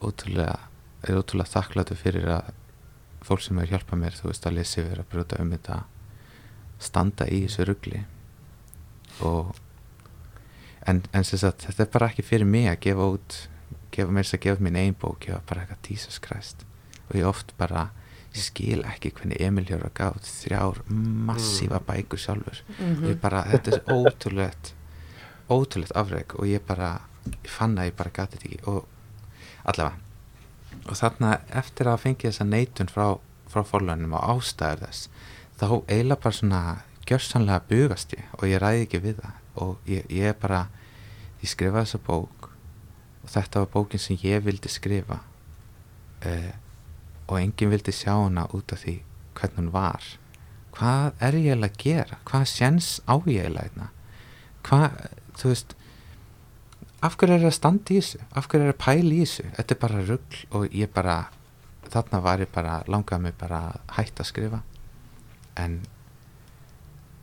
Ótrúlega 0.00 0.58
er 1.06 1.18
ótrúlega 1.20 1.54
þakkláttu 1.54 1.96
fyrir 1.98 2.28
að 2.36 2.52
fólk 3.24 3.44
sem 3.44 3.58
er 3.60 3.70
hjálpað 3.72 4.00
mér 4.00 4.16
þú 4.16 4.30
veist 4.30 4.46
að 4.48 4.56
lesi 4.58 4.82
verið 4.84 5.04
að 5.04 5.10
brjóta 5.12 5.40
um 5.42 5.52
þetta 5.54 5.78
standa 6.80 7.28
í 7.28 7.42
þessu 7.44 7.66
rugli. 7.68 8.02
Og 9.26 9.54
en, 10.88 11.02
en 11.12 11.26
sagt, 11.28 11.66
þetta 11.68 11.84
er 11.84 11.92
bara 11.92 12.10
ekki 12.10 12.24
fyrir 12.24 12.48
mig 12.48 12.68
að 12.70 12.80
gefa 12.88 13.08
út 13.16 13.38
gefa 13.94 14.14
mér 14.14 14.26
þess 14.26 14.38
að 14.38 14.44
gefa 14.44 14.56
út 14.58 14.64
mín 14.64 14.78
ein 14.80 14.98
bók 14.98 15.26
ég 15.28 15.36
var 15.36 15.46
bara 15.48 15.64
eitthvað 15.64 16.20
Christ. 16.24 16.66
Og 17.10 17.16
ég 17.18 17.26
oft 17.26 17.54
bara, 17.58 17.90
skil 18.32 18.84
ekki 18.86 19.10
hvernig 19.10 19.40
Emil 19.42 19.66
hefur 19.66 19.88
að 19.88 19.96
gátt 19.98 20.28
þrjár 20.28 20.82
massífa 21.26 21.80
bækur 21.82 22.20
sjálfur. 22.22 22.62
Mhm. 22.78 23.08
ég 23.10 23.20
bara, 23.20 23.42
þetta 23.50 23.72
er 23.74 23.82
ótrúlegt 23.90 24.74
ótrúlegt 25.50 25.96
afreg 25.98 26.34
og 26.38 26.46
ég 26.46 26.62
bara 26.66 27.00
ég 27.26 27.50
fann 27.50 27.76
að 27.76 27.90
ég 27.90 27.96
bara 27.96 28.10
gati 28.14 28.38
þetta 28.38 28.48
ekki. 28.48 28.60
Og 28.70 28.86
allavega 29.64 30.09
og 30.86 30.96
þarna 30.96 31.34
eftir 31.60 31.90
að 31.90 32.02
fengi 32.04 32.28
þessa 32.28 32.46
neitun 32.48 32.90
frá, 32.90 33.18
frá 33.50 33.64
forlunum 33.66 34.16
og 34.16 34.36
ástæður 34.36 34.86
þess 34.86 35.08
þá 35.60 35.66
eiginlega 35.90 36.22
bara 36.22 36.36
svona 36.36 36.62
gjörsanlega 37.08 37.66
bugast 37.68 38.14
ég 38.16 38.30
og 38.38 38.46
ég 38.48 38.62
ræði 38.62 38.86
ekki 38.86 39.02
við 39.02 39.20
það. 39.20 39.36
Og 39.60 39.90
ég, 39.90 40.06
ég 40.14 40.36
bara 40.40 40.64
ég 41.42 41.50
skrifaði 41.50 41.88
þessa 41.88 42.02
bók 42.06 42.48
og 43.20 43.28
þetta 43.34 43.64
var 43.64 43.72
bókin 43.74 44.02
sem 44.02 44.18
ég 44.22 44.44
vildi 44.46 44.70
skrifa 44.72 45.20
uh, 45.20 46.52
og 47.28 47.36
enginn 47.40 47.72
vildi 47.74 47.94
sjá 47.94 48.14
hana 48.14 48.46
út 48.56 48.72
af 48.74 48.84
því 48.84 49.00
hvernig 49.36 49.58
hún 49.60 49.72
var. 49.74 50.06
Hvað 50.76 51.24
er 51.26 51.36
ég 51.36 51.50
eiginlega 51.50 51.74
að 51.74 51.82
gera? 51.82 52.20
Hvað 52.28 52.46
séns 52.48 52.90
á 53.04 53.14
ég 53.26 53.42
eiginlega 53.42 53.66
hérna? 53.68 53.90
Hvað, 54.66 54.96
þú 55.40 55.52
veist 55.52 55.76
af 57.06 57.16
hverju 57.16 57.36
er 57.38 57.46
að 57.48 57.56
standa 57.56 57.94
í 57.94 58.00
þessu? 58.00 58.20
Af 58.36 58.48
hverju 58.50 58.66
er 58.66 58.74
að 58.74 58.82
pæla 58.82 59.14
í 59.14 59.22
þessu? 59.22 59.46
Þetta 59.56 59.74
er 59.76 59.80
bara 59.84 60.02
rugl 60.08 60.42
og 60.56 60.76
ég 60.76 60.92
bara 60.94 61.16
þarna 61.90 62.20
var 62.22 62.42
ég 62.44 62.50
bara, 62.54 62.76
langaði 62.86 63.26
mig 63.26 63.38
bara 63.40 63.62
að 63.70 63.80
hætta 63.96 64.24
að 64.24 64.30
skrifa. 64.30 64.60
En 65.58 65.80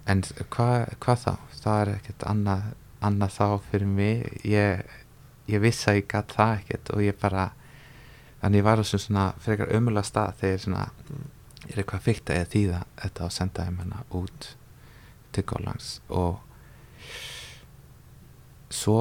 en 0.08 0.24
hvað 0.24 0.94
hva 1.04 1.16
þá? 1.20 1.34
Það 1.58 1.82
er 1.82 1.94
ekkert 1.98 2.26
annað, 2.32 2.68
annað 3.04 3.34
þá 3.36 3.48
fyrir 3.70 3.90
mig. 3.92 4.28
Ég, 4.48 4.84
ég 5.52 5.64
vissi 5.64 5.90
að 5.92 6.02
ég 6.02 6.12
gatt 6.12 6.36
það 6.36 6.54
ekkert 6.62 6.94
og 6.96 7.04
ég 7.04 7.20
bara 7.22 7.50
þannig 8.42 8.62
ég 8.62 8.68
var 8.68 8.82
á 8.82 8.86
svona, 8.88 9.26
frekar 9.44 9.74
ömulega 9.76 10.08
stað 10.08 10.36
þegar 10.42 10.64
svona 10.64 10.86
ég 11.68 11.74
er 11.74 11.82
eitthvað 11.82 12.06
fyrkt 12.06 12.32
að 12.32 12.40
ég 12.40 12.52
þýða 12.54 12.82
þetta 13.02 13.26
og 13.26 13.34
senda 13.36 13.66
þeim 13.68 13.80
hana 13.84 14.04
út 14.16 14.50
til 15.36 15.44
Gólands 15.48 15.90
og 16.08 16.44
svo 18.74 19.00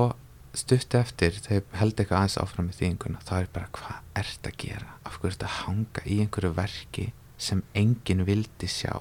stutt 0.56 0.94
eftir 0.98 1.36
þegar 1.36 1.58
ég 1.62 1.76
held 1.80 1.94
eitthvað 2.00 2.18
aðeins 2.20 2.38
áfram 2.42 2.70
í 2.72 2.76
þýðinguna 2.78 3.20
þá 3.28 3.32
er 3.42 3.48
bara 3.52 3.68
hvað 3.76 4.22
ert 4.22 4.48
að 4.50 4.56
gera? 4.64 4.88
Af 5.04 5.18
hverju 5.20 5.38
að 5.42 5.54
hanga 5.60 6.04
í 6.06 6.16
einhverju 6.24 6.52
verki 6.56 7.06
sem 7.36 7.62
enginn 7.76 8.24
vildi 8.28 8.68
sjá? 8.70 8.94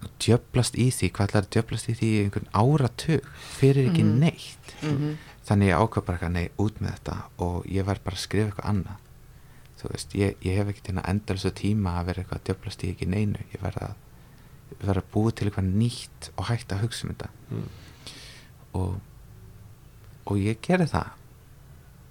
Og 0.00 0.08
djöblast 0.20 0.76
í 0.80 0.88
því 0.92 1.10
hvað 1.12 1.28
ætlar 1.30 1.44
að 1.46 1.50
djöblast 1.56 1.88
í 1.92 1.94
því 1.98 2.08
í 2.14 2.20
einhvern 2.24 2.50
áratug? 2.56 3.26
Fyrir 3.58 3.90
ekki 3.90 4.04
Mhm. 4.04 4.18
neitt? 4.20 4.74
Mhm. 4.82 5.18
þannig 5.50 5.68
ég 5.72 5.80
ákvað 5.82 6.04
bara 6.06 6.18
eitthvað 6.18 6.32
nei 6.32 6.50
út 6.58 6.76
með 6.80 6.90
þetta. 6.94 7.14
Og 7.38 7.64
ég 7.66 7.84
var 7.84 7.98
bara 8.04 8.14
að 8.16 8.20
skrifa 8.20 8.50
eitthvað 8.52 8.68
annað. 8.70 8.98
Þú 9.80 9.88
veist, 9.90 10.12
ég, 10.14 10.36
ég 10.44 10.56
hef 10.56 10.68
ekki 10.68 10.82
til 10.86 10.94
að 10.94 11.08
endalisa 11.10 11.50
tíma 11.50 11.90
að 11.98 12.04
vera 12.06 12.22
eitthvað 12.22 12.38
að 12.38 12.44
djöblast 12.44 12.84
í 12.84 12.90
ekki 12.94 13.06
neinu. 13.08 13.38
Ég 13.52 13.60
verð 13.60 13.82
að, 13.82 13.94
að 14.86 15.02
búa 15.12 15.32
til 15.32 15.48
eitthvað 15.48 15.72
nýtt 15.74 16.30
og 16.36 16.44
hægt 16.46 16.68
að 16.72 16.80
hugsa 16.84 17.06
um 17.08 17.14
þetta. 17.14 17.28
Mm. 17.50 17.68
og 18.74 19.00
og 20.26 20.38
ég 20.40 20.60
gerði 20.64 20.86
það 20.92 21.10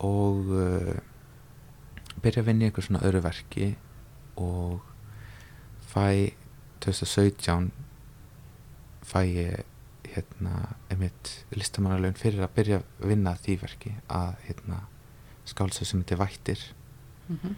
og 0.08 0.52
uh, 0.56 0.94
byrja 2.24 2.42
að 2.44 2.48
vinna 2.50 2.66
í 2.66 2.70
eitthvað 2.70 2.88
svona 2.88 3.04
öðru 3.08 3.22
verki 3.26 3.68
og 4.40 4.80
fæ 5.92 6.32
2017 6.84 7.70
fæ 9.10 9.20
ég 9.28 9.66
hérna 10.10 10.54
einmitt 10.90 11.34
listamannalaun 11.54 12.16
fyrir 12.18 12.42
að 12.46 12.54
byrja 12.56 12.80
að 12.82 13.10
vinna 13.12 13.36
því 13.38 13.58
verki 13.62 13.92
að 14.10 14.32
hérna 14.48 14.80
skálsöð 15.50 15.86
sem 15.92 16.04
þetta 16.04 16.22
vættir 16.24 16.68
Mhm. 17.30 17.56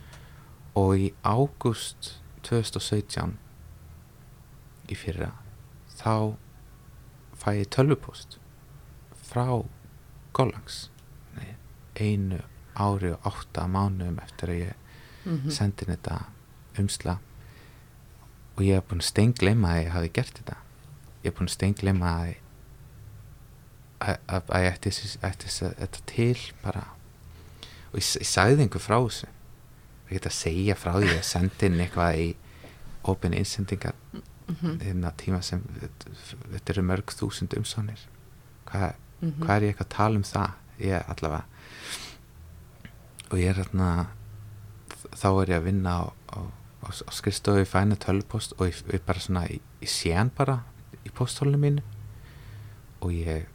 og 0.75 0.97
í 0.99 1.13
ágúst 1.23 2.17
2017 2.43 3.37
í 4.91 4.95
fyrra 4.99 5.29
þá 5.95 6.35
fæ 7.39 7.49
ég 7.61 7.69
tölvupost 7.71 8.35
frá 9.15 9.45
Gólangs 10.33 10.89
einu 12.01 12.39
ári 12.79 13.11
og 13.13 13.25
átta 13.27 13.65
mánuðum 13.67 14.21
eftir 14.23 14.49
að 14.53 14.61
ég 14.61 14.73
Mhm. 15.25 15.49
sendi 15.53 15.85
inn 15.85 15.95
þetta 15.97 16.15
umsla. 16.79 17.17
Og 18.57 18.63
ég 18.65 18.73
hef 18.79 18.87
búin 18.89 19.01
steingleima 19.05 19.67
að 19.75 19.83
ég 19.85 19.91
hafi 19.91 20.09
gert 20.13 20.33
þetta. 20.39 20.55
Ég 21.23 21.29
hef 21.31 21.35
búin 21.37 21.49
steingleima 21.49 22.05
að 22.15 22.35
að, 24.01 24.17
ég 24.63 24.71
ætti 24.73 24.89
þetta 25.77 25.99
til 26.09 26.37
bara. 26.63 26.87
Og 27.93 27.99
ég, 27.99 28.07
ég 28.21 28.25
sagði 28.25 28.63
einhver 28.65 28.81
frá 28.81 28.97
þessu. 29.05 29.27
Ég 30.09 30.17
get 30.17 30.25
að 30.31 30.37
segja 30.39 30.75
frá 30.75 30.93
því 30.97 31.11
að 31.19 31.23
sendi 31.27 31.65
inn 31.69 31.79
eitthvað 31.85 32.17
í 32.23 32.35
open 33.03 33.33
innsendingar. 33.33 33.93
Mhm. 34.51 34.79
hérna 34.81 35.13
tíma 35.15 35.41
sem 35.43 35.61
þetta 36.51 36.69
eru 36.73 36.81
mörg 36.83 37.05
þúsund 37.15 37.53
umsónir 37.55 37.99
hvað, 38.67 38.95
Mhm. 39.21 39.39
hvað 39.43 39.55
er 39.55 39.61
ég 39.61 39.73
eitthvað 39.73 39.87
að 39.87 39.95
tala 39.97 40.15
um 40.15 40.23
það 40.23 40.51
ég 40.81 41.09
allavega 41.13 41.43
og 43.31 43.37
ég 43.39 43.49
er 43.51 43.59
hérna 43.61 43.89
þá 45.15 45.27
er 45.41 45.51
ég 45.53 45.59
að 45.59 45.67
vinna 45.69 45.91
á, 45.93 46.03
á, 46.35 46.39
á, 46.83 46.87
á 46.89 47.11
skrifstofu 47.13 47.61
í 47.63 47.69
fæna 47.69 47.95
tölvupost 48.01 48.53
og 48.57 48.67
ég, 48.67 48.81
ég 48.93 49.05
bara 49.05 49.19
svona, 49.19 49.45
ég, 49.47 49.61
ég 49.81 49.89
sé 49.91 50.13
hann 50.15 50.31
bara 50.35 50.59
í 51.05 51.09
posthólinu 51.13 51.59
mínu 51.61 51.83
og 53.01 53.11
ég 53.15 53.45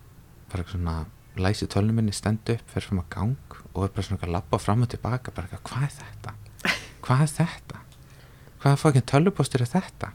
bara 0.52 0.64
svona 0.64 1.06
læsi 1.36 1.66
tölvinu 1.68 1.98
minni, 1.98 2.12
stend 2.16 2.48
upp, 2.48 2.62
fer 2.70 2.80
fram 2.86 3.02
að 3.02 3.10
gang 3.12 3.56
og 3.74 3.82
er 3.84 3.90
bara 3.92 4.06
svona 4.06 4.22
að 4.24 4.32
labba 4.32 4.58
fram 4.62 4.82
og 4.86 4.88
tilbaka 4.88 5.34
bara 5.36 5.48
eitthvað, 5.50 5.66
hvað 5.68 5.82
er 5.82 5.96
þetta? 5.98 6.32
Hvað 7.06 7.24
er 7.26 7.32
þetta? 7.34 7.82
Hvaða 8.62 8.80
fokkin 8.80 9.04
tölvupostur 9.10 9.62
er 9.62 9.70
þetta? 9.70 10.12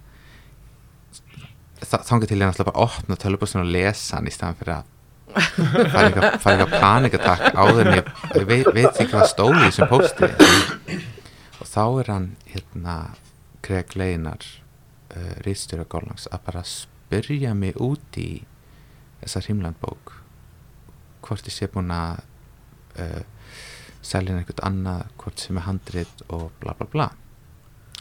Þa, 1.82 2.00
þangar 2.08 2.30
til 2.30 2.40
ég 2.40 2.48
náttúrulega 2.48 2.72
bara 2.72 2.88
opna 2.88 3.18
tölvupostin 3.22 3.62
og 3.64 3.70
lesa 3.74 4.18
hann 4.18 4.28
í 4.30 4.34
staðan 4.34 4.58
fyrir 4.60 4.74
að 4.80 4.90
fara 5.36 6.06
eitthvað, 6.08 6.36
eitthvað 6.36 6.76
panikatakk 6.78 7.58
áður 7.58 7.90
en 7.90 7.98
ég, 8.00 8.14
ég 8.36 8.48
veit, 8.50 8.70
veit 8.76 8.90
ekki 8.92 9.10
hvað 9.14 9.28
stóði 9.32 9.66
þessum 9.68 9.92
posti 9.92 10.32
og 11.62 11.70
þá 11.70 11.84
er 11.86 12.12
hann 12.12 12.30
hérna 12.52 12.96
Greg 13.66 13.96
Leinar 13.96 14.46
uh, 15.16 15.36
Ríðstjóra 15.46 15.86
Gólangs 15.90 16.28
að 16.32 16.48
bara 16.48 16.64
spyrja 16.68 17.54
mig 17.58 17.78
út 17.82 18.18
í 18.18 18.44
þessa 19.22 19.44
hrímlandbók. 19.46 20.16
Hvort 21.22 21.46
ég 21.46 21.54
sé 21.54 21.70
búin 21.72 21.94
að 21.94 22.24
uh, 22.98 23.22
selja 24.02 24.34
einhvern 24.34 24.66
annað 24.66 25.04
hvort 25.22 25.44
sem 25.44 25.60
er 25.60 25.68
handrit 25.68 26.24
og 26.30 26.50
bla 26.64 26.74
bla 26.80 26.90
bla. 26.90 27.10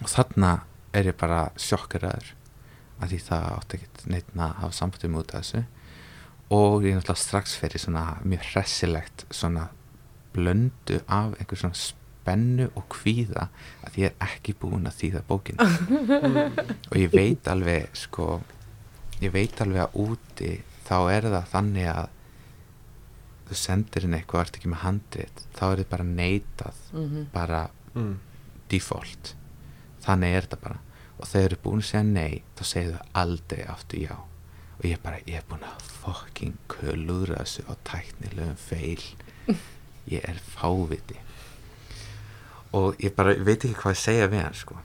Og 0.00 0.08
þarna 0.08 0.54
er 0.96 1.10
ég 1.10 1.18
bara 1.20 1.50
sjokkeraður 1.60 2.32
að 3.00 3.12
því 3.12 3.20
það 3.26 3.50
átti 3.56 3.78
ekkert 3.78 4.06
neitt 4.12 4.32
að 4.36 4.56
hafa 4.62 4.76
samftum 4.76 5.18
út 5.20 5.34
af 5.34 5.44
þessu 5.44 5.66
og 6.50 6.82
ég 6.84 6.92
er 6.92 6.98
náttúrulega 7.00 7.22
strax 7.22 7.54
fyrir 7.60 7.78
svona 7.82 8.04
mjög 8.26 8.46
hressilegt 8.52 9.24
svona 9.30 9.68
blöndu 10.34 11.00
af 11.06 11.34
einhver 11.38 11.58
svona 11.60 11.78
spennu 11.78 12.68
og 12.76 12.84
kvíða 12.92 13.48
að 13.86 13.98
ég 14.02 14.10
er 14.10 14.26
ekki 14.28 14.54
búin 14.60 14.86
að 14.90 14.98
þýða 15.00 15.22
bókina 15.28 15.66
og 16.90 16.96
ég 16.98 17.12
veit 17.14 17.48
alveg 17.50 17.88
sko 17.96 18.40
ég 19.22 19.32
veit 19.34 19.60
alveg 19.62 19.84
að 19.86 19.98
úti 20.06 20.52
þá 20.88 20.96
er 21.14 21.28
það 21.30 21.48
þannig 21.54 21.88
að 21.94 22.08
þú 23.50 23.58
sendir 23.58 24.04
inn 24.06 24.14
eitthvað 24.18 24.40
og 24.40 24.46
ert 24.46 24.58
ekki 24.60 24.70
með 24.70 24.82
handrit 24.84 25.44
þá 25.58 25.62
er 25.72 25.80
þið 25.82 25.88
bara 25.94 26.06
neitað 26.10 26.76
Mhm. 26.92 27.26
bara 27.34 27.60
mm. 27.94 28.14
default 28.70 29.34
þannig 30.04 30.34
er 30.36 30.46
þetta 30.46 30.60
bara 30.62 30.78
og 31.20 31.26
þegar 31.28 31.30
þau 31.30 31.46
eru 31.50 31.58
búin 31.64 31.82
að 31.82 31.88
segja 31.90 32.02
nei 32.06 32.42
þá 32.58 32.62
segir 32.64 32.92
þau 32.96 33.08
aldrei 33.22 33.64
aftur 33.68 33.98
já 34.04 34.14
og 34.80 34.86
ég 34.88 35.00
bara, 35.04 35.20
ég 35.28 35.36
er 35.36 35.44
búin 35.44 35.64
að 35.68 35.82
fucking 36.00 36.56
kulúðra 36.72 37.42
þessu 37.42 37.66
á 37.68 37.76
tæknilegum 37.84 38.56
feil. 38.56 39.02
Ég 40.10 40.24
er 40.24 40.38
fáviti. 40.40 41.18
Og 42.74 42.96
ég 43.02 43.12
bara 43.14 43.34
ég 43.36 43.44
veit 43.44 43.60
ekki 43.60 43.76
hvað 43.76 43.92
að 43.92 44.00
segja 44.00 44.28
við 44.32 44.40
hann 44.40 44.56
sko. 44.56 44.78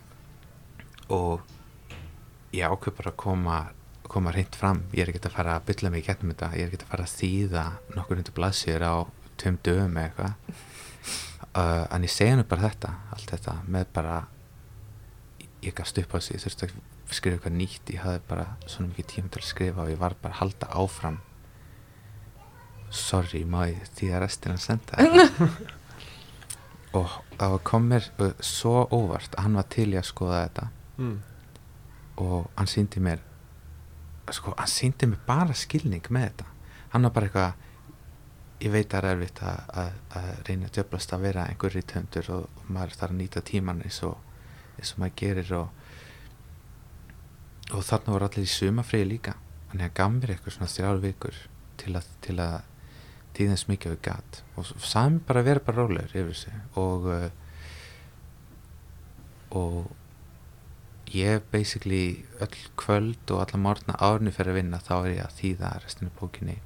Og 1.16 1.46
ég 2.54 2.68
ákveð 2.68 2.98
bara 3.00 3.14
að 3.14 3.20
koma 3.24 3.60
koma 4.12 4.34
reynd 4.36 4.54
fram, 4.60 4.84
ég 4.94 5.06
er 5.06 5.14
ekki 5.14 5.24
að 5.24 5.38
fara 5.38 5.56
að 5.58 5.66
bylla 5.70 5.92
mig 5.94 6.04
í 6.04 6.06
getnum 6.06 6.34
þetta, 6.34 6.52
ég 6.60 6.68
er 6.68 6.74
ekki 6.74 6.84
að 6.84 6.92
fara 6.92 7.08
að 7.08 7.16
þýða 7.22 7.64
nokkur 7.96 8.20
hundur 8.20 8.36
blaðsýður 8.38 8.86
á 8.86 8.96
tveim 9.42 9.58
dögum 9.66 10.00
eða 10.02 10.10
eitthvað. 10.10 10.64
Uh, 11.56 11.86
en 11.96 12.04
ég 12.04 12.12
segja 12.12 12.34
henni 12.34 12.44
bara 12.44 12.66
þetta 12.66 12.90
allt 13.16 13.30
þetta 13.32 13.54
með 13.72 13.86
bara 13.96 14.16
ég 15.64 15.72
gafst 15.78 16.02
upp 16.02 16.12
á 16.12 16.18
þessu, 16.18 16.34
ég 16.36 16.42
þurfti 16.44 16.68
að 16.68 16.95
skrifa 17.14 17.36
eitthvað 17.38 17.58
nýtt 17.60 17.92
ég 17.94 18.04
hafði 18.04 18.22
bara 18.30 18.46
svona 18.66 18.90
mikið 18.90 19.08
tíma 19.12 19.32
til 19.34 19.42
að 19.42 19.48
skrifa 19.50 19.84
og 19.84 19.92
ég 19.94 20.02
var 20.02 20.16
bara 20.22 20.34
að 20.34 20.40
halda 20.42 20.70
áfram. 20.82 21.20
Sorry, 22.96 23.44
má 23.46 23.66
ég 23.70 23.84
því 23.98 24.12
að 24.14 24.22
restina 24.24 24.58
senda 24.62 25.06
og 26.98 27.12
það 27.36 27.56
kom 27.68 27.90
mér 27.92 28.06
uh, 28.24 28.32
svo 28.40 28.86
óvart 28.88 29.36
að 29.36 29.48
hann 29.48 29.58
var 29.60 29.70
til 29.76 29.90
í 29.92 30.00
að 30.00 30.10
skoða 30.10 30.44
þetta. 30.46 30.68
Mm. 30.96 31.16
og 32.24 32.46
hann 32.56 32.70
síndi 32.72 33.02
mér 33.04 33.20
sko, 34.32 34.54
hann 34.56 34.70
síndi 34.72 35.10
mér 35.12 35.20
bara 35.28 35.54
skilning 35.58 36.06
með 36.08 36.30
þetta. 36.30 36.46
Hann 36.94 37.04
var 37.04 37.16
bara 37.18 37.28
eitthvað 37.28 37.66
ég 38.64 38.72
veit 38.72 38.94
að 38.94 38.94
það 38.94 39.10
er 39.10 39.18
erfitt 39.18 39.42
að, 39.44 39.64
að, 39.82 39.98
að 40.20 40.30
reyna 40.48 40.70
að 40.70 40.78
djöflast 40.78 41.14
að 41.16 41.26
vera 41.26 41.48
einhver 41.50 41.76
rítöndur 41.76 42.30
og, 42.32 42.46
og 42.56 42.70
maður 42.72 42.96
þarf 43.02 43.12
að 43.12 43.20
nýta 43.20 43.44
tíman 43.50 43.82
eins 43.84 44.00
og, 44.08 44.16
eins 44.80 44.94
og 44.94 45.02
maður 45.04 45.18
gerir 45.22 45.52
og, 45.60 45.85
og 47.74 47.82
þarna 47.88 48.14
voru 48.14 48.28
allir 48.30 48.46
í 48.46 48.52
sumafriði 48.52 49.08
líka. 49.10 49.34
Þannig 49.72 49.88
að 49.90 49.96
gaf 50.00 50.12
mér 50.16 50.34
eitthvað 50.36 50.56
svona 50.58 50.72
þrjár 50.76 51.00
vikur 51.04 51.38
til 51.82 51.96
að, 51.98 52.10
til 52.26 52.36
að 52.44 52.58
tíðins 53.36 53.66
mikið 53.68 53.96
við 53.96 54.02
gat. 54.06 54.42
Og 54.56 54.68
s- 54.70 54.76
sagði 54.92 55.16
mér 55.18 55.26
bara 55.32 55.46
vera 55.50 55.64
bara 55.66 55.82
rólegur 55.84 56.14
yfir 56.14 56.30
þessu. 56.32 56.54
Og 56.80 57.08
uh, 57.12 57.30
og 59.56 59.92
ég 61.16 61.42
basically 61.52 62.26
öll 62.44 62.56
kvöld 62.80 63.32
og 63.32 63.42
alla 63.46 63.60
morgna 63.62 63.96
árni 64.04 64.34
fyrir 64.36 64.52
að 64.56 64.60
vinna 64.60 64.80
þá 64.84 64.94
er 64.98 65.12
ég 65.14 65.24
að 65.26 65.38
þýða 65.40 65.72
restinu 65.84 66.12
bókinni. 66.20 66.58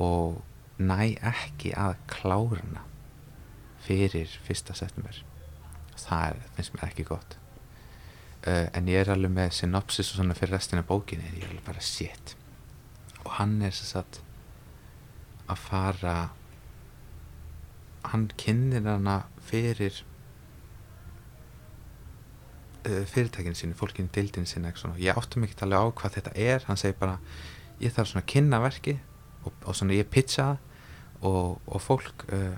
Og 0.00 0.40
næ 0.80 1.16
ekki 1.32 1.72
að 1.76 1.96
klára 2.12 2.60
hana 2.62 2.84
fyrir 3.84 4.30
fyrsta 4.46 4.74
september. 4.76 5.22
Það 6.00 6.26
er, 6.30 6.42
finnst 6.56 6.74
mér 6.76 6.86
ekki 6.90 7.04
gott 7.08 7.36
uh, 8.46 8.66
en 8.76 8.90
ég 8.90 9.02
er 9.02 9.12
alveg 9.12 9.32
með 9.34 9.54
synopsis 9.60 10.12
og 10.12 10.20
svona 10.20 10.36
fyrir 10.38 10.56
restina 10.56 10.84
af 10.84 10.90
bókinni 10.90 11.26
en 11.26 11.38
ég 11.38 11.46
er 11.46 11.54
alveg 11.54 11.66
bara 11.66 11.84
shit. 11.84 12.36
Og 13.24 13.32
hann 13.38 13.58
er 13.62 13.74
sem 13.76 13.90
sagt 13.90 14.22
að 15.50 15.58
fara 15.64 16.14
hann 18.10 18.30
kynir 18.40 18.86
hana 18.86 19.20
fyrir 19.44 20.00
uh, 22.86 23.04
fyrirtækinu 23.04 23.58
sínu, 23.58 23.76
fólkinu 23.76 24.08
dildinu 24.14 24.46
svona. 24.46 24.96
ég 24.98 25.16
áttum 25.16 25.44
ekki 25.44 25.60
alveg 25.66 25.78
á 25.80 25.86
hvað 26.00 26.16
þetta 26.18 26.34
er. 26.34 26.64
Hann 26.66 26.80
segir 26.80 26.98
bara, 26.98 27.18
ég 27.80 27.92
þarf 27.92 28.08
svona 28.12 28.24
að 28.24 28.32
kynna 28.32 28.60
verki 28.60 28.98
og, 29.44 29.52
og 29.64 29.76
svona 29.76 29.94
ég 29.94 30.08
pitcha 30.08 30.56
og, 31.20 31.60
og 31.66 31.80
fólk 31.80 32.26
uh, 32.32 32.56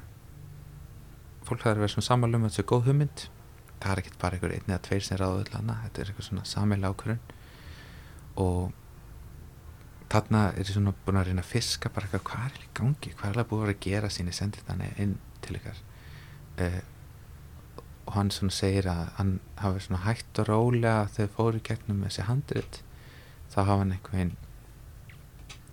fólk 1.43 1.63
þarf 1.63 1.77
að 1.77 1.83
vera 1.83 1.95
svona 1.95 2.07
samanlum 2.07 2.45
með 2.45 2.55
þessu 2.55 2.69
góð 2.71 2.91
hugmynd 2.91 3.25
það 3.83 3.93
er 3.93 4.03
ekkert 4.03 4.21
bara 4.23 4.39
einhver 4.39 4.55
einn 4.57 4.71
eða 4.71 4.85
tveir 4.87 5.07
sem 5.07 5.19
ráðu 5.21 5.43
öll 5.43 5.57
hana 5.57 5.81
þetta 5.87 6.03
er 6.03 6.13
eitthvað 6.13 6.29
svona 6.29 6.47
sammeila 6.49 6.93
ákvörun 6.93 7.21
og 8.43 8.79
þarna 10.13 10.43
er 10.53 10.67
ég 10.67 10.75
svona 10.75 10.95
búin 11.05 11.19
að 11.21 11.29
reyna 11.31 11.43
að 11.45 11.53
fiska 11.53 11.91
bara 11.93 12.09
eitthvað, 12.09 12.25
hvað 12.29 12.49
er 12.49 12.65
í 12.67 12.71
gangi, 12.79 13.13
hvað 13.17 13.31
er 13.31 13.39
það 13.41 13.51
búin 13.53 13.73
að 13.73 13.85
gera 13.87 14.11
síni 14.13 14.35
sendið 14.37 14.67
þannig 14.69 15.03
inn 15.03 15.15
til 15.45 15.59
ykkar? 15.59 15.79
Uh, 16.61 16.81
og 18.03 18.17
hann 18.17 18.33
svona 18.35 18.55
segir 18.55 18.89
að 18.91 19.03
hann 19.17 19.33
hafi 19.63 19.85
svona 19.87 20.03
hægt 20.05 20.41
og 20.43 20.49
rólega 20.51 21.07
þegar 21.15 21.35
fóru 21.37 21.63
gegnum 21.65 22.03
þessi 22.05 22.27
handrit 22.29 22.81
þá 23.53 23.59
hafa 23.63 23.79
hann 23.79 23.95
einhvern 23.97 24.35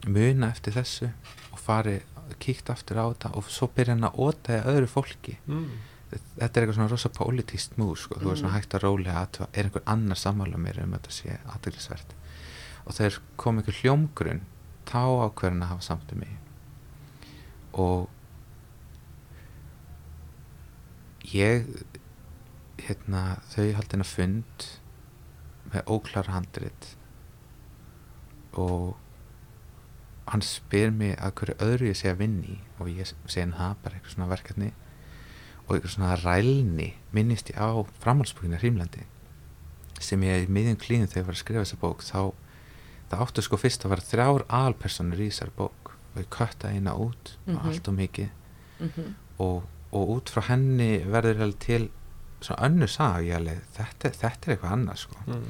muna 0.07 0.51
eftir 0.53 0.77
þessu 0.77 1.09
og 1.51 1.59
farið, 1.59 2.05
kíkt 2.39 2.69
aftur 2.71 3.01
á 3.01 3.05
þetta 3.09 3.33
og 3.35 3.49
svo 3.51 3.67
byrja 3.75 3.97
hann 3.97 4.07
að 4.07 4.19
ótaði 4.23 4.73
öðru 4.73 4.91
fólki. 4.91 5.35
Mm. 5.49 5.71
Þetta 6.09 6.45
er 6.59 6.63
eitthvað 6.65 6.75
svona 6.79 6.89
rosa 6.91 7.09
pólitíst 7.13 7.75
múr 7.77 7.97
sko. 7.97 8.15
þú 8.19 8.31
er 8.31 8.37
svona 8.41 8.53
Mm. 8.53 8.59
hægt 8.59 8.73
að 8.73 8.83
rólega 8.83 9.25
að 9.25 9.47
er 9.53 9.63
einhver 9.69 9.83
annar 9.85 10.15
sammála 10.17 10.57
mér 10.57 10.83
um 10.83 10.93
að 10.93 10.99
þetta 11.01 11.11
sé 11.11 11.39
aðdeglisvert 11.53 12.13
og 12.85 12.93
þegar 12.97 13.19
kom 13.37 13.57
einhver 13.59 13.77
hljómgrunn 13.81 14.41
þá 14.85 15.03
ákveðin 15.29 15.61
að 15.63 15.67
hafa 15.73 15.81
samt 15.81 16.11
um 16.13 16.19
mig 16.19 16.37
og 17.73 18.09
ég 21.33 21.67
hérna 22.87 23.23
þau 23.53 23.67
haldin 23.77 24.01
að 24.05 24.13
fund 24.15 24.65
með 25.73 25.91
óklar 25.93 26.31
handrit 26.33 26.95
og 28.57 28.95
hann 30.29 30.41
spyr 30.45 30.91
mig 30.93 31.15
að 31.19 31.33
hverju 31.41 31.55
öðru 31.65 31.89
ég 31.91 31.97
sé 31.99 32.09
að 32.11 32.21
vinni 32.23 32.59
og 32.79 32.89
ég 32.89 33.11
segi 33.27 33.43
hann 33.45 33.53
það 33.57 33.75
bara 33.83 33.95
eitthvað 33.99 34.15
svona 34.15 34.29
verkefni 34.33 34.71
og 35.69 35.75
eitthvað 35.77 35.93
svona 35.93 36.15
rælni 36.23 36.93
minnist 37.13 37.51
ég 37.53 37.57
á 37.61 37.69
framhaldsbúkina 38.01 38.57
Hrímlandi 38.59 39.03
sem 39.99 40.21
ég 40.23 40.45
í 40.47 40.51
miðjum 40.51 40.77
klíðin 40.81 41.07
þegar 41.11 41.21
ég 41.21 41.27
var 41.27 41.35
að 41.37 41.41
skrifa 41.43 41.63
þessa 41.65 41.79
bók 41.81 42.03
þá 42.03 42.21
það 43.09 43.23
áttu 43.25 43.41
sko 43.45 43.57
fyrst 43.59 43.85
að 43.85 43.89
vera 43.93 44.07
þrjár 44.09 44.45
alpersonur 44.49 45.19
í 45.21 45.29
þessari 45.29 45.53
bók 45.57 45.91
og 46.15 46.17
ég 46.21 46.29
kötta 46.33 46.69
eina 46.73 46.93
út 46.95 47.35
Mhm. 47.45 47.55
og 47.57 47.65
allt 47.65 47.87
og 47.87 47.93
mikið 47.95 48.29
Mhm. 48.79 49.15
og, 49.39 49.63
og 49.91 50.09
út 50.15 50.29
frá 50.29 50.41
henni 50.47 51.03
verður 51.05 51.41
alveg 51.41 51.59
til 51.59 51.89
svona 52.41 52.69
önnur 52.69 52.87
sag 52.89 53.25
þetta, 53.75 54.09
þetta 54.09 54.47
er 54.47 54.55
eitthvað 54.57 54.71
annað 54.71 54.97
sko 54.97 55.15
Mm. 55.27 55.43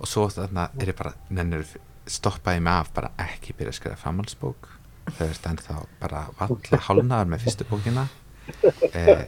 og 0.00 0.06
svo 0.06 0.28
þarna 0.30 0.70
er 0.80 0.86
ég 0.86 0.96
bara 0.96 1.14
nennur 1.30 1.64
stoppaði 2.06 2.60
mig 2.62 2.72
af 2.72 2.92
bara 2.94 3.10
ekki 3.18 3.52
byrja 3.52 3.68
að 3.70 3.74
skrifa 3.80 3.96
framhaldsbók 3.96 4.68
þau 5.18 5.26
er 5.26 5.34
ennþá 5.50 5.86
bara 6.00 6.28
valla 6.38 6.78
hálnaðar 6.78 7.26
með 7.26 7.40
fyrstu 7.44 7.64
bókina 7.64 8.08
eh, 8.94 9.26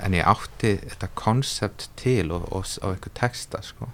en 0.00 0.14
ég 0.16 0.26
átti 0.26 0.76
þetta 0.82 1.10
konsept 1.18 1.90
til 2.00 2.32
og, 2.32 2.46
og, 2.52 2.64
og 2.82 2.94
einhver 2.94 3.14
texta 3.18 3.62
sko. 3.64 3.90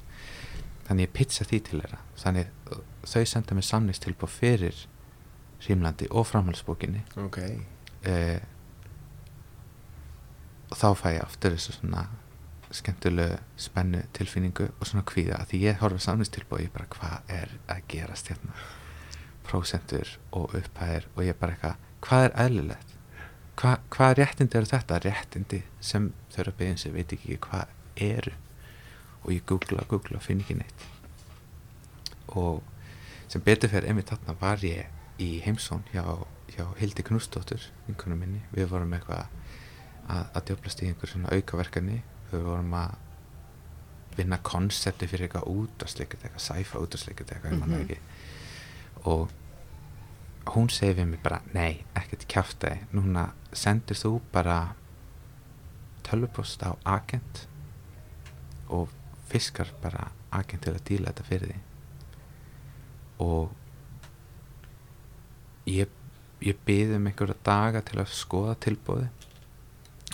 Þannig 0.89 1.09
ég 1.09 1.17
pizza 1.17 1.45
því 1.45 1.59
til 1.67 1.83
þeirra. 1.83 1.99
Þannig 2.21 2.53
uh, 2.73 2.85
þau 3.09 3.25
senda 3.29 3.57
mér 3.57 3.67
samningstilbúð 3.69 4.33
fyrir 4.33 4.87
Rímlandi 5.67 6.07
og 6.15 6.29
framhaldsbókinni. 6.29 7.03
Ok, 7.19 7.39
eh, 8.07 8.39
og 10.71 10.77
þá 10.79 10.89
fæ 11.01 11.09
ég 11.17 11.25
aftur 11.25 11.57
þessu 11.57 11.75
svona 11.81 12.05
skemmtilegu 12.71 13.39
spennu 13.59 14.05
tilfinningu 14.17 14.69
og 14.69 14.87
svona 14.87 15.05
kvíða 15.09 15.41
að 15.41 15.53
því 15.53 15.63
ég 15.65 15.81
horfa 15.83 16.05
samningstilbúð 16.05 16.59
og 16.61 16.67
ég 16.67 16.75
bara 16.75 16.91
hvað 16.95 17.33
er 17.41 17.57
að 17.73 17.83
gerast 17.91 18.31
hérna? 18.31 18.55
Prósentur 19.49 20.15
og 20.37 20.55
upphæðir 20.55 21.09
og 21.15 21.25
ég 21.25 21.39
bara 21.41 21.57
eitthvað, 21.57 21.85
hvað 22.05 22.27
er 22.27 22.37
eðlilegt 22.45 22.98
Hva, 23.59 23.79
hvað 23.91 24.13
réttindi 24.21 24.59
eru 24.59 24.69
þetta? 24.71 24.99
Réttindi 25.03 25.63
sem 25.83 26.13
eru 26.39 26.53
að 26.53 26.59
byggja 26.61 26.77
sem 26.85 26.95
veit 26.95 27.13
ekki 27.17 27.39
hvað 27.43 27.73
eru. 28.09 28.35
Og 29.25 29.33
ég 29.35 29.43
googla, 29.51 29.83
googla 29.91 30.21
og 30.21 30.23
finn 30.23 30.41
ekki 30.45 30.55
neitt. 30.61 30.85
Og 32.39 32.63
sem 33.29 33.43
betur 33.45 33.73
fyrir 33.73 33.89
einmitt 33.91 34.13
þarna 34.13 34.37
var 34.41 34.63
ég 34.65 34.87
í 35.19 35.41
heimsón 35.43 35.83
hjá, 35.93 36.05
hjá 36.55 36.65
Hildi 36.79 37.03
Knúsdóttur 37.03 37.65
vinkunum 37.89 38.21
minni, 38.23 38.45
við 38.55 38.71
vorum 38.71 38.95
eitthvað 38.95 39.27
að, 39.27 40.25
að 40.39 40.45
djöflast 40.53 40.83
í 40.85 40.89
einhver 40.93 41.11
svona 41.11 41.35
aukaverkefni. 41.35 41.99
Við 42.31 42.47
vorum 42.47 42.73
að 42.79 42.95
vinna 44.19 44.39
konsepti 44.43 45.07
fyrir 45.11 45.29
eitthvað 45.29 45.51
útastleikut 45.51 46.23
eitthvað 46.27 46.47
sæfa 46.47 46.81
útastleikut 46.83 47.31
eitthvað 47.35 47.53
mm 47.53 47.63
Mhm. 47.69 47.85
-hmm. 47.89 47.99
og 49.05 49.29
hún 50.55 50.69
segir 50.73 50.99
við 51.01 51.11
mig 51.13 51.23
bara 51.23 51.41
nei, 51.55 51.85
ekkert 51.99 52.27
kjáft 52.31 52.61
þig. 52.65 52.85
Núna 52.97 53.29
sendir 53.53 53.99
þú 53.99 54.19
bara 54.33 54.59
tölvupost 56.07 56.63
á 56.65 56.73
agent 56.89 57.47
og 58.73 58.89
fiskar 59.29 59.71
bara 59.83 60.11
agent 60.33 60.65
til 60.65 60.75
að 60.75 60.85
díla 60.89 61.13
þetta 61.13 61.29
fyrir 61.29 61.53
því 61.53 61.61
og 63.19 63.51
ég, 65.69 65.89
ég 66.45 66.61
byði 66.67 66.99
um 66.99 67.09
einhverja 67.11 67.39
daga 67.45 67.83
til 67.85 67.99
að 68.01 68.13
skoða 68.15 68.55
tilbúði 68.63 69.09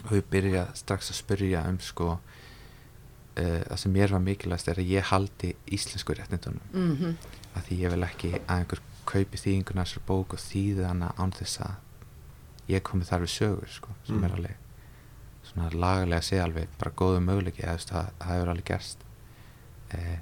og 0.04 0.14
ég 0.16 0.30
byrja 0.30 0.66
strax 0.76 1.12
að 1.12 1.20
spyrja 1.20 1.64
um 1.68 1.78
sko 1.82 2.14
uh, 2.14 2.20
það 3.36 3.78
sem 3.82 3.94
mér 3.94 4.14
var 4.14 4.24
mikilvægst 4.24 4.70
er 4.72 4.80
að 4.82 4.90
ég 4.96 5.10
haldi 5.12 5.54
íslensku 5.74 6.16
réttindunum. 6.16 6.66
Mhm. 6.72 7.16
að 7.54 7.68
því 7.68 7.76
ég 7.84 7.92
vil 7.92 8.02
ekki 8.02 8.32
að 8.34 8.56
einhver 8.58 8.80
kaupi 9.10 9.40
þýðinguna 9.40 9.84
þessar 9.84 10.04
bók 10.08 10.34
og 10.36 10.42
þýði 10.44 10.84
hana 10.88 11.12
án 11.18 11.32
þess 11.36 11.60
að 11.60 11.74
ég 12.74 12.82
komi 12.86 13.04
þar 13.04 13.24
við 13.26 13.32
sögur 13.38 13.68
sko, 13.68 13.94
sem 14.06 14.16
Mm. 14.18 14.24
er 14.24 14.36
alveg 14.38 14.56
svona 15.44 15.70
lagalega 15.70 16.18
að 16.22 16.28
segja 16.30 16.44
alveg 16.48 16.68
bara 16.80 16.90
góðu 16.96 17.20
möguleiki 17.20 17.62
eða 17.62 17.74
þú 17.74 17.80
veist, 17.80 17.90
það, 17.92 18.06
hefur 18.30 18.48
alveg 18.54 18.64
gerst 18.70 18.98
eh, 19.94 20.18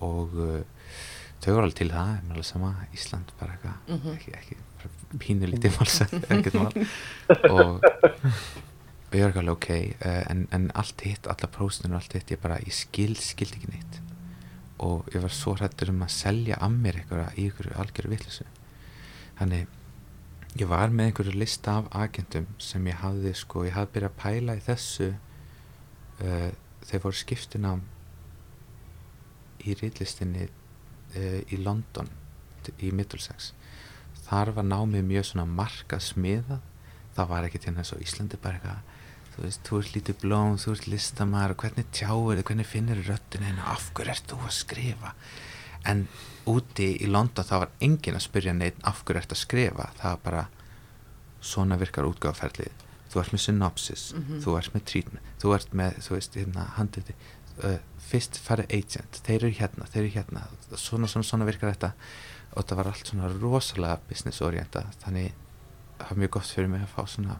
og 0.00 0.34
uh, 0.34 0.62
þau 1.40 1.52
voru 1.54 1.62
alveg 1.68 1.76
til 1.78 1.90
það 1.92 2.10
en 2.18 2.32
alveg 2.34 2.44
sama 2.48 2.72
Ísland 2.92 3.30
bara 3.40 3.52
eitthvað 3.54 3.94
Mhm. 3.94 4.16
ekki, 4.16 4.32
ekki 4.40 4.56
bara 4.80 5.18
pínu 5.22 5.50
lítið 5.52 5.78
málsett 5.78 6.14
ekkert 6.34 6.54
mál 6.54 6.74
og, 7.50 7.84
og 7.84 9.14
ég 9.14 9.22
var 9.22 9.30
ekki 9.30 9.42
alveg 9.44 9.54
ok 9.54 9.70
uh, 10.04 10.22
en, 10.34 10.46
en 10.50 10.70
allt 10.74 11.00
hitt, 11.06 11.26
alla 11.30 11.46
próstunum 11.54 11.94
og 11.96 12.02
allt 12.02 12.16
hitt 12.18 12.34
ég 12.34 12.40
bara, 12.42 12.58
ég 12.66 12.74
skil, 12.74 13.14
skildi 13.14 13.60
ekki 13.60 13.70
neitt 13.76 14.00
og 14.82 15.08
ég 15.14 15.22
var 15.22 15.32
svo 15.32 15.54
hrættur 15.54 15.92
um 15.92 16.02
að 16.02 16.14
selja 16.16 16.58
af 16.62 16.72
mér 16.74 17.00
eitthvað 17.00 17.38
í 17.38 17.46
einhverju 17.46 17.76
algjöru 17.78 18.10
vittlisu 18.10 18.46
þannig 19.38 20.60
ég 20.60 20.70
var 20.70 20.90
með 20.90 21.10
einhverju 21.10 21.38
lista 21.38 21.78
af 21.80 21.90
agentum 22.04 22.46
sem 22.58 22.86
ég 22.90 23.00
hafði 23.02 23.34
sko, 23.38 23.64
ég 23.68 23.74
hafði 23.74 23.94
byrjað 23.94 24.12
að 24.12 24.20
pæla 24.22 24.58
í 24.58 24.64
þessu 24.66 25.08
uh, 25.14 26.50
þegar 26.84 27.04
voru 27.06 27.20
skiptin 27.20 27.66
á 27.70 27.74
í 29.64 29.74
rítlistinni 29.80 30.46
uh, 30.48 31.40
í 31.50 31.58
London 31.62 32.10
í 32.80 32.90
Middlesex. 32.96 33.52
Þar 34.24 34.54
var 34.56 34.66
námið 34.68 35.04
mjög 35.08 35.26
svona 35.28 35.48
markað 35.48 36.06
smiðað 36.06 36.62
það 37.14 37.30
var 37.30 37.46
ekki 37.48 37.60
til 37.62 37.74
þess 37.76 37.94
að 37.94 38.04
Íslandi 38.06 38.40
bara 38.42 38.58
eitthvað 38.58 39.03
þú 39.34 39.42
veist, 39.42 39.60
þú 39.66 39.78
ert 39.80 39.94
lítið 39.96 40.20
blóm, 40.22 40.56
þú 40.62 40.72
ert 40.76 40.86
listamæður 40.86 41.54
hvernig 41.62 41.86
tjáir 41.92 42.38
þið, 42.38 42.44
hvernig 42.50 42.66
finnir 42.70 43.00
þið 43.02 43.08
röddina 43.10 43.46
hérna, 43.50 43.64
af 43.74 43.90
hverju 43.94 44.10
ert 44.14 44.28
þú 44.30 44.38
að 44.46 44.54
skrifa? 44.58 45.12
En 45.84 46.06
úti 46.46 46.90
í 47.04 47.06
London 47.10 47.44
það 47.44 47.60
var 47.64 47.72
enginn 47.80 48.16
að 48.18 48.24
spyrja 48.28 48.52
neitt 48.56 48.78
af 48.84 49.02
hverju 49.04 49.20
ert 49.20 49.32
að 49.34 49.40
skrifa. 49.42 49.88
Það 49.98 50.10
var 50.14 50.20
bara 50.24 50.44
svona 51.44 51.76
virkar 51.80 52.06
útgáfaferlið 52.08 52.72
þú 53.12 53.20
ert 53.20 53.32
með 53.34 53.42
synopsis, 53.44 54.04
Mhm. 54.14 54.40
þú 54.42 54.56
ert 54.58 54.72
með 54.74 54.84
treatment 54.90 55.24
þú 55.42 55.54
ert 55.54 55.74
með, 55.74 55.98
þú 56.02 56.10
veist, 56.16 56.34
hérna 56.34 56.64
handiti 56.78 57.14
uh, 57.62 57.78
fyrst 57.98 58.38
farið 58.42 58.72
agent 58.74 59.20
þeir 59.26 59.36
eru 59.44 59.50
hérna, 59.54 59.86
þeir 59.92 60.02
eru 60.04 60.14
hérna 60.16 60.42
svona, 60.76 61.06
svona, 61.06 61.22
svona 61.24 61.44
virkar 61.46 61.70
þetta. 61.74 61.92
Og 62.56 62.64
það 62.66 62.76
var 62.76 62.86
allt 62.86 63.06
svona 63.06 63.28
rosalega 63.40 63.98
business 64.08 64.40
orienta 64.42 64.84
þannig 65.04 65.32
það 65.98 66.08
var 66.10 66.18
mjög 66.18 66.30
gott 66.30 66.50
fyrir 66.54 66.68
mig 66.68 66.82
að 66.82 66.92
fá 66.96 67.06
svona 67.08 67.36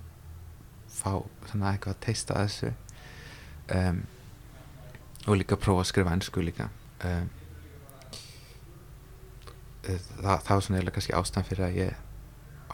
fá 0.94 1.10
svona 1.50 1.72
eitthvað 1.72 1.96
að 1.96 2.02
teista 2.06 2.38
þessu. 2.40 2.72
Um, 3.74 4.02
og 5.24 5.38
líka 5.40 5.58
prófa 5.60 5.84
að 5.84 5.90
skrifa 5.90 6.14
ennsku 6.14 6.44
líka. 6.44 6.68
Um, 7.04 7.30
eh, 9.84 10.00
það, 10.20 10.42
það 10.46 10.52
var 10.54 10.66
svona 10.66 10.80
eiginlega 10.80 10.96
kannski 10.98 11.16
ástæðan 11.18 11.48
fyrir 11.50 11.66
að 11.68 11.78
ég 11.80 12.02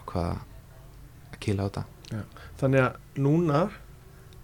ákvaða 0.01 0.35
að 0.37 1.41
kýla 1.47 1.66
á 1.66 1.68
þetta. 1.68 1.87
Þannig 2.61 2.85
að 2.85 3.23
núna 3.23 3.64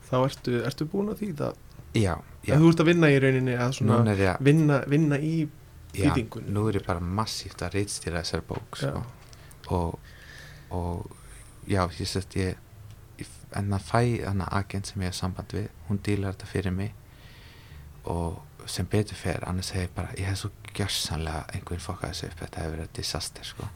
þá 0.07 0.17
ertu, 0.23 0.59
ertu 0.67 0.87
búin 0.91 1.11
að 1.13 1.23
þýða 1.25 1.53
já, 1.97 2.13
já, 2.47 2.57
þú 2.57 2.71
ert 2.71 2.83
að 2.83 2.91
vinna 2.91 3.11
í 3.11 3.17
rauninni 3.23 3.57
að 3.59 3.73
svona 3.81 4.15
ég 4.17 4.43
vinna, 4.45 4.81
vinna 4.91 5.19
í 5.19 5.35
já, 5.47 6.05
þýðingunni. 6.05 6.53
nú 6.55 6.67
er 6.71 6.81
ég 6.81 6.87
bara 6.87 7.03
massíft 7.03 7.65
að 7.65 7.79
reitstýra 7.81 8.23
þessari 8.23 8.47
bók 8.49 8.79
sko. 8.81 9.03
og, 9.75 10.13
og 10.77 11.67
já, 11.71 11.83
ég 11.99 12.11
sett 12.11 12.39
ég 12.39 12.63
en 13.57 13.73
að 13.73 13.87
fæ 13.91 14.01
hana 14.27 14.49
agent 14.59 14.87
sem 14.87 15.03
ég 15.03 15.11
hef 15.13 15.15
samband 15.21 15.53
við 15.57 15.69
hún 15.89 15.99
dílar 16.05 16.35
þetta 16.35 16.47
fyrir 16.51 16.73
mig 16.73 16.93
og 18.05 18.43
sem 18.67 18.87
betur 18.91 19.17
fer 19.19 19.45
annars 19.49 19.71
hef 19.75 19.87
ég 19.89 19.95
bara, 19.95 20.13
ég 20.19 20.27
hef 20.27 20.39
svo 20.41 20.51
gjörsanlega 20.77 21.45
einhvern 21.55 21.81
fokkað 21.83 22.13
þessu 22.13 22.27
upp, 22.31 22.41
þetta 22.43 22.61
hefur 22.65 22.77
verið 22.81 22.95
disaster 22.99 23.45
sko, 23.47 23.69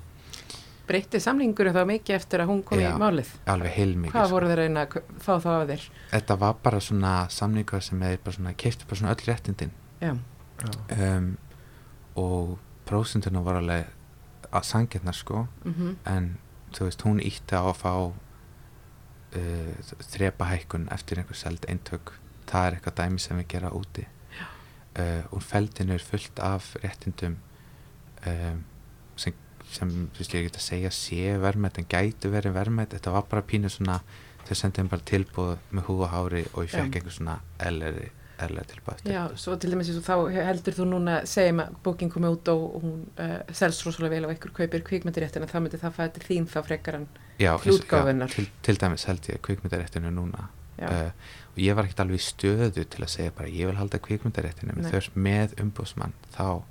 Breytti 0.90 1.20
samlingur 1.22 1.68
þá 1.70 1.84
mikið 1.86 2.16
eftir 2.16 2.42
að 2.42 2.48
hún 2.50 2.62
kom 2.66 2.80
Já. 2.82 2.88
í 2.90 2.98
málið? 2.98 3.28
alveg 3.46 3.74
heilmikið 3.76 4.14
Hvað 4.16 4.24
sko. 4.26 4.34
voru 4.34 4.48
þeir 4.50 4.58
að 4.58 4.64
reyna 4.64 4.82
að 4.82 4.88
k- 4.96 5.02
fá 5.22 5.32
þá 5.38 5.48
af 5.54 5.68
þér? 5.68 5.84
þetta 6.10 6.36
var 6.40 6.56
bara 6.64 6.80
svona 6.82 7.12
samningur 7.30 7.80
sem 7.86 8.00
hefði 8.02 8.18
bara 8.24 8.36
svona, 8.36 8.54
keifti 8.64 8.88
bara 8.90 8.98
svona 8.98 9.14
öll 9.14 9.26
réttindin 9.28 9.70
Já, 10.02 10.16
Já. 10.64 10.72
um, 11.18 11.28
og 12.16 12.58
prósentuna 12.90 13.42
var 13.46 13.60
alveg 13.60 13.86
að 14.50 14.66
sangjarnar 14.66 15.14
sko 15.14 15.44
mhm, 15.64 15.92
en 16.10 16.32
þú 16.74 16.88
veist, 16.88 17.02
hún 17.06 17.22
ítti 17.22 17.54
á 17.54 17.62
að 17.62 17.78
fá 17.78 17.92
uh, 19.38 19.92
þrepa 20.12 20.50
hækkun 20.52 20.88
eftir 20.94 21.20
einhver 21.20 21.38
seld 21.38 21.66
eintök 21.70 22.14
það 22.50 22.66
er 22.66 22.76
eitthvað 22.76 22.98
dæmi 23.02 23.22
sem 23.22 23.38
við 23.40 23.48
gera 23.54 23.74
úti. 23.76 24.06
Uh, 24.98 25.22
og 25.30 25.44
feldinu 25.46 25.94
er 25.94 26.02
fullt 26.02 26.40
af 26.42 26.72
réttindum 26.82 27.36
um, 28.26 28.64
sem, 29.16 29.36
sem 29.70 29.92
ég 30.18 30.48
get 30.48 30.58
að 30.58 30.64
segja 30.64 30.90
sé 30.94 31.36
verðmætt 31.38 31.78
en 31.78 31.86
gætu 31.90 32.32
verið 32.32 32.56
verðmætt 32.56 32.96
þetta 32.96 33.14
var 33.14 33.28
bara 33.30 33.46
pínu 33.46 33.70
svona 33.70 34.00
þau 34.48 34.56
sendið 34.58 34.90
bara 34.90 35.06
tilbúð 35.06 35.52
með 35.70 35.86
hú 35.86 35.96
og 36.02 36.10
hári 36.10 36.42
og 36.50 36.64
ég 36.64 36.72
fekk 36.74 36.98
einhver 36.98 37.14
svona 37.14 37.36
elleri, 37.62 38.08
elleri 38.46 38.70
tilbúð 38.70 38.94
eftir 38.94 39.14
já, 39.14 39.20
svo 39.42 39.56
til 39.60 39.72
dæmis 39.74 39.90
þá 40.06 40.14
heldur 40.34 40.76
þú 40.76 40.86
núna, 40.90 41.16
segjum 41.28 41.62
að 41.64 41.74
bókin 41.86 42.12
komi 42.12 42.30
út 42.30 42.50
og 42.52 42.78
hún 42.84 43.02
uh, 43.16 43.36
selst 43.56 43.84
rosalega 43.86 44.14
vel 44.14 44.28
og 44.28 44.34
einhver 44.34 44.54
kaupir 44.56 44.84
kvikmyndiréttin 44.86 45.44
en 45.44 45.50
það 45.50 45.66
myndi 45.66 45.82
það 45.82 45.96
fæði 45.98 46.14
til 46.16 46.24
þín 46.28 46.48
þá 46.50 46.58
frekar 46.68 47.00
en 47.00 47.06
Hlutgáfunnar. 47.40 48.32
til, 48.34 48.48
til 48.62 48.80
dæmis 48.80 49.06
held 49.08 49.30
ég 49.32 49.40
kvikmyndaréttinu 49.46 50.10
núna. 50.12 50.50
Uh, 50.80 51.10
og 51.52 51.58
ég 51.60 51.76
var 51.76 51.84
ekkert 51.84 52.04
alveg 52.06 52.20
í 52.20 52.24
stöðu 52.24 52.84
til 52.88 53.02
að 53.04 53.10
segja 53.12 53.32
bara 53.36 53.50
ég 53.52 53.68
vil 53.68 53.76
halda 53.76 54.00
kvikmyndaréttinu 54.00 54.72
Nei. 54.72 54.84
með 54.86 54.94
þau 54.94 55.18
með 55.26 55.56
umbúsmann 55.60 56.14
þá, 56.32 56.62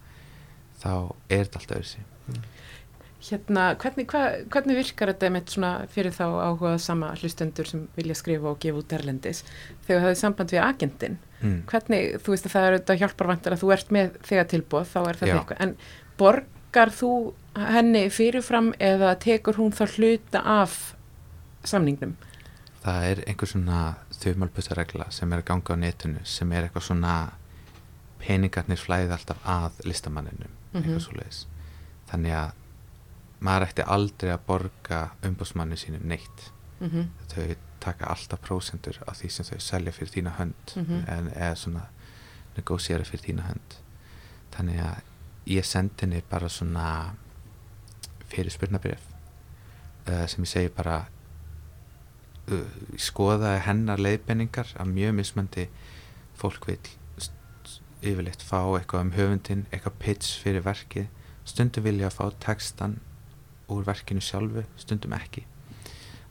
þá 0.82 0.93
er 1.30 1.43
þetta 1.45 1.61
alltaf 1.61 1.78
öðru 1.78 1.89
hérna, 3.20 3.63
hvernig, 3.76 4.05
hva, 4.13 4.22
hvernig 4.53 4.78
virkar 4.80 5.11
þetta 5.11 5.30
með 5.36 5.49
svona 5.53 5.72
fyrir 5.91 6.13
þá 6.15 6.24
áhugað 6.30 6.78
sama 6.84 7.09
hlustendur 7.20 7.67
sem 7.67 7.82
vilja 7.97 8.15
skrifa 8.15 8.53
og 8.53 8.59
gefa 8.63 8.80
út 8.80 8.93
erlendis 8.95 9.41
þegar 9.88 10.05
það 10.05 10.13
er 10.13 10.20
samband 10.22 10.53
við 10.55 10.61
agentinn 10.63 11.17
mm. 11.41 11.57
hvernig, 11.67 12.13
þú 12.24 12.32
veist 12.36 12.47
að 12.47 12.53
það 12.55 12.67
er 12.70 12.78
þetta 12.78 12.97
hjálpar 13.01 13.32
vantar 13.34 13.55
að 13.57 13.63
þú 13.65 13.74
ert 13.76 13.91
með 13.91 14.13
þegar 14.30 14.47
tilbúð, 14.53 14.88
þá 14.93 14.99
er 15.01 15.20
Já. 15.20 15.34
eitthvað 15.36 15.65
en 15.65 15.76
borgar 16.22 16.93
þú 16.95 17.11
henni 17.59 18.05
fyrirfram 18.13 18.72
eða 18.80 19.11
tekur 19.20 19.59
hún 19.59 19.76
þá 19.76 19.84
hluta 19.97 20.43
af 20.61 20.78
samningnum 21.67 22.15
það 22.80 23.09
er 23.09 23.24
einhver 23.28 23.51
svona 23.51 23.80
þumalputtaregla 24.15 25.09
sem 25.11 25.34
er 25.36 25.41
að 25.41 25.49
ganga 25.51 25.76
á 25.76 25.82
netinu 25.84 26.24
sem 26.24 26.51
er 26.55 26.70
eitthvað 26.70 26.88
svona 26.88 27.15
peningarnir 28.24 28.80
flæði 28.80 29.11
alltaf 29.15 29.43
að 29.47 29.84
listamanninum 29.88 30.55
eitthvað 30.74 30.95
Mhm. 30.95 31.03
svoleiðis 31.03 31.45
þannig 32.11 32.34
að 32.38 32.51
maður 33.40 33.68
ætti 33.70 33.86
aldrei 33.88 34.32
að 34.34 34.46
borga 34.48 35.02
umbúsmanni 35.26 35.78
sínum 35.78 36.02
neitt 36.04 36.52
mm 36.80 36.90
-hmm. 36.90 37.06
þau 37.34 37.56
taka 37.80 38.06
alltaf 38.06 38.40
prósentur 38.42 39.00
af 39.08 39.22
því 39.22 39.30
sem 39.30 39.46
þau 39.46 39.60
selja 39.60 39.92
fyrir 39.92 40.12
þína 40.12 40.32
hönd 40.38 40.76
Mhm. 40.76 41.04
en 41.08 41.28
eða 41.36 41.56
svona 41.56 41.82
negósiera 42.58 43.04
fyrir 43.04 43.24
þína 43.26 43.42
hönd 43.48 43.76
þannig 44.52 44.80
að 44.80 45.02
ég 45.48 45.66
sendi 45.66 46.02
henni 46.02 46.22
bara 46.30 46.50
svona 46.50 47.14
fyrir 48.30 48.52
spurnabrif 48.52 49.00
uh, 50.08 50.26
sem 50.28 50.44
ég 50.44 50.48
segi 50.48 50.70
bara 50.70 51.06
uh, 52.52 52.66
skoða 52.98 53.58
hennar 53.66 53.98
leiðbenningar 53.98 54.74
að 54.76 54.86
mjög 54.94 55.14
mismandi 55.14 55.68
fólk 56.36 56.68
vil 56.68 56.80
yfirleitt 58.02 58.42
fá 58.42 58.62
eitthvað 58.78 59.02
um 59.02 59.12
höfundin 59.12 59.66
eitthvað 59.72 59.98
pitch 60.00 60.40
fyrir 60.44 60.64
verkið 60.64 61.08
stundum 61.46 61.84
vilja 61.84 62.08
að 62.08 62.16
fá 62.20 62.26
textan 62.40 63.00
úr 63.70 63.84
verkinu 63.88 64.22
sjálfu, 64.22 64.63
stundum 64.78 65.13
ekki 65.13 65.43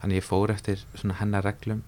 þannig 0.01 0.19
ég 0.21 0.23
fór 0.27 0.51
eftir 0.53 0.83
svona 0.95 1.17
hennar 1.19 1.43
reglum 1.43 1.83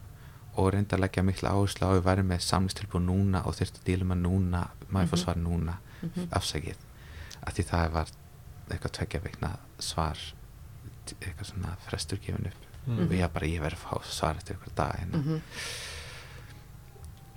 og 0.60 0.74
reyndi 0.74 0.96
að 0.96 1.00
leggja 1.06 1.24
mikla 1.24 1.54
áherslu 1.56 1.88
á 1.88 1.92
að 1.96 2.02
væri 2.04 2.24
með 2.28 2.42
samlistilbúð 2.44 3.06
núna 3.06 3.46
og 3.48 3.56
þurfti 3.56 3.80
að 3.80 3.86
díla 3.88 4.08
með 4.10 4.20
núna 4.26 4.64
maður 4.92 5.08
fór 5.12 5.18
Mhm. 5.18 5.24
svar 5.24 5.38
núna, 5.38 5.78
Mhm. 6.02 6.28
afsækið 6.32 6.76
af 7.48 7.54
því 7.56 7.64
það 7.70 7.92
var 7.92 8.08
eitthvað 8.70 8.92
tveggja 8.98 9.22
veikna 9.22 9.58
svar 9.80 10.18
eitthvað 11.22 11.46
svona 11.54 11.78
frestur 11.88 12.18
gefin 12.20 12.46
upp 12.48 12.68
Mm. 12.88 13.00
og 13.00 13.10
ég 13.12 13.32
bara, 13.34 13.46
ég 13.46 13.62
verið 13.62 13.78
að 13.78 13.86
fá 13.86 14.04
svar 14.04 14.36
eftir 14.36 14.56
eitthvað 14.56 14.76
dag 14.76 14.96
hérna. 15.00 15.18
Mhm. 15.18 15.42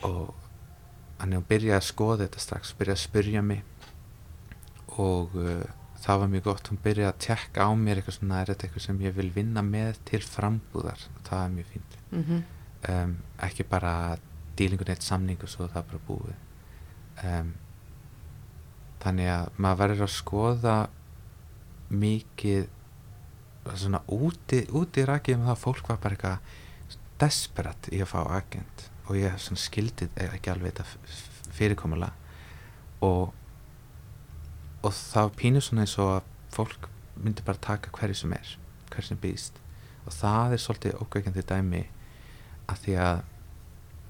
og 0.05 0.35
þannig 1.19 1.39
hún 1.39 1.47
byrjaði 1.49 1.77
að 1.79 1.87
skoða 1.89 2.19
þetta 2.27 2.41
strax 2.41 2.73
byrjaði 2.79 2.99
að 2.99 3.05
spyrja 3.09 3.43
mig 3.45 3.63
og 4.99 5.35
uh, 5.37 5.65
það 6.05 6.19
var 6.21 6.29
mjög 6.35 6.45
gott 6.51 6.69
hún 6.71 6.79
byrjaði 6.85 7.09
að 7.13 7.21
tjekka 7.25 7.65
á 7.65 7.71
mér 7.81 8.01
eitthvað 8.01 8.17
svona 8.19 8.41
er 8.43 8.51
þetta 8.53 8.67
eitthvað 8.69 8.85
sem 8.87 8.99
ég 9.07 9.15
vil 9.17 9.31
vinna 9.33 9.63
með 9.65 9.99
til 10.11 10.21
frambúðar? 10.27 11.05
Það 11.25 11.45
er 11.47 11.53
mjög 11.59 11.71
fínt. 11.75 11.99
Mhm. 12.13 12.43
um, 12.89 13.13
ekki 13.47 13.65
bara 13.69 13.93
dílingun 14.57 14.91
eitt 14.93 15.03
samning 15.03 15.41
og 15.43 15.49
svo 15.49 15.67
það 15.69 15.77
er 15.81 15.87
bara 15.93 16.03
búið. 16.09 16.35
Um, 17.25 17.55
þannig 19.01 19.31
að 19.33 19.49
maður 19.57 19.81
verður 19.83 20.05
að 20.07 20.13
skoða 20.15 20.75
mikið 21.91 22.67
svona 23.81 24.01
úti, 24.13 24.61
úti 24.77 25.05
rakið 25.09 25.39
með 25.41 25.49
það 25.49 25.55
að 25.57 25.63
fólk 25.65 25.89
var 25.89 25.99
bara 26.03 26.17
eitthvað 26.19 26.99
desperat 27.23 27.89
í 27.93 28.01
að 28.05 28.11
fá 28.13 28.21
agent. 28.37 28.85
Og 29.09 29.17
ég 29.21 29.39
svona 29.41 29.61
skildi 29.61 30.09
ekki 30.21 30.53
alveg 30.53 30.73
þetta 30.75 30.85
f- 30.85 30.99
f- 31.09 31.49
fyrirkomulega 31.57 32.13
og 33.05 33.33
og 34.85 34.93
það 34.93 35.27
var 35.29 35.37
pínu 35.41 35.63
svona 35.65 35.85
eins 35.87 35.97
og 36.03 36.11
að 36.19 36.31
fólk 36.55 36.89
myndi 37.25 37.45
bara 37.47 37.63
taka 37.69 37.91
hverju 37.95 38.19
sem 38.21 38.33
er 38.37 38.51
hverju 38.93 39.09
sem 39.11 39.21
býðst 39.23 39.61
og 40.05 40.13
það 40.13 40.53
er 40.57 40.63
svolítið 40.65 40.99
ókveikandi 41.05 41.45
dæmi 41.51 41.83
að 42.73 42.83
því 42.85 42.97
að 43.07 43.23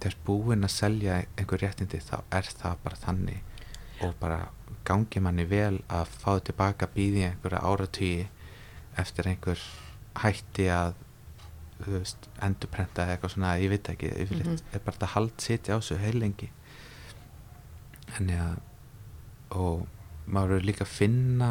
þegar 0.03 0.17
búinn 0.27 0.67
að 0.67 0.75
selja 0.75 1.21
einhver 1.39 1.63
réttindi 1.65 2.01
þá 2.05 2.17
er 2.41 2.49
það 2.51 2.77
bara 2.85 2.99
þannig 3.05 4.03
og 4.05 4.15
bara 4.21 4.41
gangi 4.85 5.21
manni 5.23 5.47
vel 5.49 5.79
að 5.89 6.11
fá 6.21 6.33
tilbaka 6.45 6.89
býði 6.97 7.23
einhverja 7.29 7.63
áratugi 7.65 8.27
eftir 9.01 9.29
einhver 9.31 9.63
hætti 10.21 10.67
að 10.75 10.93
veist, 11.85 12.29
endurprenta 12.43 13.03
eða 13.05 13.17
eitthvað 13.17 13.33
svona, 13.35 13.55
ég 13.61 13.71
veit 13.73 13.89
ekki 13.95 14.11
yfirleitt 14.25 14.47
Mhm. 14.63 14.75
er 14.75 14.83
bara 14.85 14.97
að 15.07 15.13
hald 15.15 15.33
sitja 15.43 15.75
á 15.75 15.79
þessu 15.81 15.97
heilengi 16.03 16.51
þannig 18.15 18.39
að 18.45 18.61
og 19.59 19.87
maður 20.27 20.55
verður 20.55 20.67
líka 20.71 20.85
að 20.87 20.93
finna 20.95 21.51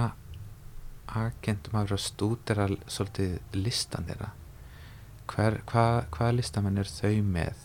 agent, 1.13 1.67
maður 1.73 1.89
verður 1.91 1.99
að 1.99 2.05
stúdera 2.07 2.67
svolítið 2.87 3.33
listan 3.59 4.07
þeirra. 4.09 4.31
Hver, 5.33 5.59
hvað, 5.69 5.97
hvaða 6.15 6.35
listamenn 6.39 6.77
er 6.81 6.89
þau 6.91 7.13
með 7.23 7.61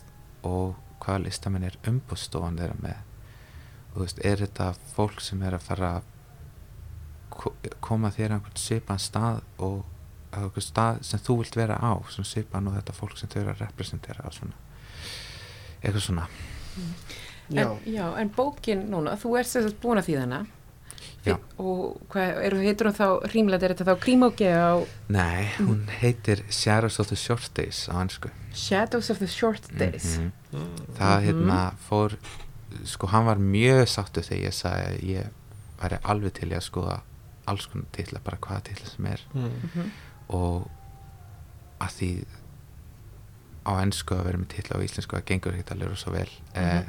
og 0.47 0.77
hvaða 1.03 1.25
listamenn 1.27 1.67
er 1.69 1.79
umbústofan 1.89 2.59
þeirra 2.61 2.79
með? 2.83 2.99
Og 3.89 3.95
þú 3.99 4.05
veist, 4.05 4.21
er 4.31 4.43
þetta 4.45 4.69
fólk 4.95 5.23
sem 5.25 5.43
er 5.49 5.57
að 5.57 5.65
fara 5.71 5.93
að 5.99 6.11
ko- 7.35 7.55
koma 7.85 8.11
þér 8.15 8.35
á 8.35 8.37
einhvern 8.39 8.61
svipan 8.61 9.01
stað 9.03 9.41
og 9.65 9.85
á 10.35 10.39
einhvern 10.45 10.67
stað 10.69 11.01
sem 11.09 11.23
þú 11.25 11.39
vilt 11.41 11.57
vera 11.57 11.79
á 11.81 11.93
sem 12.13 12.25
svipan 12.29 12.69
og 12.69 12.77
þetta 12.77 12.95
fólk 12.99 13.17
sem 13.19 13.31
þau 13.33 13.41
eru 13.43 13.55
að 13.55 13.63
representera 13.65 14.27
á 14.27 14.31
svona. 14.35 14.59
Eitthvað 15.83 16.05
svona. 16.05 16.29
Já, 17.49 17.65
En, 17.65 17.79
já, 17.89 18.05
en 18.21 18.29
bókin 18.37 18.83
núna, 18.91 19.15
þú 19.17 19.39
ert 19.41 19.49
sagt 19.49 19.79
búin 19.81 19.99
að 20.03 20.11
þýða 20.11 20.25
hana 20.27 20.41
Já. 21.27 21.35
og 21.59 21.99
hvað, 22.09 22.37
er, 22.47 22.55
heitur 22.63 22.87
hún 22.89 22.95
þá 22.97 23.07
rímlega, 23.33 23.63
er 23.67 23.75
þetta 23.75 23.85
þá 23.91 24.01
krímóki 24.05 24.47
á 24.49 24.79
Nei, 25.13 25.49
hún 25.59 25.83
heitir 26.01 26.45
Shadows 26.49 26.99
of 27.03 27.09
the 27.11 27.17
Short 27.19 27.51
Days 27.59 27.89
á 27.91 27.99
hansku 27.99 28.31
Shadows 28.55 29.11
of 29.11 29.19
the 29.19 29.27
Short 29.27 29.67
Days 29.79 30.19
Það 30.97 31.17
Mhm. 31.19 31.25
hérna 31.27 31.75
fór 31.89 32.15
sko 32.85 33.07
hann 33.09 33.27
var 33.27 33.37
mjög 33.37 33.85
sáttu 33.89 34.23
þegar 34.23 34.45
ég 34.49 34.55
sagði 34.55 34.87
að 34.89 35.03
ég 35.03 35.31
væri 35.83 35.99
alveg 36.05 36.33
til 36.33 36.49
að 36.51 36.63
skoða 36.71 37.01
alls 37.47 37.67
konar 37.67 37.87
titla, 37.93 38.21
bara 38.25 38.37
hvaða 38.37 38.63
titla 38.65 38.87
sem 38.87 39.07
er 39.07 39.21
Mm. 39.35 39.51
Mhm. 39.63 39.91
og 40.29 40.71
að 41.81 41.91
því 41.99 42.25
á 43.67 43.73
ennsku 43.83 44.15
að 44.17 44.25
vera 44.25 44.39
með 44.39 44.49
titla 44.55 44.79
á 44.81 44.85
íslensku 44.85 45.17
það 45.19 45.25
gengur 45.27 45.53
ekkert 45.55 45.73
alveg 45.75 45.97
svo 46.01 46.13
vel 46.13 46.29
eh, 46.55 46.85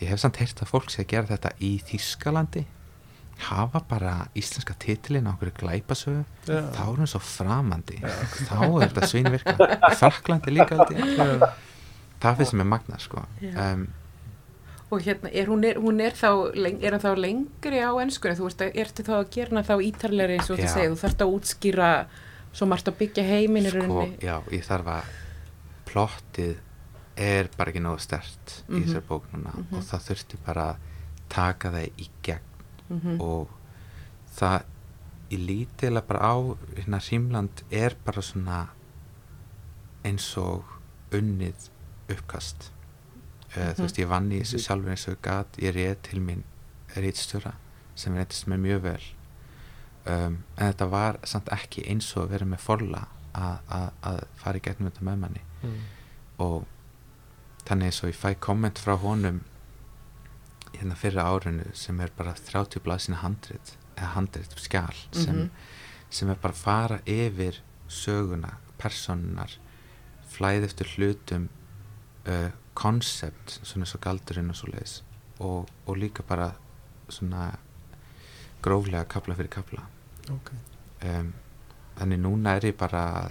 ég 0.00 0.08
hef 0.08 0.20
samt 0.20 0.36
heyrt 0.40 0.62
að 0.62 0.70
fólk 0.72 0.90
sé 0.90 1.02
að 1.04 1.08
gera 1.12 1.26
þetta 1.36 1.52
í 1.60 1.72
Þískalandi 1.82 2.64
hafa 3.38 3.80
bara 3.88 4.26
íslenska 4.36 4.74
titilin 4.78 5.26
á 5.26 5.30
einhverju 5.34 5.54
glæpasögu 5.58 6.24
Já. 6.46 6.60
þá 6.70 6.80
er 6.92 6.96
hún 7.00 7.06
svo 7.10 7.20
framandi 7.20 7.98
þá 8.00 8.82
er 8.82 8.88
þetta 8.88 9.06
svínvirka 9.10 9.54
Fraklandi 9.98 10.50
líka. 10.54 10.76
Já. 10.78 11.50
það 12.22 12.36
finnst 12.38 12.54
mér 12.54 12.64
magna 12.70 12.98
sko 12.98 13.24
Já. 13.42 13.72
um, 13.74 13.88
og 14.90 15.00
hérna, 15.02 15.30
er, 15.32 15.46
hún, 15.50 15.64
er, 15.64 15.74
hún 15.82 16.00
er 16.00 16.12
þá 16.14 16.54
er 16.54 16.98
þá 17.02 17.10
lengri 17.18 17.80
á 17.82 17.90
ennskunni 17.98 18.36
þú 18.38 18.46
ert, 18.46 18.60
að- 18.62 18.76
ertu 18.84 19.02
þá 19.02 19.14
að 19.18 19.30
gera 19.34 19.50
hana 19.50 19.62
þá 19.66 19.74
ítarlegri 19.82 20.36
eins 20.38 20.50
og 20.50 20.58
þú 20.58 20.68
Já. 20.68 20.74
segir, 20.74 20.90
þú 20.94 21.00
þarft 21.02 21.24
að 21.24 21.34
útskýra 21.34 21.88
svo 22.54 22.66
margt 22.70 22.86
að 22.88 22.98
byggja 23.00 23.24
heiminn 23.26 23.66
í 23.66 23.70
sko, 23.74 24.04
já, 24.22 24.36
ég 24.54 24.62
þarf 24.68 24.86
að 24.86 25.04
plottið 25.90 26.54
er 27.16 27.48
bara 27.56 27.70
ekki 27.72 27.82
nógu 27.82 28.00
stert 28.02 28.62
í 28.68 28.72
Mhm. 28.78 28.84
þessari 28.84 29.06
bók 29.08 29.24
núna 29.32 29.52
Mhm. 29.54 29.74
og 29.76 29.82
það 29.82 30.06
þurfti 30.08 30.36
bara 30.46 30.62
að 30.70 30.76
taka 31.28 31.70
það 31.70 31.90
í 31.98 32.08
gegn 32.22 32.40
Mhm. 32.90 33.20
og 33.20 33.48
það 34.36 34.62
í 35.32 35.36
lítilega 35.46 36.06
bara 36.06 36.20
á 36.20 36.34
hérna 36.76 36.98
Hrímland 37.00 37.62
er 37.70 37.96
bara 38.04 38.22
svona 38.22 38.66
eins 40.04 40.26
og 40.40 40.64
unnið 41.14 41.68
uppkast 42.12 42.70
uh, 43.56 43.72
þú 43.74 43.86
veist 43.86 43.98
ég 44.02 44.08
vann 44.10 44.30
í 44.32 44.40
þessu 44.42 44.60
sjálfur 44.66 44.92
eins 44.94 45.06
og 45.08 45.20
gat 45.24 45.56
ég 45.62 45.74
réð 45.76 45.96
til 46.10 46.20
mín 46.20 46.42
rítstjóra 46.96 47.54
sem 47.96 48.14
reyndist 48.14 48.46
mér 48.50 48.60
mjög 48.66 48.82
vel 48.84 49.02
um, 50.06 50.36
en 50.58 50.68
þetta 50.72 50.88
var 50.92 51.18
samt 51.24 51.48
ekki 51.54 51.86
eins 51.88 52.10
og 52.20 52.28
vera 52.34 52.44
með 52.46 52.58
forla 52.66 53.06
að, 53.34 54.20
fara 54.38 54.58
í 54.60 54.62
gegnum 54.62 54.90
þetta 54.90 55.08
með 55.08 55.18
manni 55.24 55.40
Mm. 55.64 55.78
og 56.44 56.66
þannig 57.64 57.86
eins 57.88 58.02
og 58.04 58.10
ég 58.10 58.18
fæ 58.20 58.34
komment 58.38 58.76
frá 58.78 58.98
honum 59.00 59.38
hérna 60.78 60.96
fyrir 60.98 61.20
árinu 61.22 61.64
sem 61.74 62.00
er 62.00 62.10
bara 62.16 62.34
30 62.34 62.80
blaðsina 62.84 63.20
handrit 63.22 63.74
eða 63.96 64.12
handrit 64.16 64.54
skjál 64.58 64.94
sem, 65.12 65.36
Mhm. 65.36 65.50
sem 66.10 66.30
er 66.30 66.34
bara 66.42 66.52
að 66.54 66.62
fara 66.62 66.98
yfir 67.06 67.60
söguna, 67.88 68.54
personar 68.78 69.50
flæði 70.34 70.64
eftir 70.64 70.86
hlutum 70.96 71.48
uh, 72.26 72.50
koncept 72.74 73.60
svona 73.62 73.84
eins 73.84 73.94
og 73.94 74.00
galdurinn 74.00 74.50
og 74.50 74.56
svo 74.56 74.68
leiðis 74.72 75.02
og, 75.40 75.68
og 75.86 75.96
líka 75.96 76.22
bara 76.26 76.54
svona 77.08 77.52
gróflega 78.64 79.04
kapla 79.08 79.34
fyrir 79.38 79.50
kapla 79.52 79.82
Ok. 80.32 80.50
um, 81.04 81.32
þannig 81.98 82.18
núna 82.24 82.56
er 82.56 82.70
ég 82.72 82.76
bara 82.80 83.28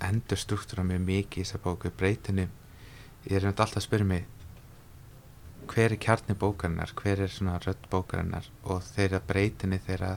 endur 0.00 0.40
struktúra 0.40 0.82
mjög 0.86 1.04
mikið 1.06 1.42
í 1.42 1.44
þessar 1.44 1.62
bóku 1.64 1.90
breytinu 1.92 2.48
ég 3.28 3.36
er 3.36 3.42
reynd 3.44 3.60
alltaf 3.60 3.76
að 3.82 3.86
spyrja 3.86 4.06
mig 4.08 4.24
hver 5.70 5.94
er 5.94 6.00
kjarni 6.02 6.34
bókarinnar 6.34 6.92
hver 6.98 7.22
er 7.24 7.30
svona 7.30 7.58
rödd 7.62 7.86
bókarinnar 7.92 8.48
og 8.64 8.82
þeirra 8.90 9.20
breytinu 9.26 9.78
þeirra 9.86 10.16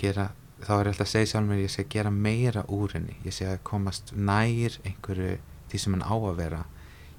gera 0.00 0.30
þá 0.64 0.72
er 0.76 0.88
ég 0.88 0.92
alltaf 0.92 1.06
að 1.06 1.12
segja 1.12 1.30
sjálf 1.32 1.48
mér 1.48 1.62
ég 1.64 1.72
sé 1.72 1.84
að 1.84 1.92
gera 1.94 2.12
meira 2.14 2.64
úr 2.72 2.94
henni. 2.96 3.16
Ég 3.26 3.34
sé 3.36 3.48
að 3.48 3.62
komast 3.66 4.12
nær 4.14 4.78
einhverju 4.86 5.38
því 5.70 5.80
sem 5.82 5.96
hann 5.96 6.06
á 6.06 6.14
að 6.14 6.38
vera. 6.40 6.62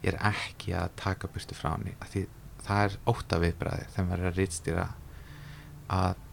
Ég 0.02 0.14
er 0.14 0.20
ekki 0.32 0.76
að 0.78 0.94
taka 1.02 1.30
burtu 1.32 1.58
frá 1.58 1.74
henni 1.76 1.96
því 2.12 2.26
það 2.66 2.84
er 2.86 2.96
óta 3.12 3.42
viðbræði 3.42 3.90
þegar 3.94 4.08
maður 4.08 4.24
er 4.24 4.32
að 4.32 4.40
rýtstýra 4.42 4.86
að 5.96 6.24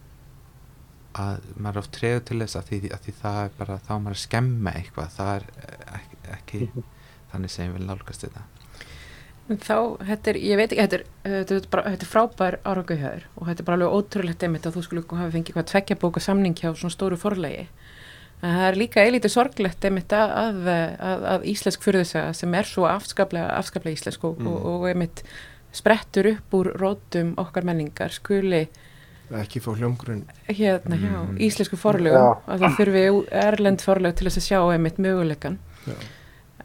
að 1.13 1.43
maður 1.61 1.75
er 1.75 1.83
oft 1.83 1.93
treðu 1.93 2.21
til 2.25 2.39
þess 2.41 2.57
að 2.57 2.69
því, 2.71 2.77
að 2.95 3.03
því 3.05 3.13
það 3.19 3.39
er 3.43 3.51
bara 3.59 3.75
þá 3.85 3.91
maður 3.93 4.15
er 4.15 4.17
að 4.17 4.23
skemma 4.23 4.73
eitthvað. 4.79 5.11
Það 5.19 5.33
er 5.35 5.45
ekki, 5.99 6.21
ekki 6.37 6.85
þannig 7.33 7.53
sem 7.53 7.69
ég 7.69 7.77
vil 7.77 7.85
nálgast 7.85 8.25
þetta 8.25 8.47
Þá, 9.49 9.75
þetta 10.07 10.29
er, 10.31 10.37
ég 10.39 10.55
veit 10.57 10.71
ekki, 10.71 10.81
þetta 10.81 10.95
er, 10.95 11.03
þetta 11.27 11.55
er, 11.57 11.65
bara, 11.73 11.83
þetta 11.91 12.05
er 12.05 12.11
frábær 12.13 12.55
þér 12.63 13.23
og 13.35 13.47
þetta 13.49 13.59
er 13.59 13.65
bara 13.67 13.75
alveg 13.77 13.95
ótrúlegt 13.97 14.43
einmitt 14.47 14.65
að 14.69 14.77
þú 14.77 14.83
skulle 14.85 15.03
hafa 15.09 15.31
fengið 15.33 15.57
hvað 15.57 15.65
tveggja 15.73 15.97
bóka 15.99 16.19
samning 16.23 16.55
hjá 16.55 16.69
svona 16.71 16.93
stóru 16.95 17.17
forlegi. 17.19 17.65
En 18.43 18.55
það 18.55 18.67
er 18.69 18.77
líka 18.79 19.03
eilítið 19.03 19.33
sorglegt 19.35 19.85
einmitt 19.87 20.15
að, 20.15 20.31
að, 20.39 20.61
að, 20.99 21.25
að 21.33 21.45
íslensk 21.51 21.83
fyrðusaga 21.83 22.31
sem 22.39 22.55
er 22.59 22.63
svo 22.71 22.87
afskaplega, 22.87 23.51
afskaplega 23.59 23.99
íslensk 23.99 24.23
og, 24.23 24.39
Mm. 24.39 24.47
og, 24.47 24.65
og 24.65 24.87
einmitt 24.89 25.23
sprettur 25.73 26.31
upp 26.35 26.53
úr 26.53 26.71
rótum 26.79 27.33
okkar 27.37 27.63
menningar 27.67 28.11
skuli 28.15 28.67
ekki 29.33 29.59
fá 29.63 29.71
hljómgrunn 29.73 30.23
hérna 30.47 30.97
hjá 30.99 31.13
Mm. 31.23 31.37
íslensku 31.41 31.75
forlegum 31.79 32.19
Já. 32.19 32.41
að 32.47 32.59
það 32.63 32.75
þurfi 32.79 33.05
erlend 33.43 33.81
forleg 33.81 34.15
til 34.15 34.27
þess 34.27 34.37
að 34.37 34.47
sjá 34.47 34.59
einmitt 34.75 34.99
möguleikan. 35.01 35.57
Já. 35.87 35.95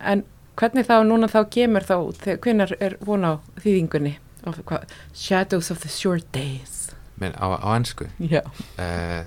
En 0.00 0.24
hvernig 0.58 0.86
þá 0.88 0.96
núna 1.06 1.28
þá 1.30 1.38
kemur 1.54 1.86
þá, 1.86 1.94
hvernig 2.42 2.72
er 2.82 2.96
von 3.06 3.24
á 3.24 3.32
þýðingunni? 3.62 4.16
Of, 4.46 4.60
hvað, 4.68 4.84
Shadows 5.14 5.70
of 5.74 5.80
the 5.82 5.88
Short 5.90 6.26
Days. 6.32 6.90
Men 7.18 7.32
á, 7.34 7.46
á 7.58 7.68
ennsku 7.74 8.06
Já. 8.22 8.42
uh, 8.78 9.24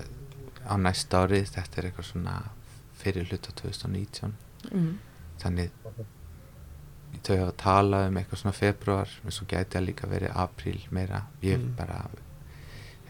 á 0.64 0.74
næsta 0.80 1.24
árið 1.26 1.50
þetta 1.52 1.78
er 1.82 1.88
eitthvað 1.90 2.08
svona 2.12 2.36
fyrir 3.02 3.28
hluta 3.30 3.52
2019 3.62 4.32
Mm. 4.70 4.92
þannig 5.42 5.72
þau 7.26 7.34
hafa 7.40 7.52
talað 7.58 8.04
um 8.08 8.18
eitthvað 8.20 8.38
svona 8.40 8.54
februar 8.54 9.10
en 9.26 9.34
svo 9.34 9.46
gæti 9.50 9.78
að 9.78 9.88
líka 9.88 10.06
verið 10.10 10.36
apríl 10.38 10.78
meira 10.94 11.24
ég 11.42 11.58
Mm. 11.58 11.72
bara 11.76 11.96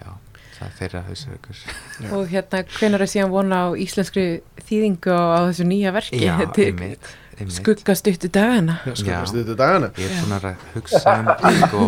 já, 0.01 0.15
það 0.57 0.67
er 0.67 0.73
þeirra 0.79 1.03
hausaukur 1.11 1.61
Já. 2.01 2.09
Og 2.17 2.27
hérna, 2.33 2.63
hvernig 2.65 3.01
er 3.05 3.13
síðan 3.13 3.31
von 3.31 3.53
á 3.53 3.63
íslenskri 3.77 4.25
þýðingu 4.65 5.13
á, 5.13 5.23
á 5.37 5.39
þessu 5.51 5.69
nýja 5.69 5.93
verki? 5.93 6.23
já, 6.25 6.41
einmitt. 6.67 7.13
Skuggastuttu 7.51 8.29
dagana. 8.33 8.77
þetta 8.87 9.55
dagana 9.59 9.91
ég 9.99 10.11
er 10.11 10.23
búin 10.23 10.37
að 10.37 10.47
hugsa 10.77 11.15
um 11.19 11.31
sko, 11.67 11.85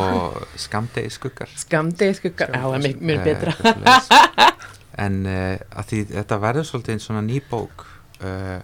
skamdegi 0.66 1.10
skuggar 1.14 1.48
Skamdegi 1.62 2.14
skuggar. 2.18 2.50
Já, 2.54 2.60
það 2.64 2.74
er 2.74 2.84
mjög, 2.88 3.00
mjög 3.10 3.18
Eh, 3.18 3.24
betra. 3.24 3.52
svoleiðis. 3.60 4.08
en 5.04 5.16
uh, 5.26 5.56
að 5.80 5.88
því 5.90 6.02
þetta 6.12 6.38
verður 6.44 6.68
svolítið 6.68 6.92
einn 6.94 7.02
svona 7.02 7.22
ný 7.26 7.40
bók 7.50 7.86
uh, 8.22 8.60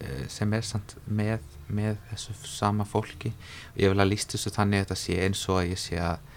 uh, 0.00 0.22
sem 0.32 0.52
er 0.56 0.64
samt 0.64 0.94
með, 1.08 1.40
með 1.68 1.98
þessu 2.12 2.36
sama 2.48 2.84
fólki 2.88 3.32
ég 3.76 3.92
vil 3.92 4.00
að 4.00 4.10
líst 4.14 4.32
þessu 4.36 4.52
þannig 4.54 4.80
að 4.80 4.86
þetta 4.86 4.98
sé 5.02 5.18
eins 5.26 5.42
og 5.50 5.60
að 5.62 5.70
ég 5.74 5.82
sé 5.82 6.00
að 6.00 6.32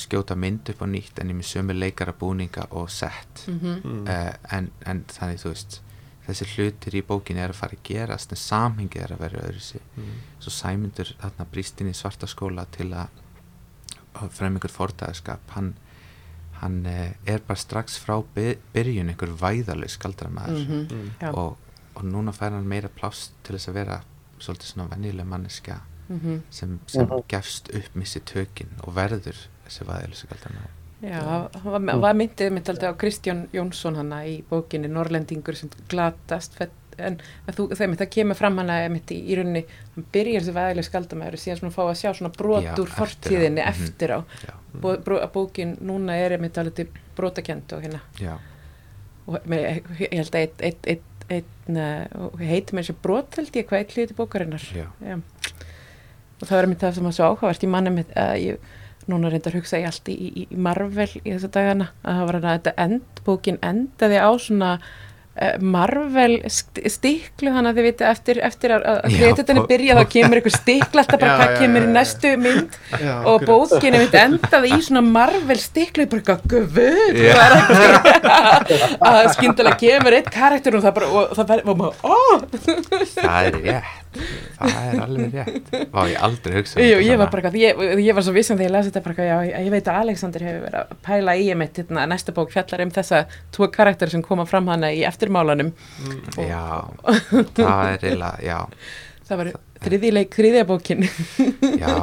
skjóta 0.00 0.36
mynd 0.38 0.68
upp 0.70 0.84
á 0.84 0.86
nýtt 0.86 1.18
en 1.18 1.32
ég 1.32 1.38
með 1.40 1.48
sömu 1.50 1.74
leikara 1.74 2.12
búninga 2.14 2.68
og 2.78 2.90
sett 2.94 3.46
Mm 3.48 3.80
mm. 3.82 4.04
uh, 4.06 4.34
en, 4.54 4.68
en 4.86 5.00
þannig 5.10 5.40
þú 5.42 5.48
veist 5.54 5.80
þessi 6.30 6.46
hlutir 6.54 6.94
í 6.98 7.02
bókinni 7.06 7.40
er 7.44 7.50
að 7.54 7.60
fara 7.60 7.76
að 7.76 7.82
gerast 7.90 8.32
en 8.32 8.40
samhengið 8.40 9.02
er 9.04 9.12
að 9.16 9.18
vera 9.26 9.42
öðru 9.48 9.60
sig 9.60 9.80
Mm. 9.96 10.10
svo 10.40 10.50
Sæmundur 10.50 11.14
þarna 11.20 11.46
brýst 11.52 11.80
inn 11.80 11.90
í 11.90 11.94
svarta 11.96 12.26
skóla 12.26 12.66
til 12.70 12.90
að 12.92 13.08
að 14.14 14.30
frem 14.34 14.56
einhver 14.56 14.70
fordæðskap 14.74 15.40
hann, 15.54 15.74
hann 16.60 16.86
eh, 16.86 17.12
er 17.26 17.38
bara 17.46 17.56
strax 17.58 17.96
frá 17.98 18.16
by, 18.34 18.56
byrjun 18.74 19.08
einhver 19.12 19.28
væðalög 19.38 19.88
skaldramæður 19.90 20.64
-hmm. 20.66 20.92
Mm. 20.92 21.10
Já. 21.20 21.30
og, 21.34 21.56
og 21.94 22.02
núna 22.04 22.32
fær 22.32 22.50
hann 22.52 22.66
meira 22.68 22.88
pláss 22.88 23.30
til 23.44 23.54
þess 23.56 23.68
að 23.68 23.72
vera 23.74 24.00
svolítið 24.40 24.66
svona 24.72 24.88
venjuleg 24.96 25.26
manneska 25.26 25.80
Mm 26.08 26.42
sem, 26.50 26.80
sem 26.86 27.06
Mhm. 27.06 27.22
gefst 27.28 27.70
upp 27.74 27.94
missi 27.94 28.20
tökin 28.20 28.68
og 28.82 28.94
verður 28.96 29.36
þessi 29.66 29.84
væðalög 29.86 30.14
skaldramæður 30.16 30.70
Já, 31.00 31.48
það 31.54 31.70
var, 31.72 31.86
var 32.02 32.14
myndið 32.18 32.50
mitt 32.52 32.68
aldrei 32.68 32.90
á 32.92 33.00
Kristján 33.00 33.46
Jónsson 33.56 33.96
hana 33.96 34.18
í 34.28 34.42
bókinni 34.50 34.90
Norrlendingur 34.92 35.56
sem 35.56 35.70
glatast 35.88 36.58
en 37.00 37.14
þú, 37.56 37.70
það, 37.72 37.94
það 37.96 38.10
kemur 38.12 38.36
fram 38.36 38.58
mitt 38.92 39.08
í, 39.14 39.16
í 39.32 39.36
rauninni, 39.38 39.62
hann 39.94 40.04
byrjar 40.12 40.42
þessi 40.44 40.52
væðileg 40.58 40.84
skaldamæður 40.84 41.40
síðan 41.40 41.60
svona 41.62 41.72
fá 41.72 41.82
að 41.86 41.94
sjá 42.02 42.10
svona 42.18 42.32
brot 42.36 42.66
Já, 42.66 42.74
úr 42.74 42.84
eftir 42.84 42.92
á. 42.92 42.98
fortíðinni 43.00 43.62
Mhm. 43.64 43.70
eftir 43.72 44.12
á. 44.12 44.18
Bó, 44.82 44.90
bró, 45.06 45.16
bókin 45.32 45.76
núna 45.80 46.18
er 46.20 46.36
mitt 46.38 46.58
alveg 46.60 46.90
brotakend 47.16 47.72
og 47.72 47.82
hérna. 47.82 48.00
Já, 48.20 48.36
og 49.26 49.40
með, 49.48 49.80
ég 50.04 50.12
held 50.20 50.34
að 50.36 50.40
eitt, 50.42 50.60
eitt, 50.68 50.86
eitt, 50.86 51.24
eitt 51.30 51.72
heitir 52.44 52.74
mér 52.76 52.84
sem 52.90 52.96
brot 53.02 53.34
held 53.40 53.56
ég 53.56 53.66
hvað 53.70 53.78
eitt 53.80 53.96
hluti 53.96 54.14
bókarinnar? 54.18 54.60
Já, 54.76 54.86
Já. 55.00 55.16
og 56.42 56.44
það 56.48 56.56
var 56.60 56.66
það 56.84 56.94
sem 56.94 57.04
var 57.08 57.12
svo 57.16 57.24
áhugavert. 57.32 57.64
Ég 57.64 57.72
manni 57.72 57.90
mitt 57.90 58.12
að 58.14 58.36
ég 58.44 58.58
núna 59.12 59.30
reyndar 59.34 59.52
að 59.54 59.60
hugsa 59.62 59.82
ég 59.82 59.90
allt 59.90 60.08
í, 60.12 60.16
í, 60.16 60.46
í 60.46 60.58
Marvel 60.68 61.10
í 61.20 61.28
þessa 61.34 61.52
dagana 61.58 61.90
að 62.02 62.18
það 62.20 62.26
var 62.32 62.40
að 62.40 62.50
þetta 62.50 62.76
end, 62.86 63.22
bókin 63.26 63.60
endaði 63.66 64.18
á 64.22 64.30
svona 64.40 64.70
uh, 64.80 65.54
Marvel 65.62 66.34
st 66.50 66.80
stiklu 66.94 67.52
þannig 67.54 67.70
að 67.70 67.78
þið 67.80 67.86
viti 67.88 68.06
eftir, 68.10 68.40
eftir 68.48 68.74
að, 68.76 68.88
bó- 69.60 69.66
byrja 69.70 69.96
þá 70.00 70.02
kemur 70.14 70.40
eitthvað 70.40 70.56
stikla 70.58 71.04
alltaf 71.04 71.20
bara 71.22 71.30
Já, 71.30 71.38
hvað 71.40 71.50
já, 71.54 71.58
kemur 71.62 71.80
já, 71.80 71.86
í 71.86 71.92
næstu 71.94 72.32
mynd. 72.44 72.78
Já, 73.04 73.12
og 73.32 73.46
bókinu 73.48 74.02
mitt 74.02 74.16
endaði 74.20 74.72
í 74.74 74.80
svona 74.88 75.04
Marvel 75.06 75.58
stiklu 75.62 76.06
bara 76.10 76.20
eitthvað 76.20 76.40
guð 76.50 76.76
Já. 77.20 77.34
það 79.00 79.16
er 79.16 79.24
ekki 79.24 79.30
að 79.30 79.32
skyndilega 79.38 79.80
kemur 79.84 80.18
eitt 80.20 80.30
karakter 80.34 80.76
og 80.78 80.84
það 80.86 80.96
bara 81.00 81.10
og 81.22 81.34
það 81.38 81.50
verður 81.54 81.74
og 81.74 81.80
maður, 81.80 81.96
ó! 82.04 82.16
Það 83.16 83.50
er 83.50 83.60
rétt 83.64 83.99
það 84.14 84.76
er 84.80 85.02
alveg 85.04 85.36
rétt. 85.36 85.70
Vá, 85.92 86.00
ég 86.10 86.24
aldrei 86.26 86.56
hugsa 86.58 86.82
Jú, 86.82 86.98
ég 87.04 87.20
var 87.20 87.30
bara 87.32 87.52
ég, 87.54 87.82
ég 88.02 88.16
var 88.16 88.26
svo 88.26 88.34
vissan 88.34 88.58
þegar 88.58 88.68
ég 88.68 88.74
lasi 88.74 88.90
þetta 88.90 89.04
bara, 89.06 89.26
já, 89.28 89.36
ég, 89.46 89.66
ég 89.68 89.74
veit 89.76 89.90
að 89.92 90.00
Alexander 90.04 90.46
hefur 90.48 90.66
verið 90.66 90.80
að 90.80 91.00
pæla 91.06 91.36
í 91.38 91.48
einmitt, 91.54 91.80
hérna, 91.82 92.06
næsta 92.10 92.34
bók 92.36 92.52
fjallar 92.54 92.84
um 92.86 92.92
þessa 92.98 93.22
tvo 93.54 93.70
karakter 93.72 94.12
sem 94.12 94.24
koma 94.26 94.46
fram 94.50 94.70
hana 94.72 94.92
í 94.94 95.04
eftirmálanum. 95.08 95.72
Já, 96.36 96.64
það 97.56 97.94
er 97.94 98.06
eiginlega, 98.10 98.36
já. 98.44 98.58
Það 99.30 99.42
var 99.44 99.52
þriðileik, 99.84 100.34
þriðja 100.36 100.62
bókin. 100.68 101.04
Já, 101.80 101.94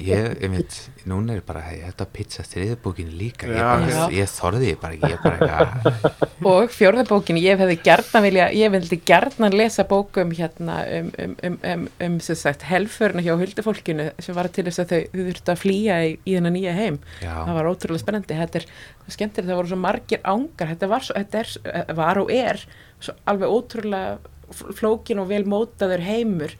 ég, 0.00 0.26
ég 0.42 0.52
veit, 0.52 0.76
núna 1.10 1.36
er 1.36 1.42
bara, 1.46 1.62
ég 1.74 1.86
ætla 1.90 2.06
að 2.06 2.12
pizza 2.16 2.44
þriðbókin 2.46 3.12
líka, 3.18 3.48
ég, 3.48 3.58
Já, 3.58 3.68
bara, 3.70 4.06
ég 4.14 4.32
þorði 4.34 4.72
bara 4.80 4.96
ekki, 4.96 5.10
ég 5.12 5.22
bara 5.24 5.60
eitthvað, 5.60 6.26
og 6.50 6.74
fjórða 6.74 7.04
bókin, 7.10 7.40
ég 7.40 7.60
hefði 7.60 7.76
gertna 7.86 8.22
vilja, 8.24 8.48
ég 8.56 8.72
vildi 8.74 9.00
gertna 9.06 9.50
lesa 9.54 9.86
bókum 9.90 10.34
hérna 10.36 10.80
um, 10.98 11.12
um, 11.22 11.36
um, 11.46 11.58
um, 11.72 11.86
um 12.08 12.18
sem 12.24 12.38
sagt, 12.40 12.66
helförna 12.70 13.24
hjá 13.24 13.32
huldufólkinu 13.38 14.10
sem 14.22 14.36
var 14.36 14.50
til 14.52 14.66
þess 14.68 14.82
að 14.84 14.94
þau, 14.94 15.00
þau 15.14 15.22
þurftu 15.30 15.54
að 15.54 15.62
flýja 15.64 16.00
í, 16.08 16.12
í 16.24 16.36
þennan 16.38 16.56
nýja 16.58 16.74
heim. 16.76 16.98
Já, 17.22 17.32
það 17.46 17.54
var 17.60 17.70
ótrúlega 17.70 18.04
spennandi 18.04 18.40
þetta 18.40 18.62
er 18.62 18.68
skemmtir, 19.10 19.46
það 19.48 19.58
voru 19.60 19.72
svo 19.72 19.80
margir 19.80 20.20
ángar 20.26 20.70
þetta 20.74 20.90
var, 20.90 21.06
svo, 21.06 21.16
þetta 21.18 21.40
er, 21.44 21.54
eh, 21.72 21.94
var 21.98 22.20
og 22.22 22.34
er 22.34 22.60
svo 23.00 23.16
alveg 23.30 23.54
ótrúlega 23.56 24.18
fl- 24.54 24.74
flókin 24.78 25.22
og 25.22 25.30
vel 25.30 25.42
mótaður 25.48 26.04
heimur 26.04 26.54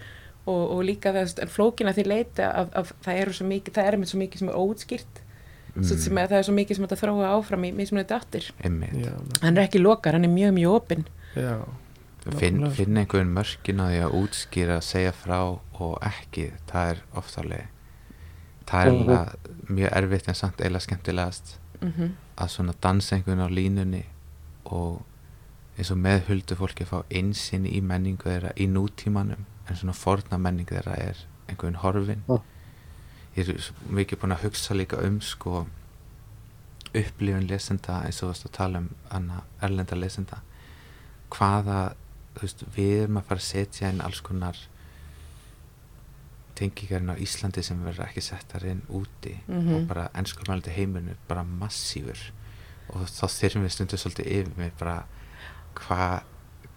og, 0.50 0.62
og 0.76 0.84
líka 0.86 1.12
er 1.14 1.50
flókin 1.50 1.90
að 1.90 2.00
því 2.00 2.06
leita 2.10 2.50
að, 2.50 2.70
að 2.80 2.94
það 3.06 3.24
eru 3.24 3.36
svo 3.38 3.48
mikið 3.50 3.76
það 3.78 3.90
er 3.90 3.98
með 4.00 4.12
svo 4.12 4.22
mikið 4.22 4.42
sem 4.42 4.52
er 4.52 4.60
óutskýrt 4.60 5.20
mm. 5.74 5.90
sem 5.90 6.22
að 6.22 6.32
það 6.32 6.38
er 6.38 6.48
svo 6.48 6.56
mikið 6.56 6.78
sem 6.78 6.86
þetta 6.88 7.00
þróa 7.02 7.34
áfram 7.36 7.66
í 7.68 7.72
mismunandi 7.80 8.16
Já, 9.00 9.12
hann 9.44 9.56
er 9.56 9.66
ekki 9.66 9.82
lokar, 9.82 10.18
hann 10.18 10.28
er 10.28 10.34
mjög 10.34 10.56
mjög 10.58 10.78
opinn. 10.80 11.06
Finn, 12.36 12.64
finn 12.76 12.98
einhvern 13.00 13.30
mörkin 13.32 13.80
á 13.80 13.88
því 13.88 14.00
að 14.04 14.16
útskýra, 14.18 14.80
segja 14.84 15.12
frá 15.16 15.38
og 15.40 15.94
ekki, 16.04 16.50
það 16.68 16.90
er 16.90 16.98
oftalega, 17.16 17.70
það 18.68 18.82
er 18.82 18.90
eiginlega 18.90 19.70
mjög 19.70 19.94
erfitt 20.02 20.28
en 20.28 20.36
samt 20.36 20.60
eiginlega 20.60 20.84
skemmtilegast 20.84 21.54
mm 21.80 22.10
að 22.40 22.52
svona 22.54 22.74
dansa 22.80 23.16
einhvern 23.16 23.44
á 23.44 23.48
línunni 23.52 24.04
og 24.64 25.02
eins 25.76 25.90
og 25.92 26.00
með 26.00 26.26
huldu 26.28 26.56
fólki 26.58 26.86
að 26.86 26.92
fá 26.92 26.98
einsinn 27.20 27.66
í 27.68 27.80
menningu 27.84 28.28
þeirra 28.28 28.52
í 28.56 28.68
nútímanum 28.70 29.46
en 29.70 29.76
svona 29.76 29.94
forna 29.94 30.38
menningu 30.38 30.74
þeirra 30.74 30.96
er 30.98 31.16
einhvern 31.48 31.76
horfin 31.82 32.22
Mm. 32.28 32.40
ég 33.36 33.48
er 33.48 33.72
mikið 33.90 34.18
búin 34.20 34.34
að 34.36 34.42
hugsa 34.44 34.74
líka 34.74 34.98
um 35.06 35.20
sko 35.20 35.66
upplifun 36.94 37.46
lesenda 37.46 38.00
eins 38.04 38.18
og 38.22 38.26
þú 38.26 38.30
varst 38.32 38.46
að 38.46 38.52
tala 38.56 38.78
um 38.78 38.88
anna, 39.10 39.42
erlenda 39.62 39.94
lesenda 39.96 40.40
hvaða 41.30 41.94
þú 42.34 42.42
veist, 42.42 42.64
við 42.76 43.02
erum 43.04 43.16
að 43.20 43.24
fara 43.28 43.40
að 43.40 43.46
setja 43.46 43.88
inn 43.90 44.00
alls 44.00 44.20
konar 44.20 44.56
tengingarinn 46.58 47.12
á 47.14 47.16
Íslandi 47.22 47.62
sem 47.64 47.78
verður 47.84 48.06
ekki 48.08 48.20
settar 48.24 48.64
inn 48.68 48.82
úti 48.88 49.36
Mhm. 49.48 49.74
og 49.74 49.86
bara 49.88 50.08
ennskumælandi 50.14 50.70
heimurinn 50.74 51.08
er 51.10 51.16
bara 51.28 51.42
massífur 51.44 52.18
og 52.90 53.06
þá 53.06 53.24
þyrfum 53.28 53.64
við 53.64 53.70
stundu 53.76 53.96
svolítið 53.96 54.26
yfir 54.26 54.56
mig 54.58 54.72
bara 54.78 55.04
hvað 55.74 56.22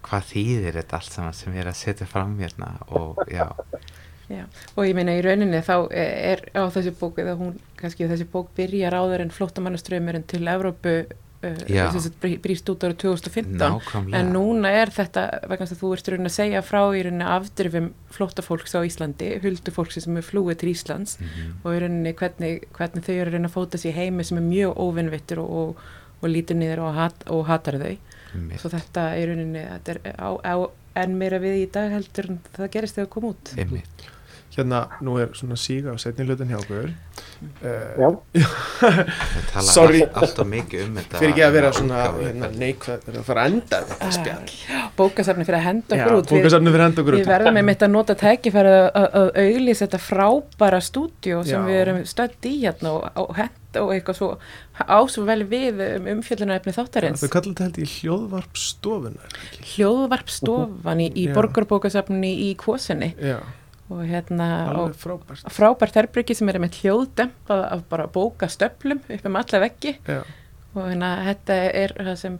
hva 0.03 0.19
þýðir 0.21 0.77
þetta 0.81 0.99
allt 0.99 1.11
saman 1.17 1.33
sem 1.37 1.53
ég 1.55 1.63
er 1.65 1.71
að 1.73 1.79
setja 1.81 2.07
fram 2.09 2.37
hérna 2.41 2.73
og 2.91 3.23
já, 3.31 3.47
Já, 4.31 4.45
og 4.79 4.85
ég 4.87 4.95
meina 4.95 5.13
í 5.17 5.21
rauninni 5.21 5.59
þá 5.61 5.75
er 5.91 6.45
á 6.55 6.63
þessi 6.71 6.93
bók 6.97 7.17
eða 7.21 7.33
hún, 7.37 7.57
kannski 7.77 8.07
þessi 8.07 8.25
bók 8.31 8.53
byrjar 8.57 8.95
áður 8.95 9.21
en 9.25 9.33
flóttamannaströymurinn 9.35 10.23
til 10.31 10.47
Evrópu 10.47 10.93
uh, 11.43 12.37
brýst 12.41 12.71
út 12.71 12.85
árið 12.87 13.01
2015 13.03 13.59
nákvæmlega. 13.59 14.21
En 14.21 14.31
núna 14.33 14.71
er 14.79 14.89
þetta 14.95 15.25
vegna 15.51 15.67
að 15.67 15.75
þú 15.81 15.91
ert 15.97 16.09
raunin 16.13 16.31
að 16.31 16.35
segja 16.37 16.61
frá 16.65 16.79
í 16.95 17.03
rauninni 17.03 17.27
afdrifum 17.35 17.89
flóttafólks 18.15 18.73
á 18.79 18.81
Íslandi 18.87 19.29
huldufólksi 19.43 20.01
sem 20.07 20.17
er 20.17 20.25
flúið 20.25 20.61
til 20.63 20.71
Íslands 20.71 21.17
Mhm. 21.19 21.51
og 21.63 21.75
í 21.75 21.83
rauninni 21.83 22.15
hvernig, 22.15 22.63
hvernig 22.79 23.03
þau 23.05 23.13
eru 23.19 23.35
reyna 23.35 23.51
að 23.51 23.57
fóta 23.59 23.77
sér 23.83 23.93
heimi 23.99 24.23
sem 24.23 24.39
er 24.39 24.47
mjög 24.47 24.79
óvinnvittur 24.87 25.43
og, 25.43 25.51
og, 25.51 25.77
og 26.23 26.29
lítur 26.31 26.55
niður 26.57 26.87
og, 26.87 26.95
hat, 26.95 27.27
og 27.27 27.45
hatar 27.51 27.77
þau 27.83 27.97
Einmitt. 28.33 28.61
svo 28.61 28.71
þetta 28.73 29.05
í 29.19 29.25
rauninni 29.29 29.63
þetta 29.69 29.95
er 29.95 29.99
á, 30.17 30.29
á 30.41 30.55
enn 31.03 31.15
meira 31.17 31.39
við 31.41 31.61
í 31.63 31.69
dag 31.73 31.93
heldur 31.93 32.29
en 32.33 32.41
það 32.53 32.71
gerist 32.75 32.97
þegar 32.97 33.07
það 33.07 33.13
kom 33.15 33.29
út 33.31 33.53
Einmitt. 33.57 34.05
Hérna, 34.53 34.83
nú 35.01 35.15
er 35.21 35.31
svona 35.37 35.55
síga 35.59 35.93
á 35.93 35.97
setni 36.01 36.25
hlutin 36.27 36.51
hjá 36.51 36.59
okkur. 36.59 36.91
Uh, 37.59 37.71
Já, 37.99 38.07
Það 38.83 39.47
tala 39.51 39.65
Sorry. 39.67 40.01
allt, 40.05 40.19
alltaf 40.21 40.47
mikið 40.47 40.83
um 40.85 40.99
þetta 40.99 41.19
fyrir 41.19 41.33
ekki 41.33 41.43
að 41.47 41.55
vera 41.57 41.71
svona 41.75 42.03
hérna, 42.19 42.49
neikvæð, 42.61 43.07
er 43.11 43.17
að 43.19 43.25
fara 43.27 43.43
að 43.43 43.51
enda 43.51 43.79
þetta 43.89 44.11
spjall. 44.17 44.53
Bókasafni 44.97 45.47
fyrir 45.47 45.59
að 45.59 45.65
henda 45.67 45.97
okkur 45.97 46.15
út. 46.19 46.29
Við, 46.31 46.37
bókasafni 46.43 46.73
fyrir 46.75 46.85
henda 46.87 47.03
okkur 47.03 47.17
við 47.17 47.25
út. 47.25 47.31
verðum 47.33 47.57
með 47.59 47.67
mitt 47.71 47.83
að 47.87 47.91
nota 47.97 48.15
tækifæri 48.23 48.75
að, 48.77 48.87
að, 49.01 49.09
að 49.23 49.41
auglýsa 49.43 49.85
þetta 49.87 50.01
frábæra 50.07 50.79
stúdíu 50.87 51.41
sem 51.43 51.57
Já. 51.59 51.67
við 51.67 51.81
erum 51.83 51.99
stödd 52.13 52.47
í 52.49 52.53
hérna 52.63 52.93
og, 52.95 53.09
og 53.25 53.35
henda 53.41 53.83
og 53.83 53.89
eitthvað 53.95 54.17
svo 54.19 54.29
ásvo 54.85 55.23
vel 55.25 55.41
við 55.49 55.79
um 55.87 56.07
umfjöllunarefni 56.13 56.75
þáttarins. 56.75 57.23
Þau 57.25 57.31
kallar 57.33 57.49
þetta 57.55 57.65
held 57.67 57.79
í 57.81 57.87
hljóðvarp 57.89 58.59
stofunar 58.61 59.37
hljóðvarpstofan 59.73 61.01
í, 61.03 61.09
í 61.23 61.27
borgarbókasafni 61.33 62.31
í 62.47 62.53
Kvosinni 62.59 63.13
og 63.93 64.01
hérna 64.09 64.47
og 64.81 64.95
frábært. 64.99 65.45
frábært 65.53 65.97
herbyrgi 66.01 66.35
sem 66.39 66.49
er 66.51 66.59
með 66.63 66.79
hljóðdempað 66.81 67.63
af 67.69 67.83
bara 67.91 68.07
bókastöflum 68.11 69.01
upp 69.07 69.25
um 69.29 69.35
alla 69.39 69.59
veggi. 69.63 69.95
Já, 70.07 70.21
og 70.73 70.83
hérna 70.89 71.13
þetta 71.29 71.57
er 71.83 71.93
það 71.99 72.15
sem 72.25 72.37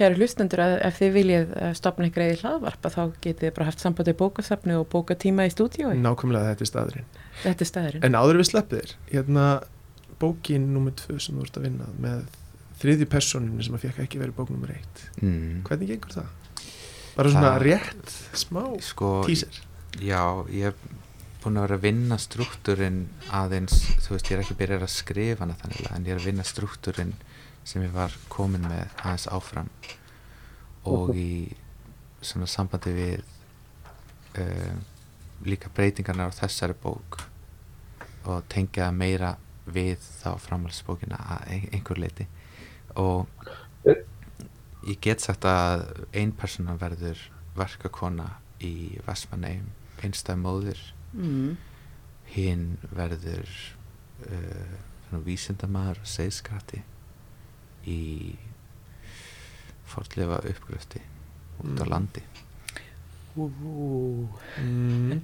kæru 0.00 0.20
hlustendur 0.20 0.60
að 0.64 0.74
ef 0.86 0.98
þið 1.00 1.10
viljið 1.16 1.54
eh, 1.60 1.72
stofna 1.76 2.06
ykkur 2.08 2.22
eða 2.24 2.40
hlaðvarpa 2.44 2.92
þá 2.94 3.00
getið 3.24 3.46
þið 3.48 3.54
bara 3.56 3.68
haft 3.68 3.82
samband 3.82 4.08
við 4.12 4.18
bókasafni 4.20 4.76
og 4.78 4.86
bókatíma 4.92 5.44
í 5.48 5.52
stúdíói 5.52 5.96
nákvæmlega 6.00 6.52
þetta 6.54 6.64
er 6.66 6.70
staðurinn. 6.70 7.08
Þetta 7.42 7.64
er 7.66 7.70
staðurinn. 7.72 8.04
En 8.06 8.16
áður 8.20 8.38
en 8.38 8.42
við 8.44 8.50
sleppið 8.52 8.84
þér 8.84 8.94
hérna 9.14 9.46
bókin 10.20 10.68
nummer 10.74 10.94
tvö 10.96 11.18
sem 11.20 11.36
þú 11.40 11.46
ert 11.48 11.58
að 11.58 11.66
vinna 11.66 11.88
með 12.00 12.22
þriðju 12.80 13.08
personinu 13.12 13.64
sem 13.66 13.76
að 13.76 13.86
fekk 13.88 14.02
ekki 14.06 14.20
verið 14.22 14.36
bók 14.38 14.52
nummer 14.54 14.70
eitt. 14.76 15.02
Mm. 15.20 15.62
hvernig 15.68 15.90
gengur 15.94 16.14
það? 16.20 16.28
bara 17.16 17.32
svona 17.34 17.48
Það- 17.50 17.62
rétt 17.66 18.12
smá 18.38 18.62
sko, 18.86 19.08
teaser 19.26 19.56
já, 19.98 20.22
ég 20.52 20.70
hef 20.70 20.76
búin 21.42 21.56
að 21.56 21.64
vera 21.66 21.78
að 21.80 21.84
vinna 21.86 22.18
struktúrin 22.20 23.00
aðeins, 23.32 23.78
þú 24.04 24.14
veist, 24.14 24.28
ég 24.30 24.36
er 24.36 24.42
ekki 24.44 24.56
byrjað 24.60 24.84
að 24.86 24.92
skrifa 24.94 25.44
hana 25.46 25.56
þannig 25.62 25.86
en 25.90 26.04
ég 26.06 26.14
er 26.14 26.20
að 26.20 26.28
vinna 26.28 26.44
struktúrin 26.46 27.14
sem 27.64 27.82
ég 27.84 27.92
var 27.94 28.14
komin 28.32 28.66
með 28.68 28.86
aðeins 29.02 29.26
áfram. 29.32 29.70
Og 30.84 31.14
í 31.16 31.30
svona 32.24 32.46
sambandi 32.48 32.92
við 32.96 33.22
uh, 34.38 34.76
líka 35.48 35.72
breytingarnar 35.72 36.32
á 36.32 36.38
þessari 36.42 36.76
bók 36.82 37.22
og 38.28 38.44
tengja 38.52 38.90
meira 38.92 39.34
við 39.70 39.96
þá 40.20 40.34
framhaldsbókina 40.44 41.16
að 41.36 41.44
ein- 41.54 41.68
einhver 41.72 42.00
leiti 42.00 42.26
og 43.00 43.28
ég 44.84 44.98
get 45.00 45.20
sagt 45.24 45.44
að 45.48 45.86
ein 46.16 46.32
persóna 46.36 46.74
verður 46.80 47.20
verkakona 47.56 48.26
í 48.60 48.98
Vestmanneim 49.06 49.68
einstæð 50.06 50.40
móðir 50.42 50.80
mm. 51.12 51.56
hinn 52.34 52.66
verður 52.94 53.48
uh, 54.26 54.76
svona 55.08 55.22
vísindamaður 55.26 56.02
og 56.04 56.10
segskratti 56.10 56.82
í 57.90 58.00
fortlefa 59.90 60.42
uppgröfti 60.50 61.02
út 61.60 61.80
á 61.80 61.84
Mm. 61.84 61.90
landi 61.90 62.22
mm. 63.36 65.20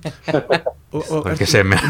og, 0.93 1.03
það 1.03 1.17
og 1.17 1.27
er 1.27 1.33
ekki 1.33 1.47
að 1.47 1.53
segja 1.53 1.67
mér 1.67 1.83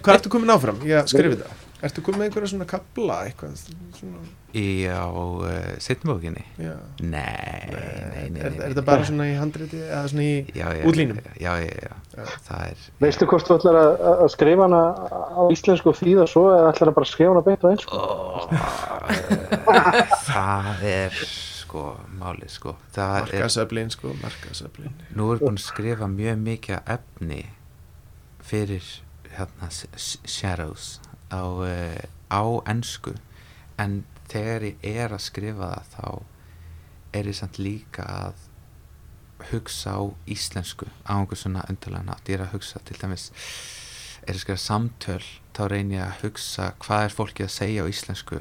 hvað 0.00 0.14
ertu 0.16 0.32
komin 0.32 0.54
áfram? 0.54 0.78
Ég 0.88 1.10
skrifi 1.10 1.40
það. 1.42 1.63
Ertu 1.84 2.00
komin 2.06 2.20
með 2.22 2.30
einhverja 2.30 2.48
svona 2.54 2.66
kabla 2.70 3.16
eitthvað? 3.28 3.58
Svona, 3.98 4.20
í 4.56 4.66
á 4.86 5.04
uh, 5.10 5.48
setnbókinni 5.82 6.44
já. 6.62 6.74
nei, 7.02 7.66
nei, 7.68 7.74
nei, 7.74 8.04
nei, 8.14 8.20
Er, 8.22 8.30
nei. 8.30 8.42
er 8.62 8.70
þetta 8.72 8.84
bara 8.86 9.04
svona 9.08 9.26
í 9.26 9.34
handriti 9.36 9.80
eða 9.82 10.04
svona 10.12 10.24
í 10.24 10.34
já, 10.54 10.66
já, 10.78 10.84
útlínum? 10.88 11.18
já, 11.42 11.52
já, 11.58 11.72
já, 11.88 11.96
Já. 12.14 12.24
það 12.46 12.62
er 12.70 12.84
veistu 13.02 13.26
hvort 13.32 13.48
þú 13.50 13.56
ætlar 13.58 13.78
að, 13.80 13.94
að 14.14 14.28
skrifa 14.36 14.68
hana 14.68 14.82
á 15.34 15.42
íslensku 15.56 15.90
og 15.90 15.98
þýða 15.98 16.26
svo 16.30 16.44
eða 16.54 16.70
ætlar 16.70 16.92
að 16.92 16.98
bara 17.00 17.10
skrifa 17.10 17.32
hana 17.34 17.44
beint 17.48 17.66
á 17.66 17.68
einsku? 17.72 17.98
Ó, 17.98 18.04
það 20.30 20.84
er 20.92 21.18
sko 21.24 21.84
málið 22.20 22.52
sko 22.54 22.76
það 22.94 23.16
er 23.16 23.24
markasöflin 23.34 23.90
sko, 23.94 24.14
markasöflin. 24.22 24.94
nú 25.18 25.32
er 25.34 25.42
búin 25.42 25.58
að 25.58 25.64
skrifa 25.66 26.06
mjög 26.14 26.38
mikið 26.46 26.92
efni 26.96 27.40
fyrir 28.44 28.86
hérna 29.34 29.66
Shadows 29.74 31.00
á, 31.34 31.42
uh, 31.42 32.00
á 32.30 32.42
ensku. 32.70 33.14
En 33.78 34.04
þegar 34.30 34.68
ég 34.70 34.98
er 35.04 35.14
að 35.14 35.26
skrifa 35.26 35.70
það 35.74 35.94
þá 35.94 36.08
er 37.14 37.30
ég 37.30 37.38
samt 37.38 37.60
líka 37.62 38.06
að 38.08 38.42
hugsa 39.50 39.98
á 39.98 40.02
íslensku 40.30 40.88
á 41.04 41.18
einhver 41.18 41.38
svona 41.38 41.64
undarlega 41.68 42.06
nátt 42.06 42.30
ég 42.30 42.38
er 42.38 42.46
að 42.46 42.54
hugsa 42.54 42.80
til 42.86 42.96
dæmis 43.00 43.26
er 44.24 44.32
að 44.32 44.40
skrifa 44.40 44.62
samtöl 44.62 45.24
þá 45.54 45.62
reynir 45.70 45.98
ég 45.98 46.06
að 46.06 46.22
hugsa 46.24 46.70
hvað 46.82 47.06
er 47.06 47.16
fólkið 47.18 47.46
að 47.46 47.56
segja 47.58 47.84
á 47.84 47.90
íslensku 47.90 48.40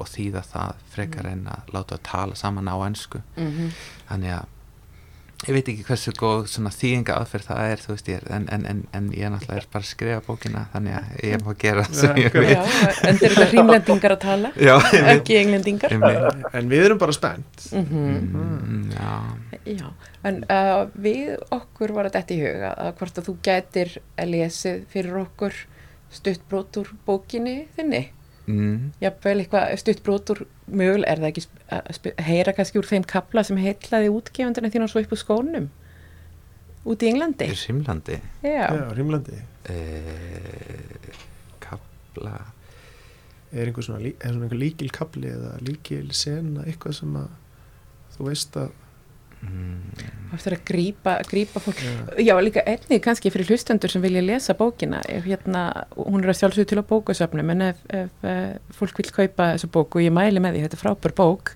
og 0.00 0.08
þýða 0.08 0.42
það 0.48 0.84
frekar 0.94 1.28
en 1.28 1.44
að 1.52 1.74
láta 1.74 1.98
að 1.98 2.06
tala 2.08 2.38
saman 2.38 2.70
á 2.70 2.76
ensku. 2.86 3.20
Mm 3.36 3.70
þannig 4.08 4.32
að 4.36 4.46
ég 5.46 5.54
veit 5.56 5.68
ekki 5.72 5.84
hversu 5.88 6.12
góð 6.18 6.42
svona 6.52 6.70
þýðinga 6.74 7.14
aðferð 7.16 7.46
það 7.48 7.70
er 7.72 7.80
þú 7.80 7.92
veist 7.94 8.08
ég 8.10 8.26
en, 8.36 8.46
en, 8.52 8.66
en, 8.68 8.82
en 8.96 9.06
ég 9.16 9.32
náttúrulega 9.32 9.62
er 9.62 9.68
bara 9.72 9.86
að 9.86 9.88
skrifa 9.88 10.20
bókina 10.26 10.64
þannig 10.74 10.98
að 10.98 11.14
ég 11.24 11.36
er 11.36 11.44
bara 11.46 11.54
að 11.54 11.62
gera 11.64 11.84
það 11.86 12.00
sem 12.00 12.20
ég 12.20 12.36
Já, 12.50 12.60
en 12.60 13.20
þeir 13.20 13.26
eru 13.30 13.38
þetta 13.38 13.46
hrímlendingar 13.54 14.14
að 14.16 14.20
tala 14.26 14.52
já, 14.60 14.74
ekki 15.14 15.38
englendingar. 15.40 15.96
En 16.60 16.70
við 16.70 16.84
erum 16.90 17.00
bara 17.00 17.16
spennt. 17.16 17.66
mm 17.72 17.88
mm, 17.88 18.84
já, 18.92 19.10
Já, 19.70 19.88
en 20.28 20.38
uh, 20.44 20.86
við 21.00 21.34
okkur 21.52 21.92
var 21.96 22.10
þetta 22.12 22.36
í 22.36 22.40
huga 22.44 22.70
að 22.76 22.94
hvort 23.00 23.20
að 23.20 23.28
þú 23.28 23.34
gætir 23.48 23.96
að 24.20 24.32
lesið 24.34 24.86
fyrir 24.92 25.20
okkur 25.24 25.58
stutt 26.10 26.42
brot 26.50 26.80
úr 26.80 26.88
bókinni 27.06 27.62
þinni 27.76 28.08
mm, 28.50 28.76
jafnvel 29.02 29.38
eitthvað 29.44 29.74
stutt 29.82 30.02
brot 30.06 30.30
úr 30.34 30.42
mögul 30.66 31.04
er 31.08 31.22
það 31.22 31.30
ekki 31.30 31.44
að 31.76 32.24
heyra 32.28 32.54
kannski 32.56 32.80
úr 32.80 32.88
þeim 32.90 33.06
kapla 33.10 33.44
sem 33.46 33.58
heitlaði 33.62 34.10
útgefandina 34.14 34.70
þín 34.74 34.84
og 34.86 34.92
svo 34.92 35.02
upp 35.04 35.14
úr 35.16 35.22
skónum? 35.22 35.68
Út 36.88 37.02
í 37.04 37.10
Englandi? 37.10 37.44
Í 37.52 37.56
Rimlandi 37.68 38.16
Já, 38.40 38.66
Já, 38.72 38.86
Rímlandi. 38.96 39.36
uh, 39.68 41.10
kapla 41.60 42.38
Er 43.52 43.66
einhver 43.66 43.82
svona, 43.82 43.98
lí- 44.04 44.14
er 44.20 44.30
svona 44.32 44.46
einhver 44.46 44.60
líkil 44.62 44.90
kabli 44.94 45.26
eða 45.34 45.56
líkil 45.66 46.12
sena, 46.14 46.62
eitthvað 46.70 46.94
sem 47.00 47.16
að 47.18 47.32
þú 48.14 48.26
veist 48.28 48.54
að 48.60 48.68
eftir 50.34 50.54
að 50.54 50.64
grípa, 50.68 51.16
grípa 51.28 51.60
fólk. 51.62 51.80
Já. 51.82 51.94
Já, 52.30 52.34
líka 52.42 52.62
einnig 52.68 53.02
kannski 53.04 53.32
fyrir 53.32 53.50
hlustendur 53.50 53.90
sem 53.92 54.02
vilja 54.02 54.22
lesa 54.22 54.54
bókina. 54.58 55.00
Ef 55.08 55.26
hérna, 55.26 55.64
hún 55.96 56.22
er 56.22 56.32
að 56.32 56.40
sjálfsögðu 56.40 56.70
til 56.70 56.82
á 56.82 56.90
bókasöfnum 56.90 57.52
en 57.54 57.64
ef, 57.70 57.80
ef 57.88 58.26
uh, 58.26 58.52
fólk 58.76 59.00
vil 59.02 59.10
kaupa 59.16 59.52
þessu 59.54 59.70
bók 59.74 59.98
og 59.98 60.04
ég 60.04 60.14
mæli 60.14 60.42
með 60.42 60.56
því, 60.56 60.64
þetta 60.66 60.78
er 60.78 60.84
frábær 60.84 61.16
bók 61.18 61.54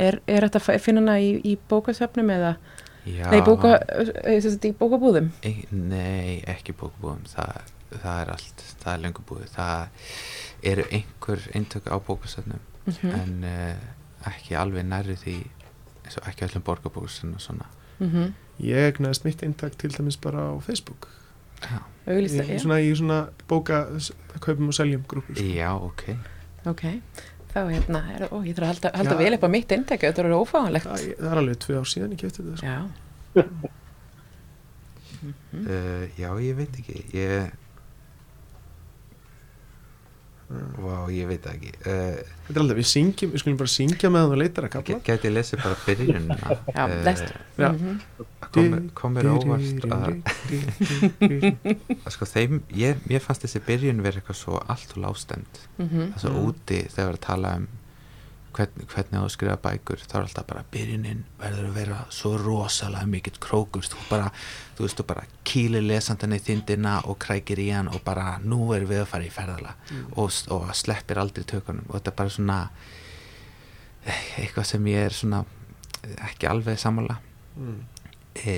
er, 0.00 0.18
er 0.26 0.46
þetta 0.48 0.62
að 0.64 0.82
finna 0.82 1.04
hana 1.04 1.18
í, 1.22 1.30
í 1.46 1.54
bókasöfnum 1.70 2.32
eða, 2.34 2.56
já, 3.06 3.26
nei, 3.30 3.40
bóka, 3.46 3.76
eh, 4.24 4.42
í 4.42 4.74
bókabúðum. 4.78 5.30
E, 5.46 5.54
nei, 5.70 6.42
ekki 6.50 6.74
bókabúðum. 6.74 7.24
Það, 7.30 7.72
það 7.94 8.12
er 8.18 8.34
allt, 8.36 8.68
það 8.82 8.92
er 8.94 9.02
lengur 9.06 9.28
búið. 9.30 9.48
Það 9.54 10.12
eru 10.72 10.86
einhver 10.90 11.48
eintök 11.54 11.90
á 11.90 11.96
bókasöfnum 12.02 12.62
mm 12.82 13.12
en 13.14 13.44
uh, 13.46 13.90
ekki 14.26 14.56
alveg 14.58 14.86
nærri 14.86 15.14
því 15.18 15.36
ekki 16.28 16.46
öllum 16.48 16.64
borgarbókasöfnum 16.66 17.34
og 17.34 17.40
svona 17.40 17.66
-hmm. 18.00 18.32
ég 18.60 18.92
egnaðist 18.92 19.24
mitt 19.24 19.42
eintak 19.42 19.78
til 19.78 19.90
dæmis 19.90 20.16
bara 20.16 20.50
á 20.52 20.60
Facebook. 20.60 21.08
Í 22.06 22.26
já, 22.26 22.58
svona, 22.58 22.80
í 22.80 22.94
svona 22.94 23.28
bóka, 23.48 23.86
kaupum 24.40 24.68
og 24.68 24.74
seljum 24.74 25.04
grúpu. 25.08 25.34
Sko. 25.34 25.44
já, 25.44 25.70
ok 25.82 26.02
ok 26.66 26.82
þá 27.52 27.60
hérna, 27.68 28.00
er, 28.16 28.26
ó, 28.32 28.40
ég 28.46 28.56
þarf 28.56 28.64
að 28.64 28.72
halda, 28.72 28.90
halda 28.96 29.16
vel 29.20 29.34
upp 29.36 29.44
á 29.44 29.50
mitt 29.52 29.72
eintæki, 29.74 30.08
þetta 30.08 30.24
er 30.24 30.34
ófáanlegt 30.38 30.88
Það, 30.88 31.04
það 31.18 31.30
er 31.30 31.40
alveg 31.42 31.58
tvö 31.64 31.78
ár 31.78 31.88
síðan 31.90 32.14
ég 32.14 32.22
kefti 32.22 32.42
þetta. 32.42 32.56
Sko. 32.56 32.66
Já, 32.66 32.78
uh, 35.52 36.04
já, 36.22 36.28
ég 36.46 36.56
veit 36.56 36.78
ekki 36.80 36.96
ég 37.12 37.52
Vá, 40.82 40.96
ég 41.14 41.26
veit 41.30 41.42
það 41.46 41.54
ekki 41.56 41.70
uh, 41.86 42.16
Þetta 42.46 42.54
er 42.56 42.60
alltaf, 42.62 42.76
við 42.76 42.88
syngjum, 42.90 43.30
við 43.32 43.40
skulum 43.42 43.58
bara 43.62 43.72
syngja 43.72 44.08
með 44.12 44.20
hann 44.24 44.32
og 44.34 44.40
leitar 44.42 44.66
að 44.66 44.72
kabla. 44.74 44.96
Gæti 45.06 45.28
ég 45.28 45.34
lesið 45.36 45.62
bara 45.62 45.76
byrjunina 45.86 46.36
Já, 46.76 46.84
lestu. 47.06 47.32
Já. 47.62 47.68
Mhm. 47.72 48.00
kom, 48.52 48.90
kom 48.98 49.14
mér 49.16 49.28
óvart 49.32 49.84
að, 49.96 50.08
sko 52.12 52.28
þeim 52.28 52.58
ég, 52.76 52.98
ég 53.10 53.22
fannst 53.24 53.46
þessi 53.46 53.62
byrjun 53.66 54.02
verið 54.04 54.20
eitthvað 54.22 54.40
svo 54.42 54.58
allt 54.66 54.90
og 54.96 55.02
lástend 55.06 55.62
Mhm. 55.78 56.12
það 56.12 56.16
er 56.16 56.20
svo 56.26 56.32
Mm. 56.32 56.44
úti 56.50 56.78
þegar 56.92 57.08
við 57.08 57.16
að 57.16 57.20
tala 57.26 57.54
um 57.56 57.68
hvern, 58.56 58.84
hvernig 58.90 59.18
að 59.18 59.30
skrifa 59.34 59.56
bækur 59.62 60.02
þá 60.04 60.14
er 60.16 60.24
alltaf 60.26 60.46
bara 60.48 60.64
byrjunin 60.72 61.22
verður 61.40 61.68
að 61.68 61.76
vera 61.78 61.98
svo 62.12 62.32
rosalega 62.40 63.08
mikill 63.08 63.38
krókur. 63.42 63.86
Þú 63.86 64.04
bara, 64.10 64.30
þú 64.76 64.86
veist, 64.86 64.98
þú 65.00 65.06
bara 65.08 65.24
kýlir 65.48 65.86
lesandan 65.86 66.36
í 66.36 66.40
þindina 66.42 66.98
og 67.10 67.18
krækir 67.22 67.62
í 67.62 67.68
hann 67.72 67.90
og 67.92 68.02
bara 68.06 68.36
nú 68.44 68.72
erum 68.76 68.90
við 68.92 69.04
að 69.04 69.10
fara 69.12 69.28
í 69.28 69.32
ferðala 69.32 69.74
mm. 69.78 70.04
og, 70.20 70.36
og 70.54 70.68
sleppir 70.78 71.22
aldrei 71.22 71.46
tökunum. 71.48 71.88
Og 71.88 71.98
þetta 71.98 72.12
er 72.12 72.18
bara 72.22 72.36
svona 72.36 72.58
eitthvað 74.38 74.70
sem 74.72 74.88
ég 74.92 75.08
er 75.08 75.16
svona 75.16 75.44
ekki 76.26 76.48
alveg 76.50 76.80
samála 76.82 77.20
mm. 77.54 77.76
e, 78.42 78.54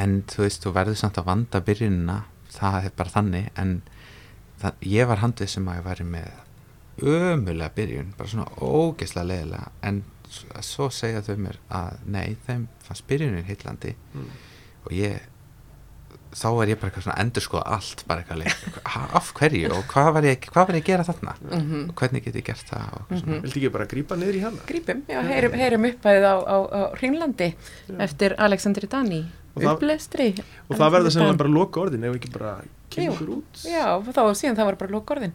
en 0.00 0.22
þú 0.30 0.46
veist, 0.46 0.62
þú 0.64 0.72
verður 0.76 1.00
samt 1.00 1.20
að 1.20 1.28
vanda 1.30 1.64
byrjunina. 1.64 2.22
Það 2.52 2.86
er 2.86 2.96
bara 2.96 3.12
þannig 3.14 3.52
en 3.56 3.76
það, 4.60 4.88
ég 4.92 5.08
var 5.08 5.22
handið 5.22 5.52
sem 5.54 5.68
að 5.68 5.78
ég 5.78 5.86
væri 5.86 6.08
með 6.08 6.41
ömulega 7.00 7.72
byrjun 7.76 8.14
bara 8.18 8.28
svona 8.28 8.48
ógeðslega 8.60 9.28
leðilega 9.30 9.70
en 9.82 10.02
svo 10.64 10.88
segja 10.92 11.22
þau 11.24 11.36
mér 11.44 11.58
að 11.72 12.00
nei, 12.08 12.36
þeim 12.46 12.66
fannst 12.84 13.06
byrjunin 13.08 13.46
heitlandi 13.48 13.94
mm. 14.14 14.32
og 14.86 14.96
ég 14.96 15.28
þá 16.32 16.46
er 16.62 16.70
ég 16.72 16.78
bara 16.80 16.88
eitthvað 16.88 17.04
svona 17.06 17.18
endur 17.20 17.44
sko 17.44 17.60
allt 17.60 18.04
bara 18.08 18.22
eitthvað 18.22 18.40
leik, 18.40 18.78
af 19.18 19.30
hverju 19.36 19.72
og 19.76 19.82
hvað 19.90 20.08
var 20.16 20.26
ég, 20.28 20.48
hvað 20.48 20.68
var 20.68 20.78
ég 20.78 20.84
að 20.84 20.88
gera 20.88 21.06
þarna? 21.08 21.34
Mm 21.42 21.62
-hmm. 21.62 21.82
og 21.90 21.94
hvernig 22.00 22.24
get 22.24 22.38
ég 22.40 22.46
gert 22.46 22.66
það 22.70 22.86
mm 22.98 23.18
-hmm. 23.18 23.42
Vildi 23.42 23.60
ekki 23.60 23.72
bara 23.76 23.86
grípa 23.86 24.16
niður 24.16 24.38
í 24.38 24.42
hana? 24.44 24.64
Grípum, 24.66 25.02
já, 25.08 25.20
heyrum, 25.28 25.52
heyrum 25.52 25.84
uppæðið 25.90 26.24
á, 26.24 26.36
á, 26.40 26.56
á 26.72 26.80
Hrínlandi 26.96 27.54
eftir 27.98 28.34
Aleksandri 28.38 28.88
Dani. 28.88 29.26
Upplestri. 29.54 30.34
og 30.68 30.76
það 30.76 30.92
verður 30.92 31.12
sem 31.12 31.36
bara 31.36 31.48
loka 31.48 31.80
orðin 31.80 32.04
ef 32.04 32.14
ekki 32.16 32.32
bara 32.32 32.64
kengur 32.88 33.28
út. 33.28 33.52
Já, 33.68 34.00
þá 34.00 34.32
síðan 34.32 34.56
það 34.56 34.64
var 34.64 34.76
bara 34.76 34.90
loka 34.90 35.14
orðin 35.14 35.34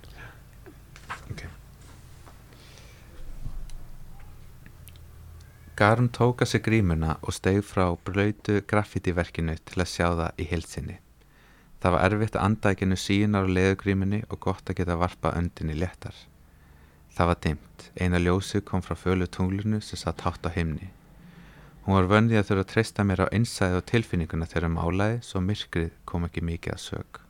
Garn 5.78 6.08
tóka 6.10 6.46
sig 6.46 6.64
grímuna 6.66 7.20
og 7.22 7.36
steig 7.38 7.60
frá 7.62 7.92
blöytu 8.06 8.64
graffítiverkinu 8.66 9.54
til 9.62 9.84
að 9.84 9.92
sjá 9.92 10.08
það 10.10 10.40
í 10.42 10.48
heilsinni. 10.50 10.96
Það 11.78 11.94
var 11.94 12.06
erfitt 12.08 12.38
að 12.40 12.46
andækinu 12.48 12.98
sínar 12.98 13.46
á 13.46 13.54
leðugrímunni 13.54 14.24
og 14.32 14.40
gott 14.42 14.72
að 14.72 14.80
geta 14.80 14.98
varpa 14.98 15.36
öndinni 15.38 15.78
léttar. 15.78 16.18
Það 17.14 17.30
var 17.30 17.40
dimt. 17.46 17.86
Eina 18.02 18.18
ljósi 18.18 18.64
kom 18.66 18.82
frá 18.82 18.98
fölu 18.98 19.30
tunglunu 19.30 19.78
sem 19.82 20.02
satt 20.02 20.26
hátt 20.26 20.50
á 20.50 20.54
heimni. 20.58 20.90
Hún 21.86 22.00
var 22.00 22.10
vöndið 22.10 22.42
að 22.42 22.50
þurfa 22.50 22.66
að 22.66 22.74
treysta 22.74 23.06
mér 23.06 23.26
á 23.30 23.34
einsæði 23.38 23.78
og 23.78 23.88
tilfinninguna 23.94 24.50
þegar 24.50 24.74
málaði 24.74 25.22
svo 25.30 25.46
myrkrið 25.46 25.94
kom 26.10 26.26
ekki 26.26 26.42
mikið 26.42 26.74
að 26.74 26.86
sög. 26.88 27.27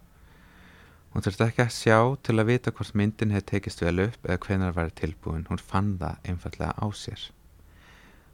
Hún 1.18 1.24
þurfti 1.26 1.46
ekki 1.48 1.62
að 1.64 1.70
sjá 1.74 1.96
til 2.28 2.34
að 2.38 2.46
vita 2.52 2.72
hvort 2.78 2.94
myndin 3.00 3.32
hefði 3.34 3.46
tekist 3.50 3.80
vel 3.82 4.04
upp 4.04 4.28
eða 4.28 4.42
hvenar 4.44 4.76
væri 4.76 4.92
tilbúin. 5.00 5.48
Hún 5.50 5.58
fann 5.58 5.96
það 5.98 6.28
einfallega 6.30 6.76
á 6.78 6.86
sér. 6.94 7.24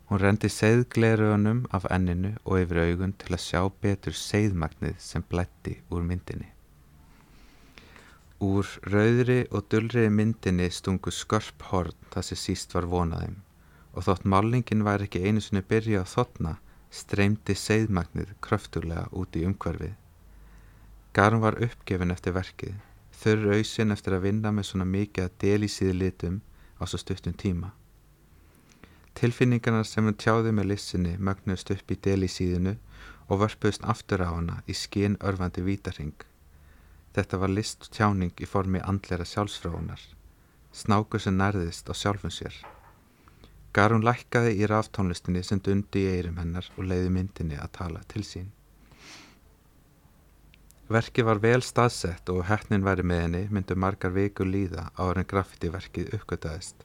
Hún 0.09 0.19
rendi 0.19 0.49
seiðgleruðunum 0.51 1.61
af 1.71 1.87
enninu 1.87 2.33
og 2.43 2.59
yfir 2.59 2.81
augun 2.81 3.15
til 3.23 3.31
að 3.37 3.41
sjá 3.45 3.61
betur 3.87 4.19
seiðmagnið 4.19 4.99
sem 4.99 5.23
blætti 5.31 5.77
úr 5.95 6.03
myndinni. 6.09 6.49
Úr 8.43 8.67
rauðri 8.91 9.39
og 9.55 9.71
dullriði 9.71 10.11
myndinni 10.19 10.67
stungu 10.67 11.15
skörp 11.15 11.69
horn 11.71 11.95
það 12.11 12.29
sem 12.33 12.43
síst 12.43 12.75
var 12.75 12.91
vonaðum 12.97 13.39
og 13.93 14.09
þótt 14.09 14.27
málningin 14.27 14.83
væri 14.83 15.07
ekki 15.07 15.23
einu 15.23 15.47
sinni 15.47 15.63
byrja 15.71 16.03
á 16.03 16.11
þotna 16.19 16.57
streymdi 16.91 17.55
seiðmagnið 17.55 18.35
kröftuglega 18.43 19.07
út 19.15 19.39
í 19.39 19.47
umhverfið. 19.47 19.95
Garn 21.13 21.43
var 21.43 21.59
uppgefin 21.61 22.09
eftir 22.09 22.33
verkið, 22.33 22.73
þurr 23.21 23.51
auðsin 23.53 23.93
eftir 23.93 24.15
að 24.17 24.23
vinna 24.23 24.49
með 24.49 24.65
svona 24.71 24.87
mikið 24.89 25.27
að 25.27 25.35
del 25.43 25.65
í 25.67 25.67
síðu 25.69 25.93
litum 25.99 26.39
á 26.81 26.89
svo 26.89 26.97
stuttum 26.97 27.35
tíma. 27.37 27.69
Tilfinningarnar 29.13 29.85
sem 29.85 30.09
hún 30.09 30.17
tjáði 30.17 30.55
með 30.57 30.71
lissinni 30.71 31.11
mögnust 31.21 31.69
upp 31.75 31.93
í 31.93 31.97
del 32.07 32.25
í 32.25 32.29
síðinu 32.33 32.73
og 33.27 33.43
vörpuðst 33.43 33.85
aftur 33.93 34.23
á 34.25 34.33
hana 34.33 34.55
í 34.65 34.73
skinn 34.73 35.19
örfandi 35.21 35.61
vítarhing. 35.61 36.15
Þetta 37.13 37.41
var 37.43 37.53
list 37.53 37.91
tjáning 37.93 38.33
í 38.41 38.49
formi 38.49 38.81
andlera 38.81 39.29
sjálfsfráunar, 39.29 40.01
snáku 40.73 41.21
sem 41.21 41.37
nærðist 41.37 41.85
á 41.85 41.93
sjálfum 41.93 42.33
sér. 42.33 42.57
Garun 43.73 44.01
lækkaði 44.01 44.57
í 44.57 44.65
ráftónlistinni 44.65 45.45
sem 45.45 45.61
dundi 45.61 46.07
í 46.07 46.17
eirum 46.17 46.41
hennar 46.41 46.73
og 46.73 46.89
leiði 46.89 47.13
myndinni 47.13 47.61
að 47.61 47.73
tala 47.77 48.01
til 48.09 48.25
sín. 48.25 48.49
Verkið 50.91 51.25
var 51.29 51.39
vel 51.39 51.61
staðsett 51.63 52.27
og 52.29 52.43
hefnin 52.49 52.83
væri 52.83 53.05
með 53.07 53.21
henni 53.21 53.43
myndu 53.55 53.75
margar 53.79 54.11
vikur 54.11 54.49
líða 54.49 54.89
áður 54.99 55.21
en 55.21 55.29
graffitiverkið 55.31 56.11
uppgötaðist. 56.17 56.83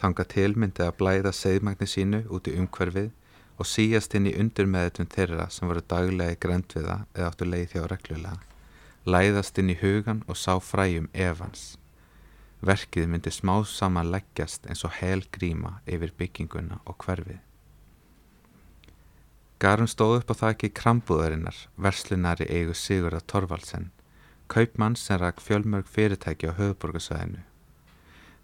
Þanga 0.00 0.26
tilmyndi 0.32 0.82
að 0.82 0.96
blæða 0.98 1.32
segðmagni 1.32 1.86
sínu 1.86 2.24
út 2.34 2.50
í 2.50 2.56
umhverfið 2.58 3.12
og 3.56 3.70
síjast 3.70 4.18
inn 4.18 4.26
í 4.26 4.34
undirmeðutun 4.36 5.08
þeirra 5.14 5.46
sem 5.54 5.70
voru 5.70 5.84
daglega 5.86 6.34
í 6.34 6.40
grendviða 6.42 6.98
eða 7.14 7.30
áttu 7.30 7.48
leið 7.48 7.70
þjá 7.72 7.82
reglulega, 7.94 8.42
læðast 9.06 9.62
inn 9.62 9.72
í 9.72 9.78
hugan 9.80 10.22
og 10.26 10.36
sá 10.42 10.58
fræjum 10.58 11.08
evans. 11.14 11.76
Verkið 12.60 13.08
myndi 13.12 13.30
smá 13.30 13.60
saman 13.70 14.10
leggjast 14.10 14.66
eins 14.66 14.82
og 14.84 14.98
hel 14.98 15.22
gríma 15.30 15.78
yfir 15.86 16.12
bygginguna 16.18 16.82
og 16.84 16.98
hverfið. 17.06 17.38
Garun 19.58 19.88
stóð 19.88 20.18
upp 20.20 20.32
á 20.32 20.34
þakki 20.42 20.72
krambúðarinnar, 20.76 21.58
verslunari 21.80 22.44
eigu 22.52 22.74
Sigurða 22.76 23.22
Torvaldsen, 23.24 23.90
kaupmann 24.52 24.96
sem 25.00 25.20
rak 25.20 25.40
fjölmörg 25.40 25.88
fyrirtæki 25.88 26.52
á 26.52 26.58
höfuborgarsvæðinu 26.58 27.44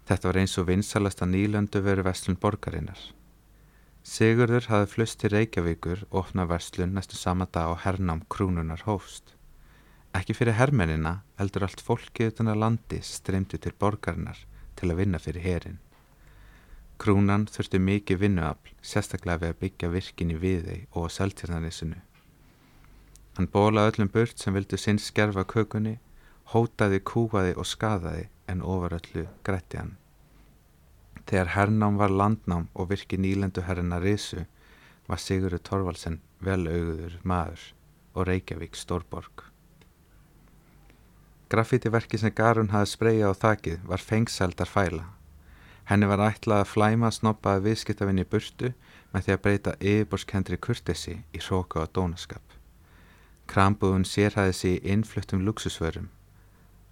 Þetta 0.03 0.27
var 0.27 0.37
eins 0.41 0.53
og 0.59 0.65
vinsalasta 0.67 1.25
nýlöndu 1.25 1.79
veru 1.83 2.03
vestlun 2.03 2.35
borgarinnar. 2.35 2.99
Sigurður 4.03 4.65
hafði 4.67 4.89
flust 4.91 5.19
til 5.21 5.31
Reykjavíkur 5.31 6.01
og 6.09 6.17
opnað 6.25 6.49
verslun 6.49 6.91
næstu 6.97 7.15
sama 7.15 7.47
dag 7.47 7.71
á 7.71 7.75
hernám 7.85 8.25
krúnunar 8.27 8.83
hófst. 8.83 9.31
Ekki 10.11 10.35
fyrir 10.35 10.57
hermennina 10.59 11.21
heldur 11.39 11.63
allt 11.69 11.79
fólkið 11.87 12.33
utan 12.33 12.51
að 12.51 12.59
landi 12.65 12.99
streymdi 12.99 13.61
til 13.63 13.71
borgarinnar 13.79 14.43
til 14.75 14.91
að 14.91 14.99
vinna 14.99 15.23
fyrir 15.23 15.47
herin. 15.47 15.79
Krúnan 17.03 17.49
þurfti 17.51 17.81
mikið 17.83 18.19
vinnuafl, 18.21 18.69
sérstaklega 18.79 19.41
við 19.41 19.49
að 19.51 19.57
byggja 19.59 19.87
virkin 19.91 20.29
í 20.31 20.37
viðei 20.39 20.77
og 20.95 21.09
á 21.11 21.15
seltjarnanisinu. 21.17 21.97
Hann 23.35 23.49
bólaði 23.51 23.91
öllum 23.91 24.11
burt 24.13 24.39
sem 24.39 24.55
vildu 24.55 24.77
sinn 24.79 25.01
skerfa 25.03 25.43
kökunni, 25.43 25.97
hótaði, 26.53 27.01
kúaði 27.03 27.57
og 27.59 27.67
skadaði 27.67 28.29
en 28.47 28.61
ofuröllu 28.63 29.25
grætti 29.43 29.81
hann. 29.81 29.97
Þegar 31.27 31.51
hernám 31.57 31.97
var 31.99 32.13
landnám 32.13 32.69
og 32.71 32.87
virki 32.91 33.19
nýlendu 33.19 33.63
herrina 33.67 33.99
risu 33.99 34.45
var 35.07 35.19
Sigurður 35.19 35.63
Torvalsen 35.67 36.21
vel 36.39 36.61
auguður 36.67 37.17
maður 37.23 37.65
og 38.13 38.29
Reykjavík 38.29 38.79
stórborg. 38.79 39.43
Graffítiverki 41.51 42.17
sem 42.17 42.31
Garun 42.31 42.71
hafi 42.71 42.93
spreyja 42.93 43.27
á 43.27 43.33
þakið 43.35 43.83
var 43.91 44.01
fengsældar 44.01 44.71
fæla. 44.71 45.03
Henni 45.89 46.07
var 46.07 46.23
ætlað 46.29 46.63
að 46.63 46.71
flæma 46.71 47.11
snoppaði 47.11 47.65
viðskiptafinni 47.67 48.25
burtu 48.31 48.73
með 49.13 49.25
því 49.25 49.35
að 49.35 49.43
breyta 49.45 49.77
yfirborskendri 49.79 50.57
kurtesi 50.57 51.19
í 51.35 51.43
hróka 51.43 51.83
og 51.83 51.93
dónaskap. 51.97 52.43
Krambúðun 53.51 54.07
sérhæði 54.07 54.53
sig 54.59 54.77
í 54.77 54.93
innfluttum 54.95 55.43
luxusvörum 55.43 56.09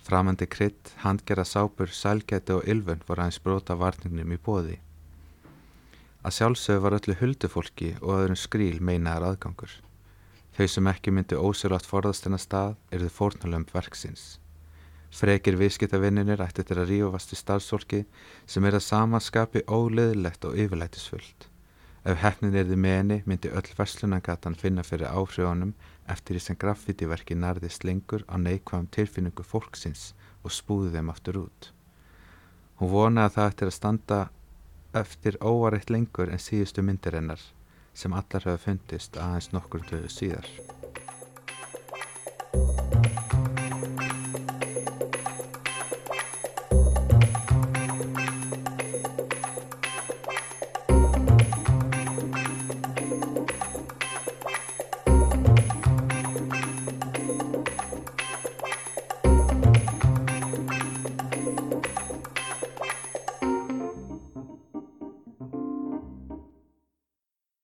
Framandi 0.02 0.48
krydd, 0.50 0.96
handgerða 1.04 1.44
sápur, 1.46 1.92
sælgæti 1.94 2.56
og 2.56 2.66
ylfun 2.66 3.04
voru 3.06 3.22
aðeins 3.22 3.38
brota 3.46 3.76
varningnum 3.78 4.34
í 4.34 4.39
bóði. 4.42 4.80
Að 6.26 6.36
sjálfsögðu 6.38 6.82
var 6.86 6.96
öllu 6.98 7.16
huldufólki 7.20 7.92
og 8.02 8.16
öðrum 8.16 8.39
skríl 8.39 8.82
meinaðar 8.82 9.28
aðgangur. 9.32 9.76
Þau 10.58 10.68
sem 10.74 10.89
ekki 10.89 11.14
myndi 11.14 11.38
ósérlátt 11.38 11.86
forðast 11.89 12.26
en 12.26 12.38
að 12.38 12.46
stað 12.48 12.74
eruðu 12.89 13.14
fórnalömp 13.18 13.74
verksins. 13.76 14.26
Frekir 15.12 15.57
viðskiptavinninir 15.59 16.39
ætti 16.39 16.64
til 16.64 16.78
að 16.80 16.93
rífast 16.93 17.34
í 17.36 17.38
starfsfólki 17.39 18.05
sem 18.47 18.66
er 18.66 18.78
að 18.78 18.86
samanskapi 18.86 19.66
óleðilegt 19.68 20.47
og 20.47 20.55
yfirlætisfullt. 20.55 21.47
Ef 22.07 22.18
hefnin 22.24 22.55
erði 22.57 22.78
meni 22.80 23.20
myndi 23.28 23.51
öll 23.51 23.76
verslunagatan 23.78 24.55
finna 24.57 24.86
fyrir 24.88 25.12
áhrifunum 25.12 25.76
eftir 26.09 26.38
því 26.38 26.43
sem 26.45 26.59
graffítiverki 26.64 27.38
nærðist 27.38 27.84
lengur 27.86 28.24
á 28.32 28.39
neikvæðum 28.41 28.88
tilfinningu 28.95 29.45
fólksins 29.45 30.14
og 30.41 30.55
spúði 30.55 30.95
þeim 30.95 31.12
aftur 31.14 31.43
út. 31.43 31.72
Hún 32.80 32.93
vonaði 32.95 33.28
að 33.28 33.36
það 33.36 33.51
eftir 33.51 33.70
að 33.70 33.78
standa 33.78 34.22
eftir 35.03 35.38
óareitt 35.43 35.93
lengur 35.93 36.32
en 36.32 36.41
síðustu 36.41 36.82
myndir 36.82 37.20
hennar 37.20 37.43
sem 37.93 38.14
allar 38.16 38.47
hafa 38.47 38.64
fundist 38.66 39.20
aðeins 39.20 39.51
nokkur 39.53 39.86
döðu 39.91 40.09
síðar. 40.09 40.47